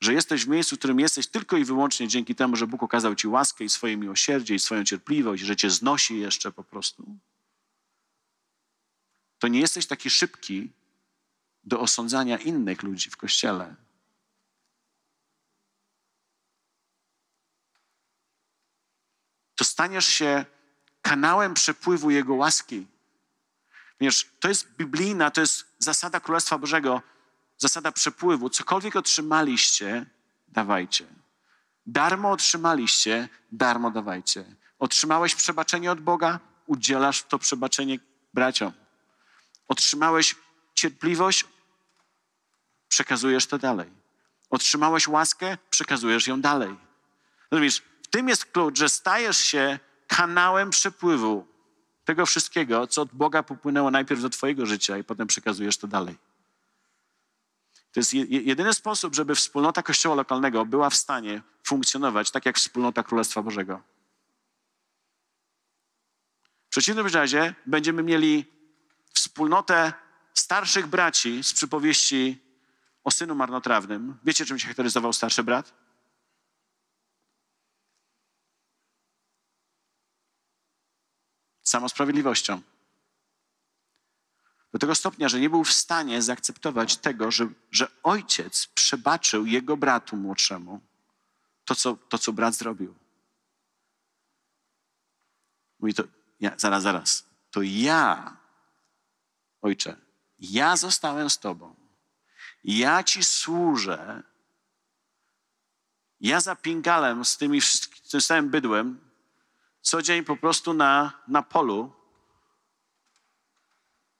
że 0.01 0.13
jesteś 0.13 0.45
w 0.45 0.47
miejscu, 0.47 0.75
w 0.75 0.79
którym 0.79 0.99
jesteś 0.99 1.27
tylko 1.27 1.57
i 1.57 1.65
wyłącznie 1.65 2.07
dzięki 2.07 2.35
temu, 2.35 2.55
że 2.55 2.67
Bóg 2.67 2.83
okazał 2.83 3.15
ci 3.15 3.27
łaskę 3.27 3.63
i 3.63 3.69
swoje 3.69 3.97
miłosierdzie 3.97 4.55
i 4.55 4.59
swoją 4.59 4.83
cierpliwość, 4.83 5.43
że 5.43 5.55
cię 5.55 5.69
znosi 5.69 6.19
jeszcze 6.19 6.51
po 6.51 6.63
prostu, 6.63 7.17
to 9.39 9.47
nie 9.47 9.59
jesteś 9.59 9.85
taki 9.85 10.09
szybki 10.09 10.71
do 11.63 11.79
osądzania 11.79 12.37
innych 12.37 12.83
ludzi 12.83 13.09
w 13.09 13.17
kościele. 13.17 13.75
To 19.55 19.63
staniesz 19.63 20.05
się 20.07 20.45
kanałem 21.03 21.53
przepływu 21.53 22.11
Jego 22.11 22.33
łaski. 22.33 22.87
Ponieważ 23.97 24.25
to 24.39 24.49
jest 24.49 24.75
biblijna, 24.77 25.31
to 25.31 25.41
jest 25.41 25.65
zasada 25.79 26.19
Królestwa 26.19 26.57
Bożego, 26.57 27.01
zasada 27.57 27.91
przepływu. 27.91 28.49
Cokolwiek 28.49 28.95
otrzymaliście, 28.95 30.05
dawajcie. 30.47 31.05
Darmo 31.85 32.31
otrzymaliście, 32.31 33.29
darmo 33.51 33.91
dawajcie. 33.91 34.45
Otrzymałeś 34.79 35.35
przebaczenie 35.35 35.91
od 35.91 36.01
Boga, 36.01 36.39
udzielasz 36.65 37.23
to 37.23 37.39
przebaczenie 37.39 37.99
braciom. 38.33 38.71
Otrzymałeś 39.67 40.35
cierpliwość, 40.75 41.45
przekazujesz 42.87 43.45
to 43.47 43.57
dalej. 43.57 43.89
Otrzymałeś 44.49 45.07
łaskę, 45.07 45.57
przekazujesz 45.69 46.27
ją 46.27 46.41
dalej. 46.41 46.75
Rozumiesz, 47.51 47.81
w 48.03 48.07
tym 48.07 48.29
jest 48.29 48.45
klucz, 48.45 48.77
że 48.77 48.89
stajesz 48.89 49.37
się 49.37 49.79
kanałem 50.15 50.69
przepływu 50.69 51.47
tego 52.05 52.25
wszystkiego, 52.25 52.87
co 52.87 53.01
od 53.01 53.09
Boga 53.13 53.43
popłynęło 53.43 53.91
najpierw 53.91 54.21
do 54.21 54.29
Twojego 54.29 54.65
życia 54.65 54.97
i 54.97 55.03
potem 55.03 55.27
przekazujesz 55.27 55.77
to 55.77 55.87
dalej. 55.87 56.17
To 57.91 57.99
jest 57.99 58.13
jedyny 58.29 58.73
sposób, 58.73 59.15
żeby 59.15 59.35
wspólnota 59.35 59.83
Kościoła 59.83 60.15
lokalnego 60.15 60.65
była 60.65 60.89
w 60.89 60.95
stanie 60.95 61.41
funkcjonować 61.63 62.31
tak 62.31 62.45
jak 62.45 62.57
wspólnota 62.57 63.03
Królestwa 63.03 63.41
Bożego. 63.41 63.81
W 66.65 66.69
przeciwnym 66.69 67.07
razie 67.07 67.55
będziemy 67.65 68.03
mieli 68.03 68.45
wspólnotę 69.13 69.93
starszych 70.33 70.87
braci 70.87 71.43
z 71.43 71.53
przypowieści 71.53 72.41
o 73.03 73.11
synu 73.11 73.35
marnotrawnym. 73.35 74.17
Wiecie, 74.23 74.45
czym 74.45 74.59
się 74.59 74.65
charakteryzował 74.65 75.13
starszy 75.13 75.43
brat? 75.43 75.82
Samosprawiedliwością. 81.73 82.61
Do 84.73 84.79
tego 84.79 84.95
stopnia, 84.95 85.29
że 85.29 85.39
nie 85.39 85.49
był 85.49 85.63
w 85.63 85.73
stanie 85.73 86.21
zaakceptować 86.21 86.97
tego, 86.97 87.31
że, 87.31 87.49
że 87.71 87.87
ojciec 88.03 88.67
przebaczył 88.67 89.45
jego 89.45 89.77
bratu 89.77 90.15
młodszemu 90.15 90.81
to, 91.65 91.75
co, 91.75 91.97
to, 92.09 92.17
co 92.17 92.33
brat 92.33 92.55
zrobił. 92.55 92.95
Mówi 95.79 95.93
to, 95.93 96.03
ja, 96.39 96.51
zaraz, 96.57 96.83
zaraz, 96.83 97.25
to 97.51 97.61
ja, 97.61 98.37
ojcze, 99.61 99.95
ja 100.39 100.75
zostałem 100.77 101.29
z 101.29 101.39
tobą. 101.39 101.75
Ja 102.63 103.03
ci 103.03 103.23
służę. 103.23 104.23
Ja 106.19 106.41
za 106.41 106.55
pingalem 106.55 107.25
z, 107.25 107.37
tymi, 107.37 107.61
z 107.61 107.89
tym 108.11 108.21
samym 108.21 108.49
bydłem 108.49 109.12
co 109.83 110.01
dzień 110.01 110.23
po 110.23 110.37
prostu 110.37 110.73
na, 110.73 111.13
na 111.27 111.41
polu 111.41 111.91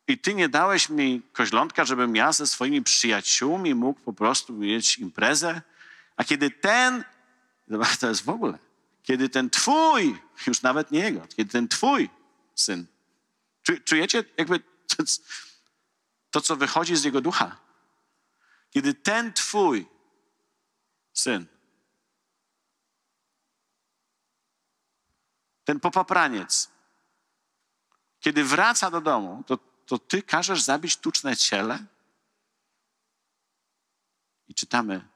i 0.08 0.18
ty 0.18 0.34
nie 0.34 0.50
dałeś 0.50 0.90
mi 0.90 1.22
koźlątka, 1.34 1.86
żebym 1.86 2.16
ja 2.16 2.32
ze 2.32 2.48
swoimi 2.48 2.82
przyjaciółmi 2.82 3.76
mógł 3.76 4.00
po 4.00 4.14
prostu 4.14 4.54
mieć 4.54 4.98
imprezę. 4.98 5.62
A 6.18 6.24
kiedy 6.24 6.52
ten, 6.52 7.04
to 8.00 8.10
jest 8.10 8.24
w 8.24 8.30
ogóle, 8.30 8.58
kiedy 9.04 9.30
ten 9.30 9.50
twój, 9.50 10.20
już 10.48 10.62
nawet 10.62 10.92
nie 10.92 11.00
jego, 11.00 11.28
kiedy 11.36 11.52
ten 11.52 11.68
twój 11.68 12.10
syn, 12.56 12.86
czujecie 13.86 14.24
jakby 14.38 14.60
to, 14.60 15.04
to 16.32 16.42
co 16.42 16.56
wychodzi 16.56 16.96
z 16.96 17.04
jego 17.04 17.22
ducha? 17.22 17.58
Kiedy 18.70 18.94
ten 18.94 19.34
twój 19.34 19.86
syn 21.14 21.53
ten 25.64 25.80
popapraniec, 25.80 26.72
kiedy 28.20 28.44
wraca 28.44 28.92
do 28.92 29.02
domu, 29.02 29.44
to, 29.48 29.58
to 29.86 29.98
ty 29.98 30.22
każesz 30.22 30.62
zabić 30.62 30.98
tuczne 30.98 31.38
ciele? 31.38 31.86
I 34.48 34.54
czytamy, 34.54 35.08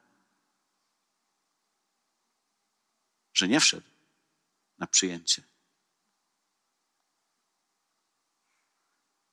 że 3.34 3.48
nie 3.48 3.60
wszedł 3.60 3.86
na 4.78 4.86
przyjęcie. 4.86 5.42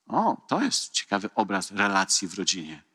O, 0.06 0.36
to 0.48 0.62
jest 0.62 0.92
ciekawy 0.92 1.30
obraz 1.34 1.70
relacji 1.70 2.28
w 2.28 2.34
rodzinie. 2.34 2.85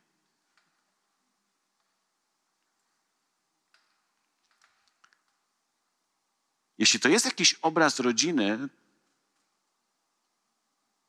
Jeśli 6.81 6.99
to 6.99 7.09
jest 7.09 7.25
jakiś 7.25 7.53
obraz 7.53 7.99
rodziny, 7.99 8.69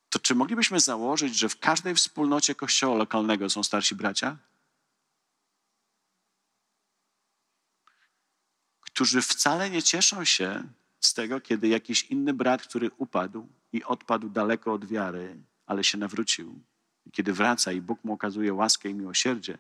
to 0.08 0.18
czy 0.18 0.34
moglibyśmy 0.34 0.80
założyć, 0.80 1.38
że 1.38 1.48
w 1.48 1.58
każdej 1.58 1.94
wspólnocie 1.94 2.54
kościoła 2.54 2.96
lokalnego 2.96 3.50
są 3.50 3.62
starsi 3.62 3.94
bracia? 3.94 4.36
Którzy 8.80 9.22
wcale 9.22 9.70
nie 9.70 9.82
cieszą 9.82 10.24
się 10.24 10.68
z 11.00 11.14
tego, 11.14 11.40
kiedy 11.40 11.68
jakiś 11.68 12.02
inny 12.02 12.34
brat, 12.34 12.62
który 12.62 12.90
upadł 12.96 13.48
i 13.72 13.84
odpadł 13.84 14.28
daleko 14.28 14.72
od 14.72 14.84
wiary, 14.84 15.42
ale 15.66 15.84
się 15.84 15.98
nawrócił, 15.98 16.60
i 17.06 17.10
kiedy 17.10 17.32
wraca 17.32 17.72
i 17.72 17.80
Bóg 17.80 18.04
mu 18.04 18.12
okazuje 18.12 18.54
łaskę 18.54 18.88
i 18.88 18.94
miłosierdzie, 18.94 19.58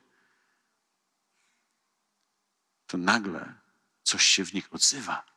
to 2.86 2.98
nagle 2.98 3.54
coś 4.02 4.26
się 4.26 4.44
w 4.44 4.54
nich 4.54 4.74
odzywa. 4.74 5.31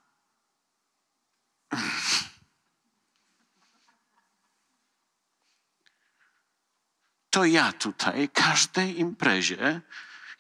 To 7.30 7.46
ja 7.46 7.74
tutaj 7.74 8.30
każdej 8.30 9.00
imprezie 9.00 9.82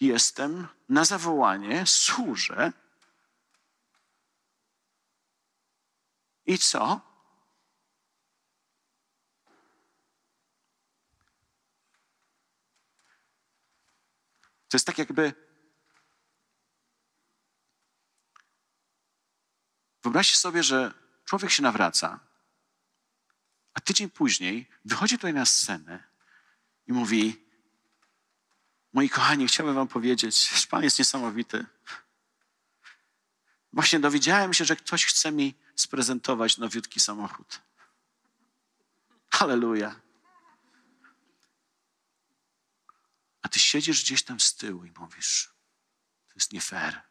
jestem 0.01 0.67
na 0.89 1.05
zawołanie, 1.05 1.85
służę. 1.85 2.73
I 6.45 6.57
co? 6.57 7.01
To 14.69 14.77
jest 14.77 14.87
tak, 14.87 14.97
jakby 14.97 15.33
Wyobraźcie 20.05 20.37
sobie, 20.37 20.63
że 20.63 21.04
człowiek 21.25 21.51
się 21.51 21.63
nawraca, 21.63 22.19
a 23.73 23.81
tydzień 23.81 24.09
później 24.09 24.69
wychodzi 24.85 25.15
tutaj 25.15 25.33
na 25.33 25.45
scenę 25.45 26.03
i 26.87 26.93
mówi: 26.93 27.45
Moi 28.93 29.09
kochani, 29.09 29.47
chciałbym 29.47 29.75
Wam 29.75 29.87
powiedzieć, 29.87 30.49
że 30.49 30.67
Pan 30.67 30.83
jest 30.83 30.99
niesamowity. 30.99 31.65
Właśnie 33.73 33.99
dowiedziałem 33.99 34.53
się, 34.53 34.65
że 34.65 34.75
ktoś 34.75 35.05
chce 35.05 35.31
mi 35.31 35.55
sprezentować 35.75 36.57
nowiutki 36.57 36.99
samochód. 36.99 37.61
Halleluja. 39.29 39.95
A 43.41 43.49
ty 43.49 43.59
siedzisz 43.59 44.03
gdzieś 44.03 44.23
tam 44.23 44.39
z 44.39 44.55
tyłu 44.55 44.85
i 44.85 44.91
mówisz: 44.91 45.49
To 46.27 46.33
jest 46.35 46.53
nie 46.53 46.61
fair. 46.61 47.01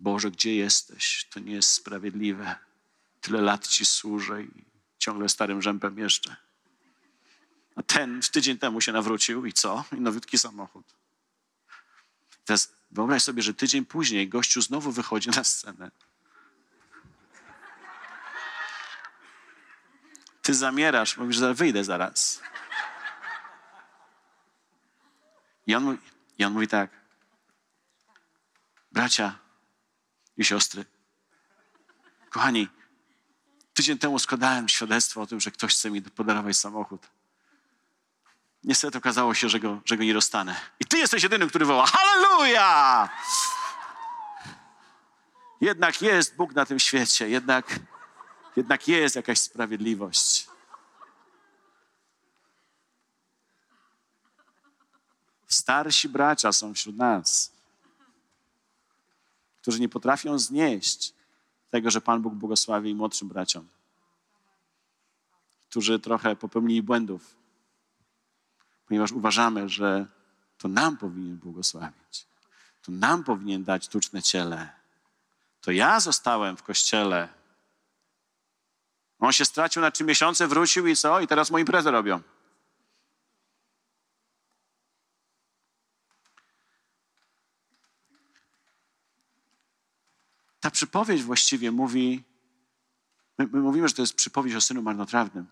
Boże, 0.00 0.30
gdzie 0.30 0.56
jesteś? 0.56 1.26
To 1.30 1.40
nie 1.40 1.52
jest 1.52 1.70
sprawiedliwe. 1.70 2.56
Tyle 3.20 3.40
lat 3.40 3.68
Ci 3.68 3.86
służę 3.86 4.42
i 4.42 4.64
ciągle 4.98 5.28
starym 5.28 5.62
rzępem 5.62 5.98
jeszcze. 5.98 6.36
A 7.76 7.82
ten 7.82 8.22
w 8.22 8.28
tydzień 8.28 8.58
temu 8.58 8.80
się 8.80 8.92
nawrócił 8.92 9.46
i 9.46 9.52
co? 9.52 9.84
I 9.92 10.00
nowiutki 10.00 10.38
samochód. 10.38 10.86
Teraz 12.44 12.72
wyobraź 12.90 13.22
sobie, 13.22 13.42
że 13.42 13.54
tydzień 13.54 13.86
później 13.86 14.28
gościu 14.28 14.62
znowu 14.62 14.92
wychodzi 14.92 15.30
na 15.30 15.44
scenę. 15.44 15.90
Ty 20.42 20.54
zamierasz, 20.54 21.16
mówisz, 21.16 21.36
że 21.36 21.54
wyjdę 21.54 21.84
zaraz. 21.84 22.42
I 25.66 25.74
on, 25.74 25.84
mówi, 25.84 25.98
I 26.38 26.44
on 26.44 26.52
mówi 26.52 26.68
tak. 26.68 26.90
Bracia, 28.92 29.38
i 30.38 30.44
siostry. 30.44 30.84
Kochani, 32.30 32.68
tydzień 33.74 33.98
temu 33.98 34.18
składałem 34.18 34.68
świadectwo 34.68 35.20
o 35.20 35.26
tym, 35.26 35.40
że 35.40 35.50
ktoś 35.50 35.74
chce 35.74 35.90
mi 35.90 36.02
podarować 36.02 36.56
samochód. 36.56 37.06
Niestety 38.64 38.98
okazało 38.98 39.34
się, 39.34 39.48
że 39.48 39.60
go, 39.60 39.80
że 39.84 39.96
go 39.96 40.04
nie 40.04 40.14
dostanę. 40.14 40.60
I 40.80 40.84
ty 40.84 40.98
jesteś 40.98 41.22
jedynym, 41.22 41.48
który 41.48 41.64
woła: 41.64 41.86
Halleluja! 41.86 43.08
Jednak 45.60 46.02
jest 46.02 46.36
Bóg 46.36 46.54
na 46.54 46.66
tym 46.66 46.78
świecie, 46.78 47.28
jednak, 47.28 47.78
jednak 48.56 48.88
jest 48.88 49.16
jakaś 49.16 49.38
sprawiedliwość. 49.38 50.48
Starsi 55.46 56.08
bracia 56.08 56.52
są 56.52 56.74
wśród 56.74 56.96
nas 56.96 57.57
którzy 59.68 59.80
nie 59.80 59.88
potrafią 59.88 60.38
znieść 60.38 61.14
tego, 61.70 61.90
że 61.90 62.00
Pan 62.00 62.22
Bóg 62.22 62.34
błogosławi 62.34 62.94
młodszym 62.94 63.28
braciom, 63.28 63.68
którzy 65.68 65.98
trochę 65.98 66.36
popełnili 66.36 66.82
błędów, 66.82 67.36
ponieważ 68.86 69.12
uważamy, 69.12 69.68
że 69.68 70.06
to 70.58 70.68
nam 70.68 70.96
powinien 70.96 71.36
błogosławić, 71.36 72.26
to 72.82 72.92
nam 72.92 73.24
powinien 73.24 73.64
dać 73.64 73.88
tuczne 73.88 74.22
ciele. 74.22 74.68
To 75.60 75.70
ja 75.70 76.00
zostałem 76.00 76.56
w 76.56 76.62
kościele. 76.62 77.28
On 79.18 79.32
się 79.32 79.44
stracił 79.44 79.82
na 79.82 79.90
trzy 79.90 80.04
miesiące, 80.04 80.46
wrócił 80.46 80.86
i 80.86 80.96
co? 80.96 81.20
I 81.20 81.26
teraz 81.26 81.50
moją 81.50 81.60
imprezę 81.60 81.90
robią. 81.90 82.20
Ta 90.68 90.72
przypowieść 90.72 91.22
właściwie 91.22 91.70
mówi, 91.70 92.24
my, 93.38 93.46
my 93.46 93.60
mówimy, 93.60 93.88
że 93.88 93.94
to 93.94 94.02
jest 94.02 94.14
przypowieść 94.14 94.56
o 94.56 94.60
synu 94.60 94.82
marnotrawnym. 94.82 95.46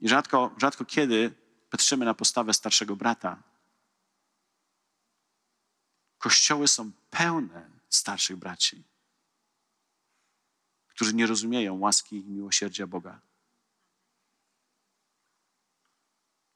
I 0.00 0.08
rzadko, 0.08 0.54
rzadko 0.58 0.84
kiedy 0.84 1.34
patrzymy 1.70 2.04
na 2.04 2.14
postawę 2.14 2.54
starszego 2.54 2.96
brata. 2.96 3.42
Kościoły 6.18 6.68
są 6.68 6.92
pełne 7.10 7.70
starszych 7.88 8.36
braci, 8.36 8.84
którzy 10.88 11.14
nie 11.14 11.26
rozumieją 11.26 11.78
łaski 11.78 12.16
i 12.16 12.30
miłosierdzia 12.30 12.86
Boga. 12.86 13.20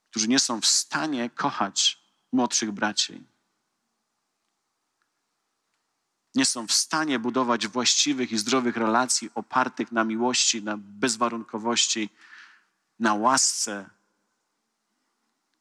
Którzy 0.09 0.27
nie 0.27 0.39
są 0.39 0.61
w 0.61 0.65
stanie 0.65 1.29
kochać 1.29 2.01
młodszych 2.31 2.71
braci 2.71 3.34
nie 6.35 6.45
są 6.45 6.67
w 6.67 6.71
stanie 6.71 7.19
budować 7.19 7.67
właściwych 7.67 8.31
i 8.31 8.37
zdrowych 8.37 8.77
relacji 8.77 9.29
opartych 9.35 9.91
na 9.91 10.03
miłości, 10.03 10.63
na 10.63 10.77
bezwarunkowości, 10.77 12.09
na 12.99 13.13
łasce. 13.13 13.89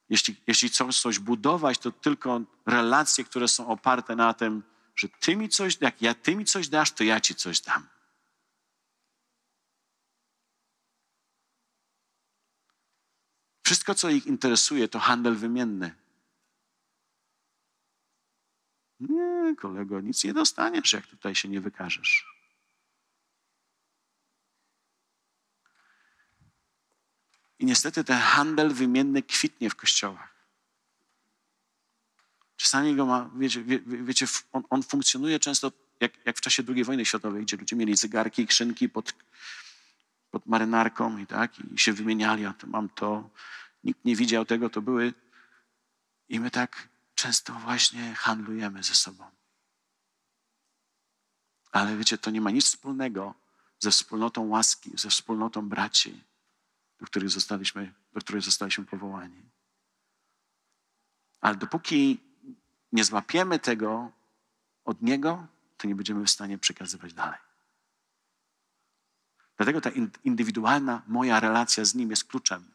Jeśli, 0.08 0.36
jeśli 0.46 0.68
chcą 0.68 0.92
coś 0.92 1.18
budować, 1.18 1.78
to 1.78 1.92
tylko 1.92 2.40
relacje, 2.66 3.24
które 3.24 3.48
są 3.48 3.66
oparte 3.66 4.16
na 4.16 4.34
tym, 4.34 4.62
że 4.96 5.08
ty 5.08 5.36
mi 5.36 5.48
coś, 5.48 5.78
jak 5.80 6.02
ja, 6.02 6.14
ty 6.14 6.36
mi 6.36 6.44
coś 6.44 6.68
dasz, 6.68 6.92
to 6.92 7.04
ja 7.04 7.20
ci 7.20 7.34
coś 7.34 7.60
dam. 7.60 7.86
Wszystko, 13.66 13.94
co 13.94 14.10
ich 14.10 14.26
interesuje, 14.26 14.88
to 14.88 14.98
handel 14.98 15.34
wymienny. 15.34 16.03
Nie, 19.08 19.56
kolego, 19.56 20.00
nic 20.00 20.24
nie 20.24 20.32
dostaniesz, 20.32 20.92
jak 20.92 21.06
tutaj 21.06 21.34
się 21.34 21.48
nie 21.48 21.60
wykażesz. 21.60 22.34
I 27.58 27.66
niestety 27.66 28.04
ten 28.04 28.18
handel 28.18 28.70
wymienny 28.70 29.22
kwitnie 29.22 29.70
w 29.70 29.76
kościołach. 29.76 30.34
Czasami 32.56 32.96
go 32.96 33.06
ma, 33.06 33.30
wiecie, 33.36 33.62
wie, 33.62 33.80
wiecie 33.86 34.26
on, 34.52 34.62
on, 34.70 34.82
funkcjonuje 34.82 35.38
często 35.38 35.72
jak, 36.00 36.26
jak 36.26 36.36
w 36.36 36.40
czasie 36.40 36.62
II 36.68 36.84
wojny 36.84 37.04
światowej, 37.04 37.42
gdzie 37.42 37.56
ludzie 37.56 37.76
mieli 37.76 37.96
zegarki 37.96 38.42
i 38.42 38.46
krzynki 38.46 38.88
pod, 38.88 39.14
pod 40.30 40.46
marynarką 40.46 41.18
i 41.18 41.26
tak, 41.26 41.52
i 41.74 41.78
się 41.78 41.92
wymieniali, 41.92 42.46
a 42.46 42.52
to 42.52 42.66
mam 42.66 42.88
to. 42.88 43.30
Nikt 43.84 44.04
nie 44.04 44.16
widział 44.16 44.44
tego, 44.44 44.70
to 44.70 44.82
były. 44.82 45.12
I 46.28 46.40
my 46.40 46.50
tak 46.50 46.88
często 47.14 47.52
właśnie 47.52 48.14
handlujemy 48.14 48.82
ze 48.82 48.94
sobą. 48.94 49.24
Ale 51.72 51.96
wiecie, 51.96 52.18
to 52.18 52.30
nie 52.30 52.40
ma 52.40 52.50
nic 52.50 52.64
wspólnego 52.64 53.34
ze 53.78 53.90
wspólnotą 53.90 54.48
łaski, 54.48 54.90
ze 54.98 55.10
wspólnotą 55.10 55.68
braci, 55.68 56.24
do 57.00 57.06
których 57.06 57.30
zostaliśmy, 57.30 57.92
do 58.12 58.20
której 58.20 58.42
zostaliśmy 58.42 58.84
powołani. 58.84 59.42
Ale 61.40 61.56
dopóki 61.56 62.20
nie 62.92 63.04
złapiemy 63.04 63.58
tego 63.58 64.12
od 64.84 65.02
Niego, 65.02 65.46
to 65.76 65.86
nie 65.88 65.94
będziemy 65.94 66.24
w 66.24 66.30
stanie 66.30 66.58
przekazywać 66.58 67.14
dalej. 67.14 67.38
Dlatego 69.56 69.80
ta 69.80 69.90
indywidualna 70.24 71.02
moja 71.06 71.40
relacja 71.40 71.84
z 71.84 71.94
Nim 71.94 72.10
jest 72.10 72.24
kluczem 72.24 72.74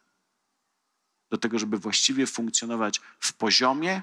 do 1.30 1.38
tego, 1.38 1.60
żeby 1.60 1.78
właściwie 1.78 2.28
funkcjonować 2.28 3.02
w 3.20 3.34
poziomie 3.34 4.02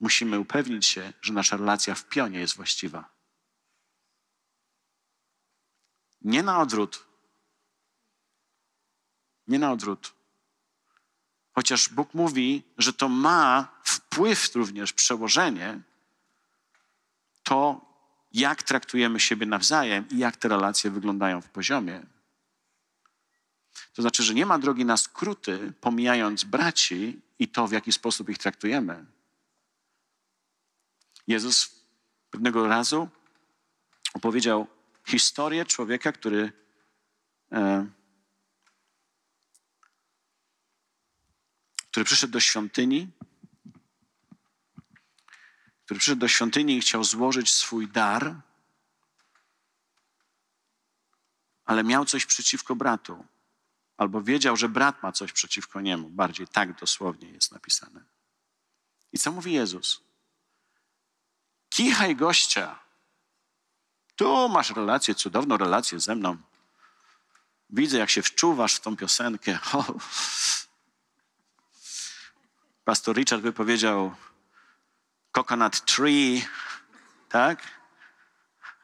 musimy 0.00 0.40
upewnić 0.40 0.86
się, 0.86 1.12
że 1.22 1.32
nasza 1.32 1.56
relacja 1.56 1.94
w 1.94 2.04
pionie 2.04 2.40
jest 2.40 2.56
właściwa. 2.56 3.08
Nie 6.22 6.42
na 6.42 6.60
odwrót. 6.60 7.06
Nie 9.46 9.58
na 9.58 9.72
odwrót. 9.72 10.14
Chociaż 11.52 11.88
Bóg 11.88 12.14
mówi, 12.14 12.62
że 12.78 12.92
to 12.92 13.08
ma 13.08 13.68
wpływ 13.84 14.54
również, 14.54 14.92
przełożenie, 14.92 15.80
to 17.42 17.88
jak 18.32 18.62
traktujemy 18.62 19.20
siebie 19.20 19.46
nawzajem 19.46 20.08
i 20.10 20.18
jak 20.18 20.36
te 20.36 20.48
relacje 20.48 20.90
wyglądają 20.90 21.40
w 21.40 21.48
poziomie. 21.48 22.06
To 23.94 24.02
znaczy, 24.02 24.22
że 24.22 24.34
nie 24.34 24.46
ma 24.46 24.58
drogi 24.58 24.84
na 24.84 24.96
skróty, 24.96 25.72
pomijając 25.80 26.44
braci 26.44 27.20
i 27.38 27.48
to, 27.48 27.68
w 27.68 27.72
jaki 27.72 27.92
sposób 27.92 28.28
ich 28.28 28.38
traktujemy. 28.38 29.06
Jezus 31.28 31.84
pewnego 32.30 32.68
razu 32.68 33.08
opowiedział 34.14 34.66
historię 35.06 35.66
człowieka, 35.66 36.12
który 36.12 36.52
e, 37.52 37.86
który 41.90 42.04
przyszedł 42.04 42.32
do 42.32 42.40
świątyni, 42.40 43.08
który 45.84 46.00
przyszedł 46.00 46.20
do 46.20 46.28
świątyni 46.28 46.76
i 46.76 46.80
chciał 46.80 47.04
złożyć 47.04 47.52
swój 47.52 47.88
dar, 47.88 48.34
ale 51.64 51.84
miał 51.84 52.04
coś 52.04 52.26
przeciwko 52.26 52.76
bratu, 52.76 53.24
albo 53.96 54.22
wiedział, 54.22 54.56
że 54.56 54.68
brat 54.68 55.02
ma 55.02 55.12
coś 55.12 55.32
przeciwko 55.32 55.80
niemu. 55.80 56.10
Bardziej 56.10 56.48
tak 56.48 56.80
dosłownie 56.80 57.30
jest 57.30 57.52
napisane. 57.52 58.04
I 59.12 59.18
co 59.18 59.32
mówi 59.32 59.52
Jezus? 59.52 60.07
Kichaj 61.78 62.16
gościa. 62.16 62.78
Tu 64.16 64.48
masz 64.48 64.70
relację, 64.70 65.14
cudowną 65.14 65.56
relację 65.56 66.00
ze 66.00 66.14
mną. 66.14 66.36
Widzę, 67.70 67.98
jak 67.98 68.10
się 68.10 68.22
wczuwasz 68.22 68.74
w 68.74 68.80
tą 68.80 68.96
piosenkę. 68.96 69.58
Pastor 72.84 73.16
Richard 73.16 73.42
by 73.42 73.52
powiedział 73.52 74.14
coconut 75.32 75.84
tree, 75.84 76.44
tak? 77.28 77.62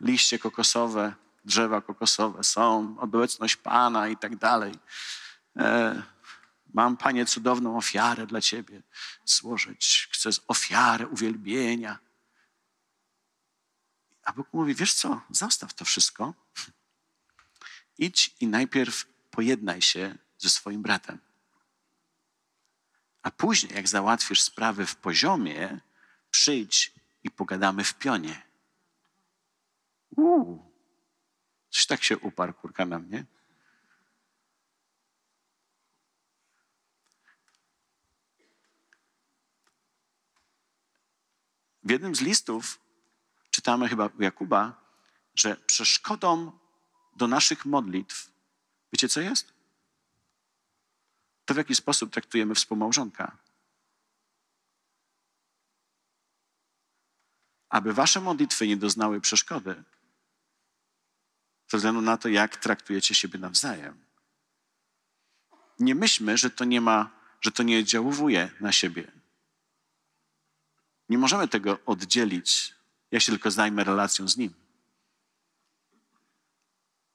Liście 0.01 0.39
kokosowe, 0.39 1.15
drzewa 1.45 1.81
kokosowe 1.81 2.45
są, 2.45 2.97
obecność 3.01 3.57
Pana 3.57 4.09
i 4.09 4.17
tak 4.17 4.37
dalej. 4.37 4.75
E, 5.57 6.03
mam, 6.75 6.97
Panie, 6.97 7.27
cudowną 7.27 7.77
ofiarę 7.77 8.27
dla 8.27 8.41
Ciebie 8.41 8.83
złożyć. 9.25 10.09
Chcę 10.13 10.31
ofiarę 10.49 11.07
uwielbienia. 11.07 11.99
A 14.25 14.33
Bóg 14.33 14.53
mówi, 14.53 14.75
wiesz 14.75 14.95
co, 14.95 15.21
zostaw 15.31 15.75
to 15.75 15.85
wszystko. 15.85 16.35
Idź 17.99 18.37
i 18.41 18.47
najpierw 18.47 19.07
pojednaj 19.31 19.83
się 19.83 20.19
ze 20.39 20.51
swoim 20.51 20.83
bratem. 20.83 21.19
A 23.23 23.31
później, 23.31 23.75
jak 23.75 23.89
załatwisz 23.89 24.43
sprawy 24.43 24.87
w 24.87 24.97
poziomie, 24.97 25.81
przyjdź 26.31 26.93
i 27.23 27.31
pogadamy 27.31 27.85
w 27.85 27.95
pionie. 27.95 28.43
Uuu, 30.17 30.73
coś 31.71 31.87
tak 31.87 32.05
się 32.05 32.19
uparł 32.19 32.53
kurka 32.53 32.87
na 32.87 32.99
mnie. 32.99 33.25
W 41.83 41.91
jednym 41.91 42.15
z 42.15 42.21
listów 42.21 42.84
czytamy 43.65 43.89
chyba 43.89 44.07
u 44.07 44.23
Jakuba, 44.23 44.85
że 45.35 45.57
przeszkodą 45.57 46.53
do 47.17 47.29
naszych 47.29 47.65
modlitw, 47.65 48.31
wiecie 48.93 49.09
co 49.09 49.21
jest? 49.21 49.53
To 51.45 51.55
w 51.55 51.57
jaki 51.57 51.75
sposób 51.75 52.13
traktujemy 52.13 52.55
współmałżonka. 52.55 53.39
Aby 57.69 57.93
wasze 57.93 58.21
modlitwy 58.21 58.69
nie 58.69 58.77
doznały 58.77 59.21
przeszkody, 59.21 59.85
ze 61.69 61.77
względu 61.77 62.01
na 62.01 62.17
to, 62.17 62.29
jak 62.29 62.57
traktujecie 62.57 63.15
siebie 63.15 63.39
nawzajem. 63.39 64.05
Nie 65.79 65.95
myślmy, 65.95 66.37
że 66.39 66.51
to 66.51 66.65
nie 66.65 66.81
ma, 66.81 67.11
że 67.41 67.53
to 67.53 67.63
nie 67.63 67.79
oddziałuje 67.79 68.51
na 68.61 68.73
siebie. 68.73 69.13
Nie 71.09 71.19
możemy 71.19 71.49
tego 71.49 71.79
oddzielić 71.87 72.75
ja 73.11 73.21
się 73.21 73.33
tylko 73.33 73.51
zajmę 73.51 73.85
relacją 73.85 74.29
z 74.29 74.37
Nim. 74.37 74.55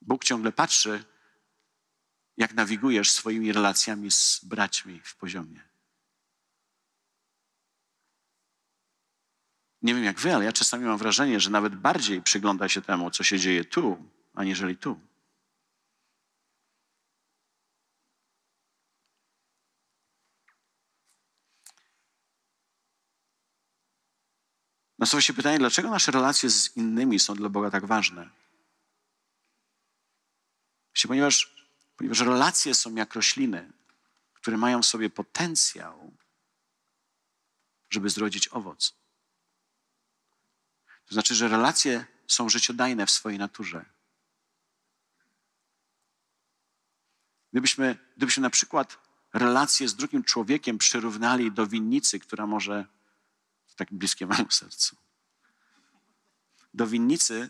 Bóg 0.02 0.24
ciągle 0.24 0.52
patrzy, 0.52 1.04
jak 2.38 2.54
nawigujesz 2.54 3.12
swoimi 3.12 3.52
relacjami 3.52 4.12
z 4.12 4.42
braćmi 4.44 5.02
w 5.04 5.16
poziomie. 5.16 5.70
Nie 9.82 9.96
wiem 9.96 10.04
jak 10.04 10.20
wy, 10.20 10.36
ale 10.36 10.46
ja 10.46 10.54
czasami 10.54 10.86
mam 10.86 10.98
wrażenie, 10.98 11.40
że 11.40 11.50
nawet 11.50 11.76
bardziej 11.76 12.22
przygląda 12.22 12.70
się 12.70 12.82
temu, 12.82 13.12
co 13.12 13.24
się 13.24 13.40
dzieje 13.40 13.66
tu, 13.66 14.10
aniżeli 14.34 14.78
tu. 14.78 15.09
Nasuwa 25.00 25.22
się 25.22 25.34
pytanie, 25.34 25.60
dlaczego 25.60 25.90
nasze 25.90 26.12
relacje 26.12 26.50
z 26.50 26.78
innymi 26.78 27.20
są 27.20 27.36
dla 27.36 27.50
Boga 27.50 27.72
tak 27.72 27.86
ważne? 27.86 28.30
Ponieważ, 31.08 31.66
ponieważ 31.98 32.20
relacje 32.20 32.76
są 32.76 32.96
jak 32.96 33.16
rośliny, 33.16 33.72
które 34.34 34.58
mają 34.58 34.82
w 34.82 34.86
sobie 34.86 35.10
potencjał, 35.10 36.12
żeby 37.90 38.10
zrodzić 38.10 38.48
owoc. 38.48 38.96
To 41.06 41.14
znaczy, 41.14 41.36
że 41.36 41.48
relacje 41.48 42.06
są 42.28 42.50
życiodajne 42.50 43.06
w 43.06 43.12
swojej 43.12 43.40
naturze. 43.40 43.86
Gdybyśmy, 47.52 47.98
gdybyśmy 48.18 48.42
na 48.42 48.50
przykład 48.50 48.98
relacje 49.34 49.88
z 49.88 49.96
drugim 49.96 50.24
człowiekiem 50.24 50.78
przyrównali 50.78 51.52
do 51.52 51.68
winnicy, 51.68 52.20
która 52.20 52.48
może 52.48 52.86
tak 53.80 53.94
bliskie 53.94 54.28
memu 54.28 54.52
sercu. 54.52 54.96
Do 56.74 56.88
winnicy, 56.88 57.50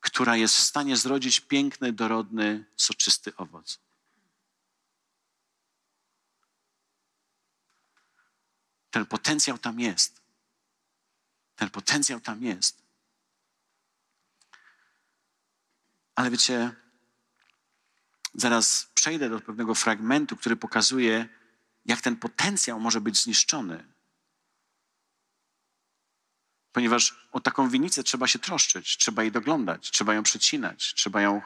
która 0.00 0.36
jest 0.36 0.56
w 0.56 0.62
stanie 0.62 0.96
zrodzić 0.96 1.40
piękny, 1.40 1.92
dorodny, 1.92 2.64
soczysty 2.76 3.36
owoc. 3.36 3.78
Ten 8.90 9.06
potencjał 9.06 9.58
tam 9.58 9.80
jest. 9.80 10.20
Ten 11.56 11.70
potencjał 11.70 12.20
tam 12.20 12.42
jest. 12.42 12.82
Ale 16.14 16.30
wiecie, 16.30 16.74
zaraz 18.34 18.90
przejdę 18.94 19.30
do 19.30 19.40
pewnego 19.40 19.74
fragmentu, 19.74 20.36
który 20.36 20.56
pokazuje, 20.56 21.28
jak 21.84 22.00
ten 22.00 22.16
potencjał 22.16 22.80
może 22.80 23.00
być 23.00 23.22
zniszczony 23.22 23.91
Ponieważ 26.72 27.28
o 27.32 27.40
taką 27.40 27.68
winnicę 27.68 28.02
trzeba 28.02 28.26
się 28.26 28.38
troszczyć, 28.38 28.96
trzeba 28.96 29.22
jej 29.22 29.32
doglądać, 29.32 29.90
trzeba 29.90 30.14
ją 30.14 30.22
przecinać, 30.22 30.94
trzeba 30.94 31.20
ją 31.20 31.42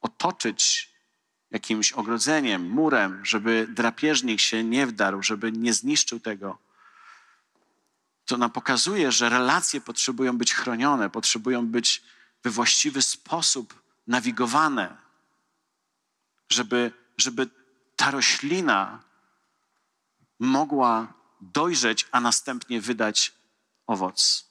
otoczyć 0.00 0.90
jakimś 1.50 1.92
ogrodzeniem, 1.92 2.70
murem, 2.70 3.24
żeby 3.24 3.66
drapieżnik 3.70 4.40
się 4.40 4.64
nie 4.64 4.86
wdarł, 4.86 5.22
żeby 5.22 5.52
nie 5.52 5.72
zniszczył 5.72 6.20
tego. 6.20 6.58
To 8.24 8.36
nam 8.36 8.50
pokazuje, 8.50 9.12
że 9.12 9.28
relacje 9.28 9.80
potrzebują 9.80 10.38
być 10.38 10.54
chronione, 10.54 11.10
potrzebują 11.10 11.66
być 11.66 12.02
we 12.42 12.50
właściwy 12.50 13.02
sposób 13.02 13.82
nawigowane, 14.06 14.96
żeby, 16.48 16.92
żeby 17.16 17.48
ta 17.96 18.10
roślina 18.10 19.02
mogła 20.38 21.12
dojrzeć, 21.40 22.06
a 22.12 22.20
następnie 22.20 22.80
wydać 22.80 23.32
owoc. 23.86 24.46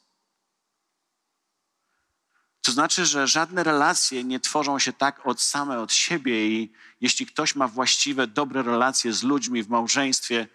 To 2.61 2.71
znaczy, 2.71 3.05
że 3.05 3.27
żadne 3.27 3.63
relacje 3.63 4.23
nie 4.23 4.39
tworzą 4.39 4.79
się 4.79 4.93
tak 4.93 5.27
od 5.27 5.41
same 5.41 5.79
od 5.79 5.93
siebie 5.93 6.47
i 6.47 6.73
jeśli 7.01 7.25
ktoś 7.25 7.55
ma 7.55 7.67
właściwe, 7.67 8.27
dobre 8.27 8.63
relacje 8.63 9.13
z 9.13 9.23
ludźmi 9.23 9.63
w 9.63 9.69
małżeństwie, 9.69 10.47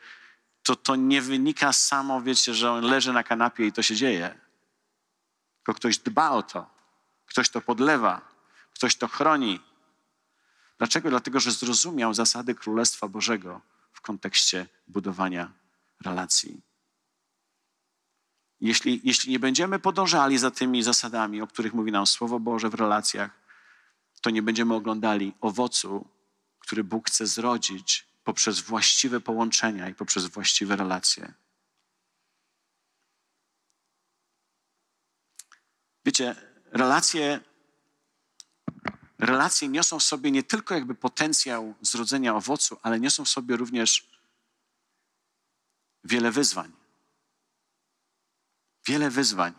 to 0.62 0.76
to 0.76 0.96
nie 0.96 1.22
wynika 1.22 1.72
samo, 1.72 2.22
wiecie, 2.22 2.54
że 2.54 2.72
on 2.72 2.84
leży 2.84 3.12
na 3.12 3.22
kanapie 3.22 3.66
i 3.66 3.72
to 3.72 3.82
się 3.82 3.96
dzieje. 3.96 4.38
Tylko 5.56 5.74
ktoś 5.74 5.98
dba 5.98 6.30
o 6.30 6.42
to, 6.42 6.70
ktoś 7.26 7.48
to 7.48 7.60
podlewa, 7.60 8.20
ktoś 8.74 8.96
to 8.96 9.08
chroni. 9.08 9.60
Dlaczego? 10.78 11.10
Dlatego, 11.10 11.40
że 11.40 11.52
zrozumiał 11.52 12.14
zasady 12.14 12.54
Królestwa 12.54 13.08
Bożego 13.08 13.60
w 13.92 14.00
kontekście 14.00 14.66
budowania 14.88 15.52
relacji. 16.04 16.69
Jeśli, 18.60 19.00
jeśli 19.04 19.32
nie 19.32 19.38
będziemy 19.38 19.78
podążali 19.78 20.38
za 20.38 20.50
tymi 20.50 20.82
zasadami, 20.82 21.42
o 21.42 21.46
których 21.46 21.74
mówi 21.74 21.92
nam 21.92 22.06
Słowo 22.06 22.40
Boże 22.40 22.68
w 22.70 22.74
relacjach, 22.74 23.30
to 24.20 24.30
nie 24.30 24.42
będziemy 24.42 24.74
oglądali 24.74 25.32
owocu, 25.40 26.08
który 26.58 26.84
Bóg 26.84 27.08
chce 27.08 27.26
zrodzić 27.26 28.06
poprzez 28.24 28.60
właściwe 28.60 29.20
połączenia 29.20 29.88
i 29.88 29.94
poprzez 29.94 30.26
właściwe 30.26 30.76
relacje. 30.76 31.32
Wiecie, 36.04 36.36
relacje, 36.72 37.40
relacje 39.18 39.68
niosą 39.68 39.98
w 39.98 40.02
sobie 40.02 40.30
nie 40.30 40.42
tylko 40.42 40.74
jakby 40.74 40.94
potencjał 40.94 41.74
zrodzenia 41.80 42.34
owocu, 42.34 42.76
ale 42.82 43.00
niosą 43.00 43.24
w 43.24 43.28
sobie 43.28 43.56
również 43.56 44.10
wiele 46.04 46.30
wyzwań. 46.30 46.79
Wiele 48.86 49.10
wyzwań. 49.10 49.52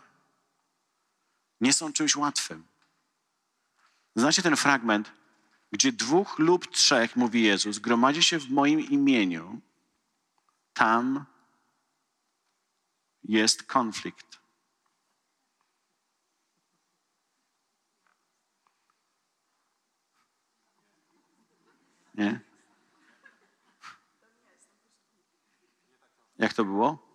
Nie 1.60 1.72
są 1.72 1.92
czymś 1.92 2.16
łatwym. 2.16 2.66
Znacie 4.16 4.42
ten 4.42 4.56
fragment, 4.56 5.12
gdzie 5.72 5.92
dwóch 5.92 6.38
lub 6.38 6.66
trzech, 6.66 7.16
mówi 7.16 7.42
Jezus, 7.42 7.78
gromadzi 7.78 8.22
się 8.22 8.38
w 8.38 8.50
moim 8.50 8.80
imieniu, 8.80 9.60
tam 10.74 11.24
jest 13.24 13.62
konflikt. 13.62 14.42
Nie? 22.14 22.40
Jak 26.38 26.52
to 26.52 26.64
było? 26.64 27.11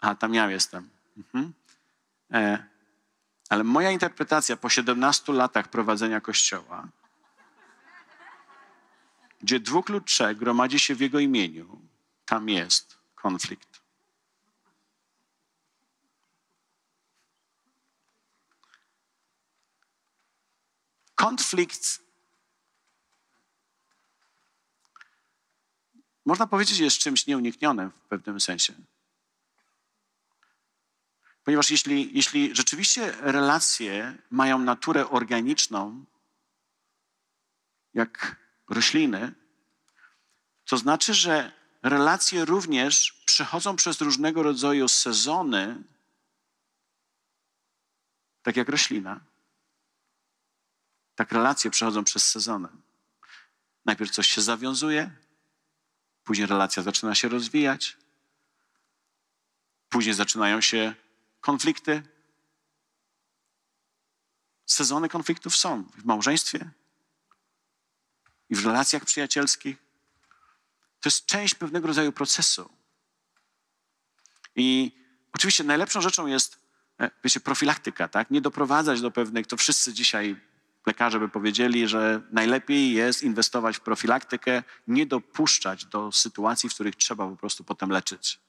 A, 0.00 0.14
tam 0.14 0.34
ja 0.34 0.50
jestem. 0.50 0.90
Mhm. 1.16 1.52
E, 2.32 2.64
ale 3.48 3.64
moja 3.64 3.90
interpretacja 3.90 4.56
po 4.56 4.68
17 4.68 5.32
latach 5.32 5.68
prowadzenia 5.68 6.20
kościoła, 6.20 6.88
gdzie 9.40 9.60
dwóch 9.60 9.88
lub 9.88 10.04
trzech 10.04 10.38
gromadzi 10.38 10.78
się 10.78 10.94
w 10.94 11.00
jego 11.00 11.18
imieniu, 11.18 11.80
tam 12.24 12.48
jest 12.48 12.98
konflikt. 13.14 13.80
Konflikt, 21.14 22.00
można 26.26 26.46
powiedzieć, 26.46 26.78
jest 26.78 26.98
czymś 26.98 27.26
nieuniknionym 27.26 27.90
w 27.90 28.00
pewnym 28.00 28.40
sensie. 28.40 28.74
Ponieważ 31.48 31.70
jeśli, 31.70 32.16
jeśli 32.16 32.56
rzeczywiście 32.56 33.12
relacje 33.20 34.18
mają 34.30 34.58
naturę 34.58 35.08
organiczną, 35.10 36.04
jak 37.94 38.36
rośliny, 38.68 39.32
to 40.64 40.76
znaczy, 40.76 41.14
że 41.14 41.52
relacje 41.82 42.44
również 42.44 43.22
przechodzą 43.24 43.76
przez 43.76 44.00
różnego 44.00 44.42
rodzaju 44.42 44.88
sezony, 44.88 45.82
tak 48.42 48.56
jak 48.56 48.68
roślina. 48.68 49.20
Tak 51.14 51.32
relacje 51.32 51.70
przechodzą 51.70 52.04
przez 52.04 52.26
sezony. 52.26 52.68
Najpierw 53.84 54.10
coś 54.10 54.28
się 54.28 54.40
zawiązuje, 54.40 55.10
później 56.24 56.46
relacja 56.46 56.82
zaczyna 56.82 57.14
się 57.14 57.28
rozwijać, 57.28 57.96
później 59.88 60.14
zaczynają 60.14 60.60
się 60.60 60.94
konflikty. 61.48 62.02
Sezony 64.66 65.08
konfliktów 65.08 65.56
są 65.56 65.84
w 65.98 66.04
małżeństwie 66.04 66.70
i 68.50 68.54
w 68.54 68.66
relacjach 68.66 69.04
przyjacielskich. 69.04 69.76
To 71.00 71.08
jest 71.08 71.26
część 71.26 71.54
pewnego 71.54 71.88
rodzaju 71.88 72.12
procesu. 72.12 72.70
I 74.56 74.92
oczywiście 75.32 75.64
najlepszą 75.64 76.00
rzeczą 76.00 76.26
jest, 76.26 76.58
e, 77.00 77.10
wiecie, 77.24 77.40
profilaktyka, 77.40 78.08
tak? 78.08 78.30
Nie 78.30 78.40
doprowadzać 78.40 79.00
do 79.00 79.10
pewnych, 79.10 79.46
to 79.46 79.56
wszyscy 79.56 79.92
dzisiaj 79.92 80.36
lekarze 80.86 81.20
by 81.20 81.28
powiedzieli, 81.28 81.88
że 81.88 82.20
najlepiej 82.32 82.92
jest 82.92 83.22
inwestować 83.22 83.76
w 83.76 83.80
profilaktykę, 83.80 84.62
nie 84.86 85.06
dopuszczać 85.06 85.84
do 85.84 86.12
sytuacji, 86.12 86.68
w 86.68 86.74
których 86.74 86.96
trzeba 86.96 87.28
po 87.28 87.36
prostu 87.36 87.64
potem 87.64 87.90
leczyć. 87.90 88.47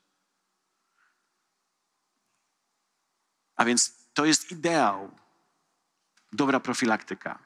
A 3.59 3.65
więc 3.65 3.93
to 4.13 4.25
jest 4.25 4.51
ideał. 4.51 5.11
Dobra 6.33 6.59
profilaktyka. 6.59 7.39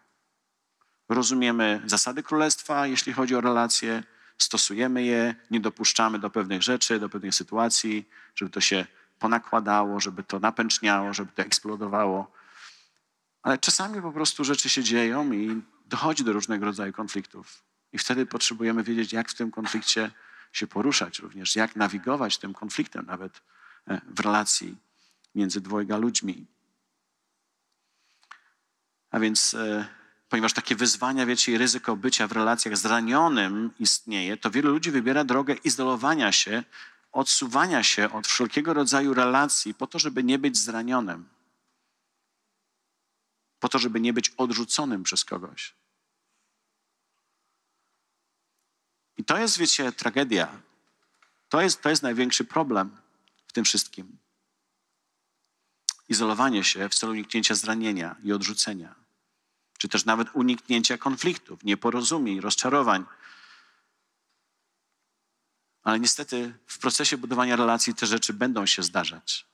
Rozumiemy 1.09 1.81
zasady 1.85 2.23
królestwa, 2.23 2.87
jeśli 2.87 3.13
chodzi 3.13 3.35
o 3.35 3.41
relacje, 3.41 4.03
stosujemy 4.37 5.03
je, 5.03 5.35
nie 5.51 5.59
dopuszczamy 5.59 6.19
do 6.19 6.29
pewnych 6.29 6.63
rzeczy, 6.63 6.99
do 6.99 7.09
pewnych 7.09 7.35
sytuacji, 7.35 8.09
żeby 8.35 8.51
to 8.51 8.61
się 8.61 8.85
ponakładało, 9.19 9.99
żeby 9.99 10.23
to 10.23 10.39
napęczniało, 10.39 11.13
żeby 11.13 11.31
to 11.31 11.41
eksplodowało. 11.41 12.31
Ale 13.43 13.57
czasami 13.57 14.01
po 14.01 14.11
prostu 14.11 14.43
rzeczy 14.43 14.69
się 14.69 14.83
dzieją 14.83 15.31
i 15.31 15.61
dochodzi 15.85 16.23
do 16.23 16.33
różnego 16.33 16.65
rodzaju 16.65 16.93
konfliktów. 16.93 17.63
I 17.93 17.97
wtedy 17.97 18.25
potrzebujemy 18.25 18.83
wiedzieć, 18.83 19.13
jak 19.13 19.29
w 19.29 19.33
tym 19.33 19.51
konflikcie 19.51 20.11
się 20.51 20.67
poruszać 20.67 21.19
również, 21.19 21.55
jak 21.55 21.75
nawigować 21.75 22.37
tym 22.37 22.53
konfliktem 22.53 23.05
nawet 23.05 23.41
e, 23.87 24.01
w 24.07 24.19
relacji 24.19 24.77
między 25.35 25.61
dwojga 25.61 25.97
ludźmi. 25.97 26.45
A 29.11 29.19
więc, 29.19 29.53
e, 29.53 29.87
ponieważ 30.29 30.53
takie 30.53 30.75
wyzwania, 30.75 31.25
wiecie, 31.25 31.51
i 31.51 31.57
ryzyko 31.57 31.95
bycia 31.95 32.27
w 32.27 32.31
relacjach 32.31 32.77
zranionym 32.77 33.71
istnieje, 33.79 34.37
to 34.37 34.51
wielu 34.51 34.71
ludzi 34.71 34.91
wybiera 34.91 35.23
drogę 35.23 35.53
izolowania 35.53 36.31
się, 36.31 36.63
odsuwania 37.11 37.83
się 37.83 38.11
od 38.11 38.27
wszelkiego 38.27 38.73
rodzaju 38.73 39.13
relacji 39.13 39.73
po 39.73 39.87
to, 39.87 39.99
żeby 39.99 40.23
nie 40.23 40.39
być 40.39 40.57
zranionym. 40.57 41.29
Po 43.59 43.69
to, 43.69 43.79
żeby 43.79 43.99
nie 43.99 44.13
być 44.13 44.29
odrzuconym 44.29 45.03
przez 45.03 45.25
kogoś. 45.25 45.75
I 49.17 49.23
to 49.23 49.37
jest, 49.37 49.57
wiecie, 49.57 49.91
tragedia. 49.91 50.61
To 51.49 51.61
jest, 51.61 51.81
to 51.81 51.89
jest 51.89 52.03
największy 52.03 52.45
problem 52.45 52.97
w 53.47 53.53
tym 53.53 53.65
wszystkim 53.65 54.22
izolowanie 56.09 56.63
się 56.63 56.89
w 56.89 56.95
celu 56.95 57.11
uniknięcia 57.11 57.55
zranienia 57.55 58.15
i 58.23 58.33
odrzucenia, 58.33 58.95
czy 59.77 59.89
też 59.89 60.05
nawet 60.05 60.27
uniknięcia 60.33 60.97
konfliktów, 60.97 61.63
nieporozumień, 61.63 62.41
rozczarowań. 62.41 63.05
Ale 65.83 65.99
niestety 65.99 66.57
w 66.67 66.79
procesie 66.79 67.17
budowania 67.17 67.55
relacji 67.55 67.95
te 67.95 68.05
rzeczy 68.05 68.33
będą 68.33 68.65
się 68.65 68.83
zdarzać. 68.83 69.45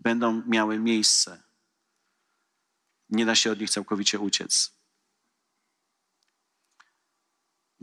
Będą 0.00 0.42
miały 0.46 0.78
miejsce. 0.78 1.42
Nie 3.10 3.26
da 3.26 3.34
się 3.34 3.52
od 3.52 3.60
nich 3.60 3.70
całkowicie 3.70 4.18
uciec. 4.18 4.72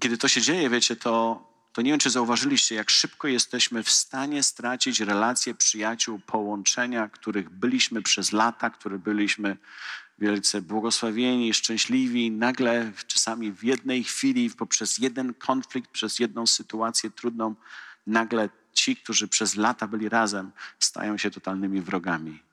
Kiedy 0.02 0.18
to 0.18 0.28
się 0.28 0.42
dzieje, 0.42 0.70
wiecie, 0.70 0.96
to 0.96 1.55
to 1.76 1.82
nie 1.82 1.92
wiem, 1.92 2.00
czy 2.00 2.10
zauważyliście, 2.10 2.76
jak 2.76 2.90
szybko 2.90 3.28
jesteśmy 3.28 3.84
w 3.84 3.90
stanie 3.90 4.44
stracić 4.44 5.00
relacje 5.00 5.56
przyjaciół, 5.56 6.20
połączenia, 6.20 7.10
których 7.10 7.50
byliśmy 7.50 8.02
przez 8.02 8.32
lata, 8.32 8.70
które 8.70 9.00
byliśmy 9.00 9.58
wielce 10.20 10.62
błogosławieni, 10.62 11.54
szczęśliwi. 11.54 12.32
Nagle, 12.32 12.92
czasami 13.08 13.52
w 13.52 13.64
jednej 13.64 14.04
chwili, 14.04 14.50
poprzez 14.50 14.98
jeden 14.98 15.34
konflikt, 15.34 15.92
przez 15.92 16.20
jedną 16.20 16.48
sytuację 16.48 17.12
trudną, 17.12 17.56
nagle 18.08 18.50
ci, 18.74 18.96
którzy 18.96 19.28
przez 19.28 19.56
lata 19.56 19.88
byli 19.88 20.10
razem, 20.10 20.52
stają 20.80 21.18
się 21.18 21.32
totalnymi 21.32 21.82
wrogami. 21.82 22.44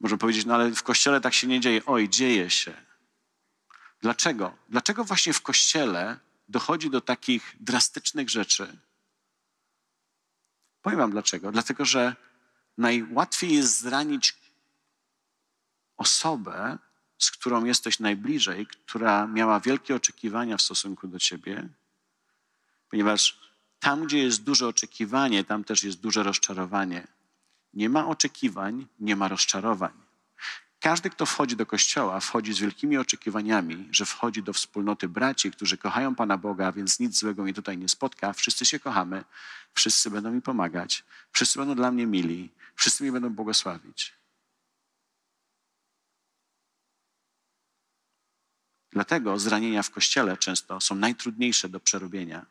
Można 0.00 0.18
powiedzieć, 0.18 0.44
no 0.44 0.54
ale 0.54 0.70
w 0.70 0.82
kościele 0.82 1.20
tak 1.20 1.34
się 1.34 1.46
nie 1.46 1.60
dzieje. 1.60 1.80
Oj, 1.86 2.08
dzieje 2.08 2.50
się. 2.50 2.91
Dlaczego? 4.02 4.56
Dlaczego 4.68 5.04
właśnie 5.04 5.32
w 5.32 5.42
kościele 5.42 6.18
dochodzi 6.48 6.90
do 6.90 7.00
takich 7.00 7.56
drastycznych 7.60 8.30
rzeczy? 8.30 8.78
Powiem 10.82 10.98
Wam 10.98 11.10
dlaczego. 11.10 11.52
Dlatego, 11.52 11.84
że 11.84 12.16
najłatwiej 12.78 13.54
jest 13.54 13.78
zranić 13.78 14.34
osobę, 15.96 16.78
z 17.18 17.30
którą 17.30 17.64
jesteś 17.64 18.00
najbliżej, 18.00 18.66
która 18.66 19.26
miała 19.26 19.60
wielkie 19.60 19.94
oczekiwania 19.94 20.56
w 20.56 20.62
stosunku 20.62 21.08
do 21.08 21.18
ciebie, 21.18 21.68
ponieważ 22.90 23.40
tam, 23.78 24.04
gdzie 24.04 24.18
jest 24.18 24.42
duże 24.42 24.68
oczekiwanie, 24.68 25.44
tam 25.44 25.64
też 25.64 25.84
jest 25.84 26.00
duże 26.00 26.22
rozczarowanie. 26.22 27.06
Nie 27.74 27.88
ma 27.88 28.06
oczekiwań, 28.06 28.86
nie 29.00 29.16
ma 29.16 29.28
rozczarowań. 29.28 30.01
Każdy, 30.82 31.10
kto 31.10 31.26
wchodzi 31.26 31.56
do 31.56 31.66
kościoła, 31.66 32.20
wchodzi 32.20 32.52
z 32.52 32.58
wielkimi 32.58 32.98
oczekiwaniami, 32.98 33.88
że 33.90 34.06
wchodzi 34.06 34.42
do 34.42 34.52
wspólnoty 34.52 35.08
braci, 35.08 35.50
którzy 35.50 35.78
kochają 35.78 36.14
Pana 36.14 36.38
Boga, 36.38 36.72
więc 36.72 37.00
nic 37.00 37.18
złego 37.18 37.42
mnie 37.42 37.54
tutaj 37.54 37.78
nie 37.78 37.88
spotka. 37.88 38.32
Wszyscy 38.32 38.64
się 38.64 38.78
kochamy, 38.80 39.24
wszyscy 39.74 40.10
będą 40.10 40.30
mi 40.30 40.42
pomagać, 40.42 41.04
wszyscy 41.32 41.58
będą 41.58 41.74
dla 41.74 41.90
mnie 41.90 42.06
mili, 42.06 42.50
wszyscy 42.74 43.02
mnie 43.02 43.12
będą 43.12 43.30
błogosławić. 43.30 44.12
Dlatego 48.92 49.38
zranienia 49.38 49.82
w 49.82 49.90
kościele 49.90 50.36
często 50.36 50.80
są 50.80 50.94
najtrudniejsze 50.94 51.68
do 51.68 51.80
przerobienia, 51.80 52.46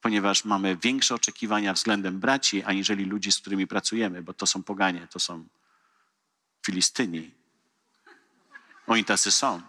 ponieważ 0.00 0.44
mamy 0.44 0.76
większe 0.76 1.14
oczekiwania 1.14 1.72
względem 1.72 2.20
braci, 2.20 2.62
aniżeli 2.62 3.04
ludzi, 3.04 3.32
z 3.32 3.38
którymi 3.38 3.66
pracujemy, 3.66 4.22
bo 4.22 4.34
to 4.34 4.46
są 4.46 4.62
poganie, 4.62 5.08
to 5.10 5.18
są 5.18 5.46
Filistyni. 6.66 7.34
Oni 8.86 9.04
tacy 9.04 9.30
są. 9.30 9.62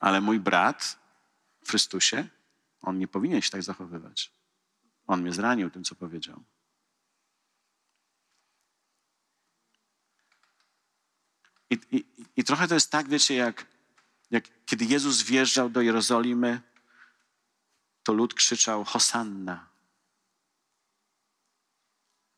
Ale 0.00 0.20
mój 0.20 0.40
brat 0.40 0.98
w 1.64 1.68
Chrystusie, 1.70 2.28
on 2.82 2.98
nie 2.98 3.08
powinien 3.08 3.42
się 3.42 3.50
tak 3.50 3.62
zachowywać. 3.62 4.32
On 5.06 5.22
mnie 5.22 5.32
zranił 5.32 5.70
tym, 5.70 5.84
co 5.84 5.94
powiedział. 5.94 6.44
I, 11.70 11.78
i, 11.90 12.04
i 12.36 12.44
trochę 12.44 12.68
to 12.68 12.74
jest 12.74 12.90
tak, 12.90 13.08
wiecie, 13.08 13.34
jak, 13.34 13.66
jak 14.30 14.44
kiedy 14.66 14.84
Jezus 14.84 15.22
wjeżdżał 15.22 15.70
do 15.70 15.80
Jerozolimy, 15.80 16.60
to 18.02 18.12
lud 18.12 18.34
krzyczał 18.34 18.84
Hosanna. 18.84 19.68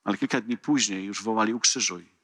Ale 0.04 0.18
kilka 0.18 0.40
dni 0.40 0.58
później 0.58 1.04
już 1.04 1.22
wołali 1.22 1.54
ukrzyżuj. 1.54 2.15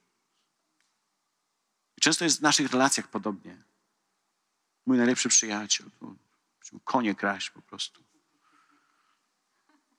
Często 2.02 2.24
jest 2.24 2.38
w 2.38 2.42
naszych 2.42 2.72
relacjach 2.72 3.08
podobnie. 3.08 3.62
Mój 4.86 4.98
najlepszy 4.98 5.28
przyjaciel, 5.28 5.86
konie 6.84 7.14
kraść 7.14 7.50
po 7.50 7.62
prostu. 7.62 8.02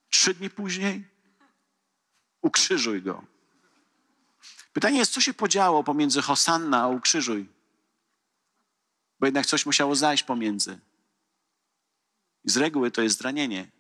Trzy 0.10 0.34
dni 0.34 0.49
później 0.49 1.08
ukrzyżuj 2.41 3.01
go. 3.01 3.24
Pytanie 4.74 4.97
jest, 4.97 5.14
co 5.14 5.22
się 5.22 5.34
podziało 5.34 5.84
pomiędzy 5.84 6.22
Hosanna 6.22 6.82
a 6.82 6.88
ukrzyżuj? 6.88 7.49
Bo 9.20 9.28
jednak 9.28 9.45
coś 9.45 9.66
musiało 9.66 9.95
zajść 9.95 10.24
pomiędzy. 10.24 10.80
I 12.43 12.49
z 12.49 12.58
reguły 12.58 12.91
to 12.91 13.01
jest 13.01 13.18
zranienie, 13.18 13.72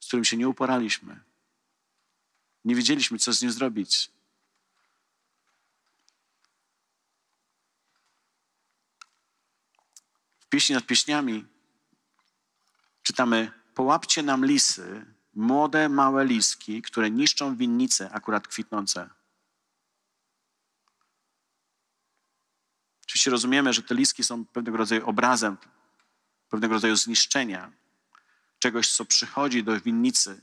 z 0.00 0.06
którym 0.06 0.24
się 0.24 0.36
nie 0.36 0.48
uporaliśmy. 0.48 1.20
Nie 2.64 2.74
wiedzieliśmy, 2.74 3.18
co 3.18 3.32
z 3.32 3.42
nim 3.42 3.52
zrobić. 3.52 4.17
W 10.48 10.50
pieśni 10.50 10.74
nad 10.74 10.86
pieśniami 10.86 11.46
czytamy: 13.02 13.52
Połapcie 13.74 14.22
nam 14.22 14.46
lisy, 14.46 15.06
młode, 15.34 15.88
małe 15.88 16.24
liski, 16.24 16.82
które 16.82 17.10
niszczą 17.10 17.56
winnice 17.56 18.10
akurat 18.10 18.48
kwitnące. 18.48 19.10
Oczywiście 23.04 23.30
rozumiemy, 23.30 23.72
że 23.72 23.82
te 23.82 23.94
liski 23.94 24.24
są 24.24 24.44
pewnego 24.44 24.76
rodzaju 24.78 25.06
obrazem, 25.06 25.56
pewnego 26.48 26.74
rodzaju 26.74 26.96
zniszczenia, 26.96 27.72
czegoś, 28.58 28.92
co 28.92 29.04
przychodzi 29.04 29.64
do 29.64 29.80
winnicy. 29.80 30.40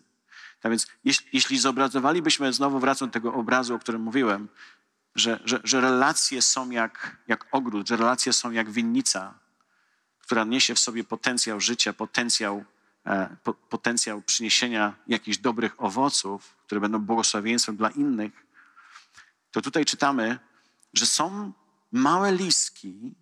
Tak 0.60 0.72
więc, 0.72 0.88
jeśli, 1.04 1.28
jeśli 1.34 1.60
zobrazowalibyśmy, 1.60 2.54
znowu 2.54 2.80
wracam 2.80 3.10
do 3.10 3.14
tego 3.14 3.34
obrazu, 3.34 3.76
o 3.76 3.80
którym 3.80 4.02
mówiłem, 4.02 4.50
że, 5.16 5.40
że, 5.46 5.60
że 5.64 5.82
relacje 5.82 6.42
są 6.42 6.70
jak, 6.70 7.18
jak 7.28 7.48
ogród, 7.52 7.88
że 7.88 7.96
relacje 7.98 8.34
są 8.34 8.52
jak 8.52 8.72
winnica, 8.72 9.45
która 10.26 10.44
niesie 10.44 10.76
w 10.76 10.80
sobie 10.80 11.04
potencjał 11.04 11.60
życia, 11.60 11.94
potencjał, 11.94 12.66
e, 13.06 13.36
po, 13.44 13.54
potencjał 13.54 14.22
przyniesienia 14.22 14.94
jakichś 15.08 15.38
dobrych 15.38 15.84
owoców, 15.84 16.56
które 16.66 16.82
będą 16.82 17.00
błogosławieństwem 17.00 17.78
dla 17.78 17.90
innych, 17.90 18.32
to 19.52 19.62
tutaj 19.62 19.86
czytamy, 19.86 20.40
że 20.94 21.06
są 21.06 21.52
małe 21.92 22.32
liski, 22.32 23.14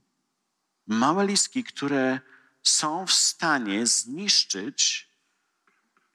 małe 0.87 1.25
liski, 1.25 1.63
które 1.63 2.19
są 2.63 3.07
w 3.07 3.13
stanie 3.13 3.87
zniszczyć, 3.87 5.09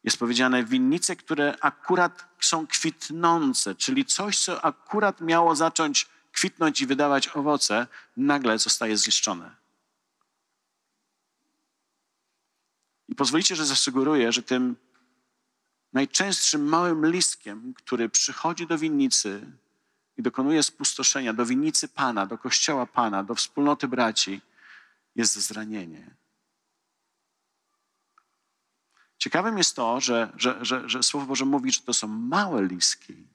jest 0.05 0.19
powiedziane, 0.19 0.65
winnice, 0.65 1.17
które 1.17 1.57
akurat 1.61 2.29
są 2.41 2.67
kwitnące, 2.67 3.75
czyli 3.75 4.05
coś, 4.05 4.39
co 4.39 4.65
akurat 4.65 5.21
miało 5.21 5.57
zacząć 5.57 6.07
kwitnąć 6.33 6.81
i 6.81 6.87
wydawać 6.87 7.29
owoce, 7.29 7.87
nagle 8.17 8.59
zostaje 8.59 8.97
zniszczone. 8.97 9.68
I 13.09 13.15
pozwolicie, 13.15 13.57
że 13.57 13.67
zasugeruję, 13.67 14.33
że 14.33 14.43
tym 14.43 14.77
najczęstszym 15.93 16.69
małym 16.69 17.07
listkiem, 17.07 17.75
który 17.75 18.09
przychodzi 18.09 18.67
do 18.67 18.79
winnicy, 18.79 19.53
i 20.19 20.23
dokonuje 20.23 20.63
spustoszenia 20.63 21.33
do 21.33 21.47
winnicy 21.47 21.89
Pana, 21.89 22.27
do 22.27 22.39
kościoła 22.39 22.87
Pana, 22.87 23.25
do 23.25 23.35
wspólnoty 23.35 23.89
braci, 23.89 24.41
jest 25.17 25.35
zranienie. 25.35 26.15
Ciekawym 29.19 29.59
jest 29.59 29.77
to, 29.77 30.01
że, 30.01 30.33
że, 30.37 30.65
że, 30.65 30.89
że 30.89 31.03
Słowo 31.03 31.27
Boże 31.27 31.45
mówi, 31.45 31.73
że 31.73 31.81
to 31.81 31.95
są 31.95 32.09
małe 32.09 32.63
listki. 32.63 33.27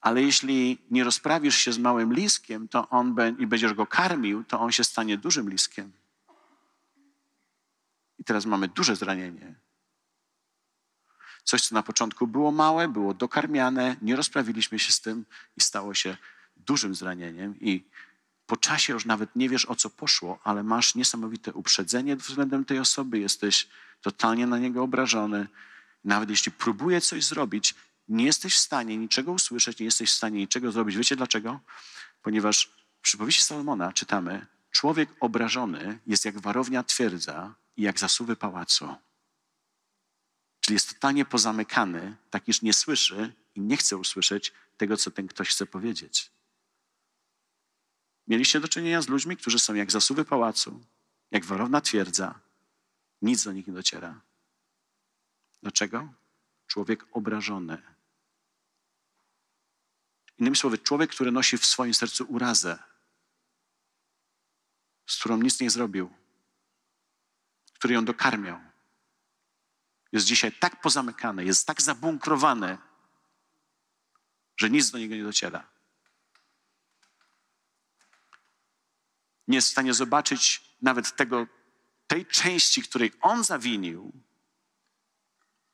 Ale 0.00 0.22
jeśli 0.22 0.78
nie 0.90 1.04
rozprawisz 1.04 1.56
się 1.56 1.72
z 1.72 1.78
małym 1.78 2.12
listkiem 2.12 2.68
to 2.68 2.88
on 2.88 3.14
be, 3.14 3.34
i 3.38 3.46
będziesz 3.46 3.74
go 3.74 3.86
karmił, 3.86 4.44
to 4.44 4.60
on 4.60 4.72
się 4.72 4.84
stanie 4.84 5.18
dużym 5.18 5.50
listkiem. 5.50 5.92
Teraz 8.28 8.46
mamy 8.46 8.68
duże 8.68 8.96
zranienie. 8.96 9.54
Coś, 11.44 11.62
co 11.62 11.74
na 11.74 11.82
początku 11.82 12.26
było 12.26 12.52
małe, 12.52 12.88
było 12.88 13.14
dokarmiane, 13.14 13.96
nie 14.02 14.16
rozprawiliśmy 14.16 14.78
się 14.78 14.92
z 14.92 15.00
tym 15.00 15.24
i 15.56 15.60
stało 15.60 15.94
się 15.94 16.16
dużym 16.56 16.94
zranieniem. 16.94 17.60
I 17.60 17.84
po 18.46 18.56
czasie 18.56 18.92
już 18.92 19.04
nawet 19.04 19.36
nie 19.36 19.48
wiesz, 19.48 19.66
o 19.66 19.74
co 19.74 19.90
poszło, 19.90 20.38
ale 20.44 20.62
masz 20.62 20.94
niesamowite 20.94 21.52
uprzedzenie 21.52 22.16
względem 22.16 22.64
tej 22.64 22.78
osoby, 22.78 23.18
jesteś 23.18 23.68
totalnie 24.00 24.46
na 24.46 24.58
niego 24.58 24.82
obrażony. 24.82 25.46
Nawet 26.04 26.30
jeśli 26.30 26.52
próbuje 26.52 27.00
coś 27.00 27.24
zrobić, 27.24 27.74
nie 28.08 28.24
jesteś 28.24 28.54
w 28.54 28.58
stanie 28.58 28.96
niczego 28.96 29.32
usłyszeć, 29.32 29.78
nie 29.78 29.84
jesteś 29.84 30.10
w 30.10 30.16
stanie 30.16 30.38
niczego 30.38 30.72
zrobić. 30.72 30.96
Wiecie 30.96 31.16
dlaczego? 31.16 31.60
Ponieważ 32.22 32.70
w 32.98 33.00
przypowieści 33.00 33.44
Salomona 33.44 33.92
czytamy, 33.92 34.46
człowiek 34.70 35.08
obrażony 35.20 35.98
jest 36.06 36.24
jak 36.24 36.40
warownia 36.40 36.82
twierdza 36.82 37.54
i 37.78 37.82
jak 37.82 37.98
zasuwy 37.98 38.36
pałacu. 38.36 38.94
Czyli 40.60 40.74
jest 40.74 40.94
totalnie 40.94 41.24
pozamykany, 41.24 42.16
tak 42.30 42.48
iż 42.48 42.62
nie 42.62 42.72
słyszy 42.72 43.32
i 43.54 43.60
nie 43.60 43.76
chce 43.76 43.96
usłyszeć 43.96 44.52
tego, 44.76 44.96
co 44.96 45.10
ten 45.10 45.28
ktoś 45.28 45.48
chce 45.48 45.66
powiedzieć. 45.66 46.30
Mieliście 48.26 48.60
do 48.60 48.68
czynienia 48.68 49.02
z 49.02 49.08
ludźmi, 49.08 49.36
którzy 49.36 49.58
są 49.58 49.74
jak 49.74 49.92
zasuwy 49.92 50.24
pałacu, 50.24 50.80
jak 51.30 51.44
warowna 51.44 51.80
twierdza. 51.80 52.40
Nic 53.22 53.44
do 53.44 53.52
nich 53.52 53.66
nie 53.66 53.72
dociera. 53.72 54.20
Dlaczego? 55.62 56.12
Człowiek 56.66 57.06
obrażony. 57.12 57.82
Innymi 60.38 60.56
słowy, 60.56 60.78
człowiek, 60.78 61.10
który 61.10 61.32
nosi 61.32 61.58
w 61.58 61.66
swoim 61.66 61.94
sercu 61.94 62.24
urazę, 62.24 62.78
z 65.06 65.18
którą 65.18 65.36
nic 65.36 65.60
nie 65.60 65.70
zrobił, 65.70 66.17
który 67.78 67.94
ją 67.94 68.04
dokarmiał, 68.04 68.60
jest 70.12 70.26
dzisiaj 70.26 70.52
tak 70.52 70.80
pozamykany, 70.80 71.44
jest 71.44 71.66
tak 71.66 71.82
zabunkrowany, 71.82 72.78
że 74.56 74.70
nic 74.70 74.90
do 74.90 74.98
niego 74.98 75.14
nie 75.14 75.22
dociera. 75.22 75.66
Nie 79.48 79.56
jest 79.56 79.68
w 79.68 79.70
stanie 79.70 79.94
zobaczyć 79.94 80.64
nawet 80.82 81.16
tego, 81.16 81.46
tej 82.06 82.26
części, 82.26 82.82
której 82.82 83.12
on 83.20 83.44
zawinił, 83.44 84.12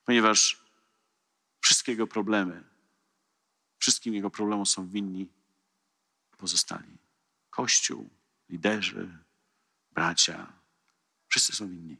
ponieważ 0.04 0.64
wszystkie 1.60 1.92
jego 1.92 2.06
problemy, 2.06 2.64
wszystkim 3.78 4.14
jego 4.14 4.30
problemom 4.30 4.66
są 4.66 4.88
winni 4.88 5.28
pozostali. 6.38 6.98
Kościół, 7.50 8.10
liderzy, 8.48 9.18
bracia, 9.90 10.63
wszyscy 11.34 11.52
są 11.52 11.68
winni 11.68 11.96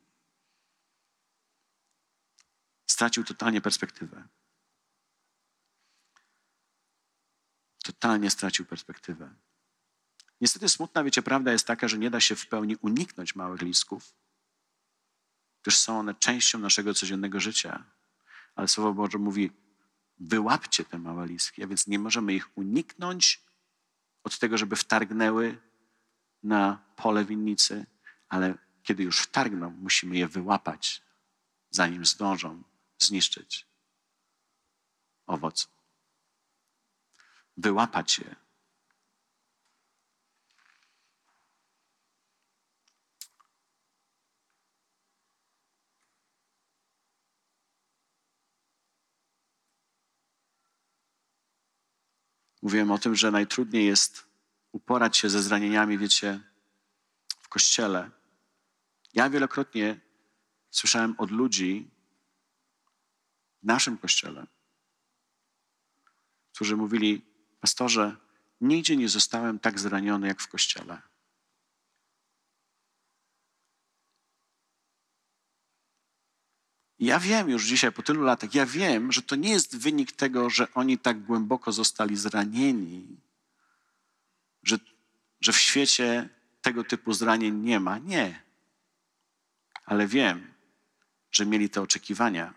stracił 2.95 3.24
totalnie 3.24 3.61
perspektywę. 3.61 4.28
Totalnie 7.85 8.30
stracił 8.30 8.66
perspektywę. 8.66 9.35
Niestety 10.41 10.68
smutna, 10.68 11.05
wiecie, 11.05 11.22
prawda 11.22 11.53
jest 11.53 11.66
taka, 11.66 11.89
że 11.89 11.99
nie 11.99 12.11
da 12.11 12.20
się 12.20 12.37
w 12.37 12.47
pełni 12.47 12.76
uniknąć 12.76 13.35
małych 13.35 13.62
listków, 13.62 14.14
gdyż 15.62 15.78
są 15.78 15.99
one 15.99 16.14
częścią 16.14 16.59
naszego 16.59 16.95
codziennego 16.95 17.41
życia. 17.41 17.85
Ale 18.55 18.68
Słowo 18.68 18.95
Boże 18.95 19.18
mówi, 19.18 19.51
wyłapcie 20.18 20.85
te 20.85 20.99
małe 20.99 21.26
listki, 21.26 21.62
a 21.64 21.66
więc 21.66 21.87
nie 21.87 21.99
możemy 21.99 22.35
ich 22.35 22.59
uniknąć 22.59 23.43
od 24.24 24.39
tego, 24.39 24.59
żeby 24.59 24.76
wtargnęły 24.76 25.59
na 26.43 26.78
pole 26.97 27.24
winnicy, 27.24 27.87
ale 28.28 28.55
kiedy 28.85 29.03
już 29.03 29.20
wtargną, 29.20 29.70
musimy 29.70 30.16
je 30.16 30.28
wyłapać, 30.28 31.03
zanim 31.70 32.05
zdążą 32.05 32.62
zniszczyć 32.99 33.66
owoc. 35.26 35.68
Wyłapać 37.57 38.18
je. 38.18 38.37
Mówiłem 52.62 52.91
o 52.91 52.99
tym, 52.99 53.16
że 53.16 53.30
najtrudniej 53.30 53.87
jest 53.87 54.26
uporać 54.72 55.16
się 55.16 55.30
ze 55.30 55.43
zranieniami, 55.43 55.99
wiecie, 55.99 56.41
w 57.39 57.49
kościele. 57.49 58.11
Ja 59.15 59.31
wielokrotnie 59.31 60.01
słyszałem 60.71 61.15
od 61.19 61.31
ludzi 61.31 61.91
w 63.62 63.67
naszym 63.67 63.99
kościele, 63.99 64.47
którzy 66.53 66.77
mówili: 66.77 67.23
Pastorze, 67.61 68.17
nigdzie 68.61 68.97
nie 68.97 69.09
zostałem 69.09 69.59
tak 69.59 69.81
zraniony 69.81 70.27
jak 70.27 70.41
w 70.41 70.49
kościele. 70.49 71.03
Ja 76.99 77.21
wiem 77.21 77.51
już 77.51 77.67
dzisiaj, 77.67 77.93
po 77.93 78.03
tylu 78.03 78.23
latach, 78.23 78.55
ja 78.55 78.67
wiem, 78.67 79.12
że 79.12 79.23
to 79.23 79.37
nie 79.37 79.51
jest 79.51 79.77
wynik 79.77 80.12
tego, 80.12 80.51
że 80.51 80.75
oni 80.75 80.99
tak 80.99 81.25
głęboko 81.25 81.73
zostali 81.73 82.17
zranieni, 82.17 83.21
że, 84.62 84.79
że 85.41 85.53
w 85.53 85.59
świecie 85.59 86.29
tego 86.62 86.85
typu 86.85 87.12
zranień 87.12 87.55
nie 87.55 87.81
ma. 87.81 87.99
Nie. 87.99 88.43
Ale 89.85 90.07
wiem, 90.07 90.55
że 91.32 91.47
mieli 91.47 91.70
te 91.70 91.82
oczekiwania, 91.82 92.55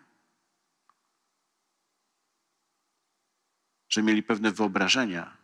że 3.90 4.04
mieli 4.04 4.24
pewne 4.24 4.52
wyobrażenia, 4.52 5.38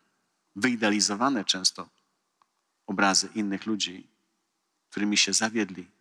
wyidealizowane 0.55 1.45
często 1.45 1.89
obrazy 2.87 3.29
innych 3.35 3.65
ludzi, 3.65 4.07
którymi 4.89 5.17
się 5.17 5.33
zawiedli 5.33 5.91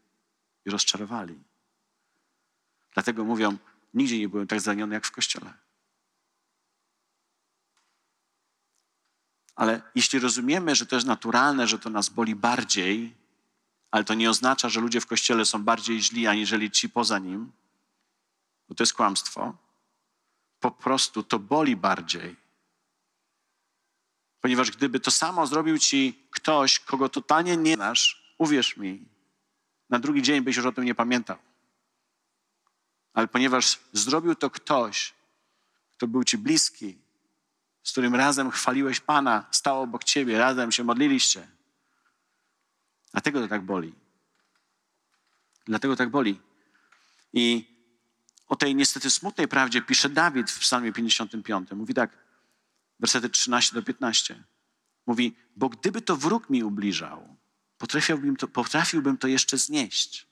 i 0.64 0.70
rozczarowali. 0.70 1.42
Dlatego 2.94 3.24
mówią, 3.24 3.58
nigdzie 3.94 4.18
nie 4.18 4.28
byłem 4.28 4.46
tak 4.46 4.60
zraniony 4.60 4.94
jak 4.94 5.06
w 5.06 5.10
kościele. 5.10 5.54
Ale 9.54 9.82
jeśli 9.94 10.18
rozumiemy, 10.18 10.74
że 10.74 10.86
to 10.86 10.96
jest 10.96 11.06
naturalne, 11.06 11.66
że 11.66 11.78
to 11.78 11.90
nas 11.90 12.08
boli 12.08 12.34
bardziej, 12.34 13.14
ale 13.92 14.04
to 14.04 14.14
nie 14.14 14.30
oznacza, 14.30 14.68
że 14.68 14.80
ludzie 14.80 15.00
w 15.00 15.06
kościele 15.06 15.44
są 15.44 15.64
bardziej 15.64 16.02
źli 16.02 16.26
aniżeli 16.26 16.70
ci 16.70 16.88
poza 16.88 17.18
nim, 17.18 17.52
bo 18.68 18.74
to 18.74 18.82
jest 18.82 18.94
kłamstwo. 18.94 19.54
Po 20.60 20.70
prostu 20.70 21.22
to 21.22 21.38
boli 21.38 21.76
bardziej. 21.76 22.36
Ponieważ 24.40 24.70
gdyby 24.70 25.00
to 25.00 25.10
samo 25.10 25.46
zrobił 25.46 25.78
ci 25.78 26.18
ktoś, 26.30 26.80
kogo 26.80 27.08
totalnie 27.08 27.56
nie 27.56 27.74
znasz, 27.74 28.34
uwierz 28.38 28.76
mi, 28.76 29.04
na 29.90 29.98
drugi 29.98 30.22
dzień 30.22 30.40
byś 30.40 30.56
już 30.56 30.66
o 30.66 30.72
tym 30.72 30.84
nie 30.84 30.94
pamiętał. 30.94 31.38
Ale 33.14 33.28
ponieważ 33.28 33.78
zrobił 33.92 34.34
to 34.34 34.50
ktoś, 34.50 35.14
kto 35.92 36.06
był 36.06 36.24
ci 36.24 36.38
bliski, 36.38 36.98
z 37.82 37.92
którym 37.92 38.14
razem 38.14 38.50
chwaliłeś 38.50 39.00
Pana, 39.00 39.46
stał 39.50 39.82
obok 39.82 40.04
ciebie, 40.04 40.38
razem 40.38 40.72
się 40.72 40.84
modliliście. 40.84 41.48
Dlatego 43.12 43.40
to 43.40 43.48
tak 43.48 43.62
boli. 43.62 43.94
Dlatego 45.66 45.96
tak 45.96 46.10
boli. 46.10 46.40
I 47.32 47.72
o 48.48 48.56
tej 48.56 48.74
niestety 48.74 49.10
smutnej 49.10 49.48
prawdzie 49.48 49.82
pisze 49.82 50.08
Dawid 50.08 50.50
w 50.50 50.58
Psalmie 50.58 50.92
55. 50.92 51.70
Mówi 51.70 51.94
tak, 51.94 52.18
wersety 53.00 53.28
13 53.28 53.74
do 53.74 53.82
15. 53.82 54.44
Mówi, 55.06 55.36
bo 55.56 55.68
gdyby 55.68 56.02
to 56.02 56.16
wróg 56.16 56.50
mi 56.50 56.64
ubliżał, 56.64 57.36
potrafiłbym 57.78 58.36
to, 58.36 58.48
potrafiłbym 58.48 59.18
to 59.18 59.28
jeszcze 59.28 59.58
znieść. 59.58 60.26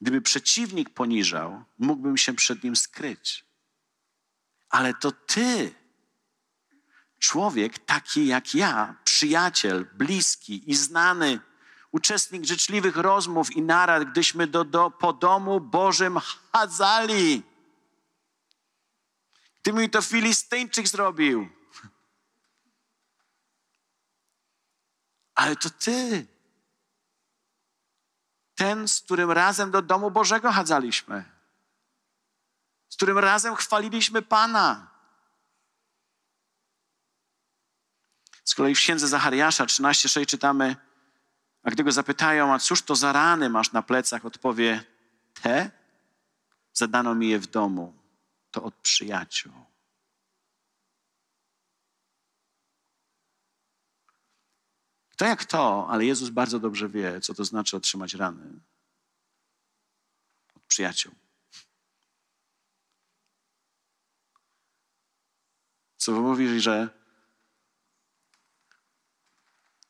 Gdyby 0.00 0.20
przeciwnik 0.20 0.90
poniżał, 0.90 1.64
mógłbym 1.78 2.16
się 2.16 2.32
przed 2.32 2.64
nim 2.64 2.76
skryć. 2.76 3.44
Ale 4.70 4.94
to 4.94 5.12
ty, 5.12 5.74
człowiek 7.24 7.78
taki 7.78 8.26
jak 8.26 8.54
ja, 8.54 8.94
przyjaciel, 9.04 9.86
bliski 9.94 10.70
i 10.70 10.74
znany, 10.74 11.40
uczestnik 11.92 12.44
życzliwych 12.44 12.96
rozmów 12.96 13.56
i 13.56 13.62
narad, 13.62 14.10
gdyśmy 14.10 14.46
do, 14.46 14.64
do, 14.64 14.90
po 14.90 15.12
domu 15.12 15.60
Bożym 15.60 16.18
chadzali. 16.52 17.42
Ty 19.62 19.72
mi 19.72 19.90
to 19.90 20.02
Filistyńczyk 20.02 20.88
zrobił. 20.88 21.48
Ale 25.34 25.56
to 25.56 25.70
ty, 25.70 26.26
ten, 28.54 28.88
z 28.88 29.00
którym 29.00 29.30
razem 29.30 29.70
do 29.70 29.82
domu 29.82 30.10
Bożego 30.10 30.52
chadzaliśmy, 30.52 31.24
z 32.88 32.96
którym 32.96 33.18
razem 33.18 33.54
chwaliliśmy 33.54 34.22
Pana. 34.22 34.93
Z 38.44 38.54
kolei 38.54 38.74
w 38.74 38.78
księdze 38.78 39.08
Zachariasza 39.08 39.64
13:6 39.64 40.26
czytamy, 40.26 40.76
a 41.62 41.70
gdy 41.70 41.84
go 41.84 41.92
zapytają, 41.92 42.54
a 42.54 42.58
cóż 42.58 42.82
to 42.82 42.96
za 42.96 43.12
rany 43.12 43.48
masz 43.48 43.72
na 43.72 43.82
plecach, 43.82 44.24
odpowie, 44.24 44.84
te 45.42 45.70
zadano 46.72 47.14
mi 47.14 47.28
je 47.28 47.38
w 47.38 47.46
domu, 47.46 47.94
to 48.50 48.62
od 48.62 48.74
przyjaciół. 48.74 49.52
Kto 55.08 55.24
jak 55.24 55.44
to, 55.44 55.86
ale 55.90 56.04
Jezus 56.04 56.28
bardzo 56.28 56.58
dobrze 56.58 56.88
wie, 56.88 57.20
co 57.20 57.34
to 57.34 57.44
znaczy 57.44 57.76
otrzymać 57.76 58.14
rany 58.14 58.60
od 60.56 60.62
przyjaciół. 60.62 61.14
Co 65.96 66.12
mówi, 66.12 66.60
że 66.60 67.03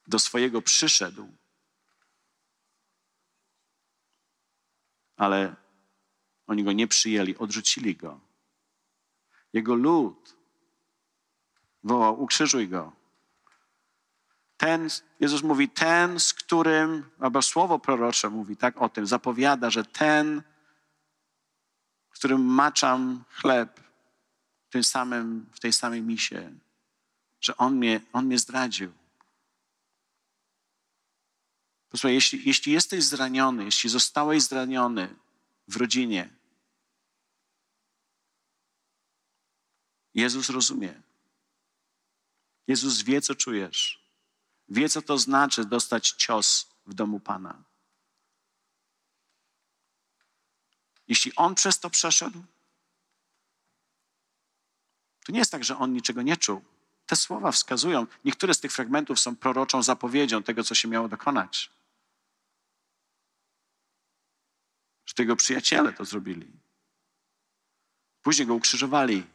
do 0.07 0.19
swojego 0.19 0.63
przyszedł, 0.63 1.29
ale 5.17 5.57
oni 6.47 6.65
go 6.65 6.73
nie 6.73 6.89
przyjęli, 6.89 7.37
odrzucili 7.37 7.97
go. 7.97 8.21
Jego 9.53 9.75
lud 9.75 10.37
wołał: 11.83 12.23
Ukrzyżuj 12.23 12.69
go. 12.69 12.93
Ten, 14.57 14.89
Jezus 15.21 15.43
mówi, 15.43 15.69
ten, 15.69 16.21
z 16.21 16.35
którym, 16.35 17.11
albo 17.19 17.43
słowo 17.43 17.79
prorocze 17.79 18.31
mówi 18.31 18.57
tak 18.57 18.83
o 18.83 18.89
tym, 18.89 19.07
zapowiada, 19.07 19.71
że 19.71 19.85
ten, 19.85 20.43
z 22.13 22.19
którym 22.19 22.41
maczam 22.45 23.25
chleb 23.31 23.81
w, 24.69 24.73
tym 24.73 24.85
samym, 24.85 25.47
w 25.53 25.61
tej 25.61 25.73
samej 25.73 26.03
misie, 26.03 26.53
że 27.41 27.57
on 27.57 27.77
mnie, 27.77 28.01
on 28.13 28.27
mnie 28.27 28.39
zdradził. 28.39 28.93
Posłuchaj, 31.95 32.15
jeśli, 32.15 32.43
jeśli 32.45 32.73
jesteś 32.73 33.05
zraniony, 33.05 33.65
jeśli 33.65 33.91
zostałeś 33.91 34.43
zraniony 34.43 35.17
w 35.69 35.77
rodzinie, 35.77 36.31
Jezus 40.15 40.49
rozumie. 40.51 41.03
Jezus 42.67 43.03
wie, 43.03 43.21
co 43.21 43.35
czujesz. 43.35 44.05
Wie, 44.69 44.89
co 44.89 45.03
to 45.03 45.19
znaczy 45.19 45.65
dostać 45.65 46.11
cios 46.11 46.69
w 46.87 46.95
domu 46.95 47.21
Pana. 47.21 47.63
Jeśli 51.09 51.33
on 51.37 51.55
przez 51.55 51.81
to 51.81 51.91
przeszedł, 51.91 52.45
to 55.27 55.33
nie 55.33 55.39
jest 55.39 55.53
tak, 55.53 55.65
że 55.65 55.79
on 55.79 55.93
niczego 55.93 56.23
nie 56.23 56.37
czuł. 56.37 56.65
Te 57.07 57.17
słowa 57.17 57.53
wskazują, 57.53 58.07
niektóre 58.25 58.55
z 58.55 58.61
tych 58.61 58.73
fragmentów 58.73 59.21
są 59.21 59.37
proroczą 59.37 59.83
zapowiedzią 59.83 60.43
tego, 60.43 60.65
co 60.65 60.75
się 60.75 60.89
miało 60.89 61.09
dokonać. 61.09 61.75
Że 65.15 65.17
tego 65.17 65.37
przyjaciele 65.37 65.93
to 65.93 66.05
zrobili. 66.05 66.61
Później 68.23 68.47
go 68.47 68.55
ukrzyżowali. 68.55 69.27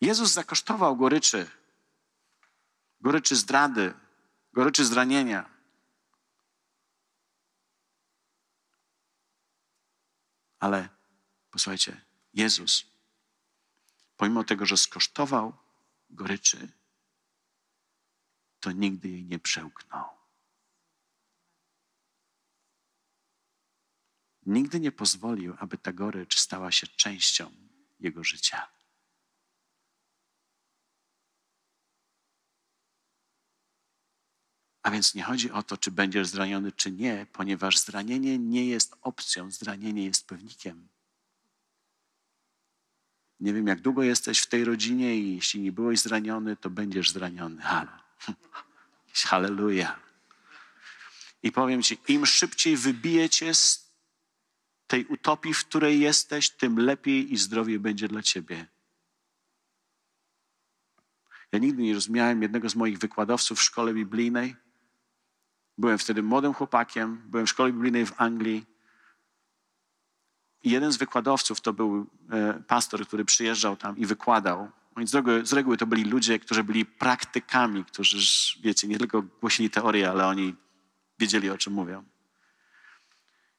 Jezus 0.00 0.32
zakosztował 0.32 0.96
goryczy, 0.96 1.50
goryczy 3.00 3.36
zdrady, 3.36 3.94
goryczy 4.52 4.84
zranienia. 4.84 5.50
Ale 10.58 10.88
posłuchajcie, 11.50 12.00
Jezus, 12.34 12.86
pomimo 14.16 14.44
tego, 14.44 14.66
że 14.66 14.76
skosztował 14.76 15.56
goryczy, 16.10 16.68
to 18.60 18.72
nigdy 18.72 19.08
jej 19.08 19.24
nie 19.24 19.38
przełknął. 19.38 20.19
Nigdy 24.46 24.80
nie 24.80 24.92
pozwolił, 24.92 25.54
aby 25.58 25.78
ta 25.78 25.92
gorycz 25.92 26.38
stała 26.38 26.72
się 26.72 26.86
częścią 26.86 27.50
jego 28.00 28.24
życia. 28.24 28.68
A 34.82 34.90
więc 34.90 35.14
nie 35.14 35.22
chodzi 35.22 35.50
o 35.50 35.62
to, 35.62 35.76
czy 35.76 35.90
będziesz 35.90 36.28
zraniony, 36.28 36.72
czy 36.72 36.92
nie, 36.92 37.26
ponieważ 37.32 37.78
zranienie 37.78 38.38
nie 38.38 38.66
jest 38.66 38.96
opcją, 39.02 39.50
zranienie 39.50 40.04
jest 40.04 40.26
pewnikiem. 40.26 40.88
Nie 43.40 43.52
wiem, 43.52 43.66
jak 43.66 43.80
długo 43.80 44.02
jesteś 44.02 44.40
w 44.40 44.46
tej 44.46 44.64
rodzinie 44.64 45.16
i 45.16 45.34
jeśli 45.34 45.60
nie 45.60 45.72
byłeś 45.72 46.00
zraniony, 46.00 46.56
to 46.56 46.70
będziesz 46.70 47.10
zraniony. 47.10 47.62
Halleluja. 49.24 50.00
I 51.42 51.52
powiem 51.52 51.82
ci, 51.82 51.98
im 52.08 52.26
szybciej 52.26 52.76
wybijecie 52.76 53.54
z 53.54 53.89
tej 54.90 55.06
utopii, 55.06 55.54
w 55.54 55.64
której 55.64 56.00
jesteś, 56.00 56.50
tym 56.50 56.78
lepiej 56.78 57.32
i 57.32 57.36
zdrowiej 57.36 57.78
będzie 57.78 58.08
dla 58.08 58.22
ciebie. 58.22 58.66
Ja 61.52 61.58
nigdy 61.58 61.82
nie 61.82 61.94
rozumiałem 61.94 62.42
jednego 62.42 62.68
z 62.68 62.76
moich 62.76 62.98
wykładowców 62.98 63.58
w 63.58 63.62
szkole 63.62 63.94
biblijnej. 63.94 64.56
Byłem 65.78 65.98
wtedy 65.98 66.22
młodym 66.22 66.54
chłopakiem, 66.54 67.22
byłem 67.26 67.46
w 67.46 67.50
szkole 67.50 67.72
biblijnej 67.72 68.06
w 68.06 68.20
Anglii. 68.20 68.66
I 70.62 70.70
jeden 70.70 70.92
z 70.92 70.96
wykładowców 70.96 71.60
to 71.60 71.72
był 71.72 72.06
e, 72.30 72.62
pastor, 72.66 73.06
który 73.06 73.24
przyjeżdżał 73.24 73.76
tam 73.76 73.96
i 73.98 74.06
wykładał. 74.06 74.70
Reguły, 75.14 75.46
z 75.46 75.52
reguły 75.52 75.76
to 75.76 75.86
byli 75.86 76.04
ludzie, 76.04 76.38
którzy 76.38 76.64
byli 76.64 76.84
praktykami, 76.84 77.84
którzy, 77.84 78.18
wiecie, 78.60 78.88
nie 78.88 78.98
tylko 78.98 79.22
głosili 79.22 79.70
teorię, 79.70 80.10
ale 80.10 80.26
oni 80.26 80.54
wiedzieli, 81.18 81.50
o 81.50 81.58
czym 81.58 81.72
mówią. 81.72 82.04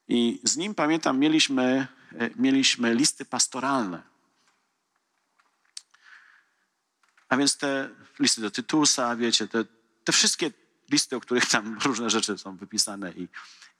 I 0.08 0.40
z 0.44 0.56
nim, 0.56 0.74
pamiętam, 0.74 1.18
mieliśmy, 1.18 1.86
e, 2.18 2.30
mieliśmy 2.36 2.94
listy 2.94 3.24
pastoralne. 3.24 4.02
A 7.28 7.36
więc 7.36 7.56
te 7.56 7.90
listy 8.18 8.40
do 8.40 8.50
Tytusa, 8.50 9.16
wiecie, 9.16 9.48
te, 9.48 9.64
te 10.04 10.12
wszystkie 10.12 10.50
listy, 10.90 11.16
o 11.16 11.20
których 11.20 11.46
tam 11.46 11.78
różne 11.84 12.10
rzeczy 12.10 12.38
są 12.38 12.56
wypisane. 12.56 13.12
I, 13.12 13.28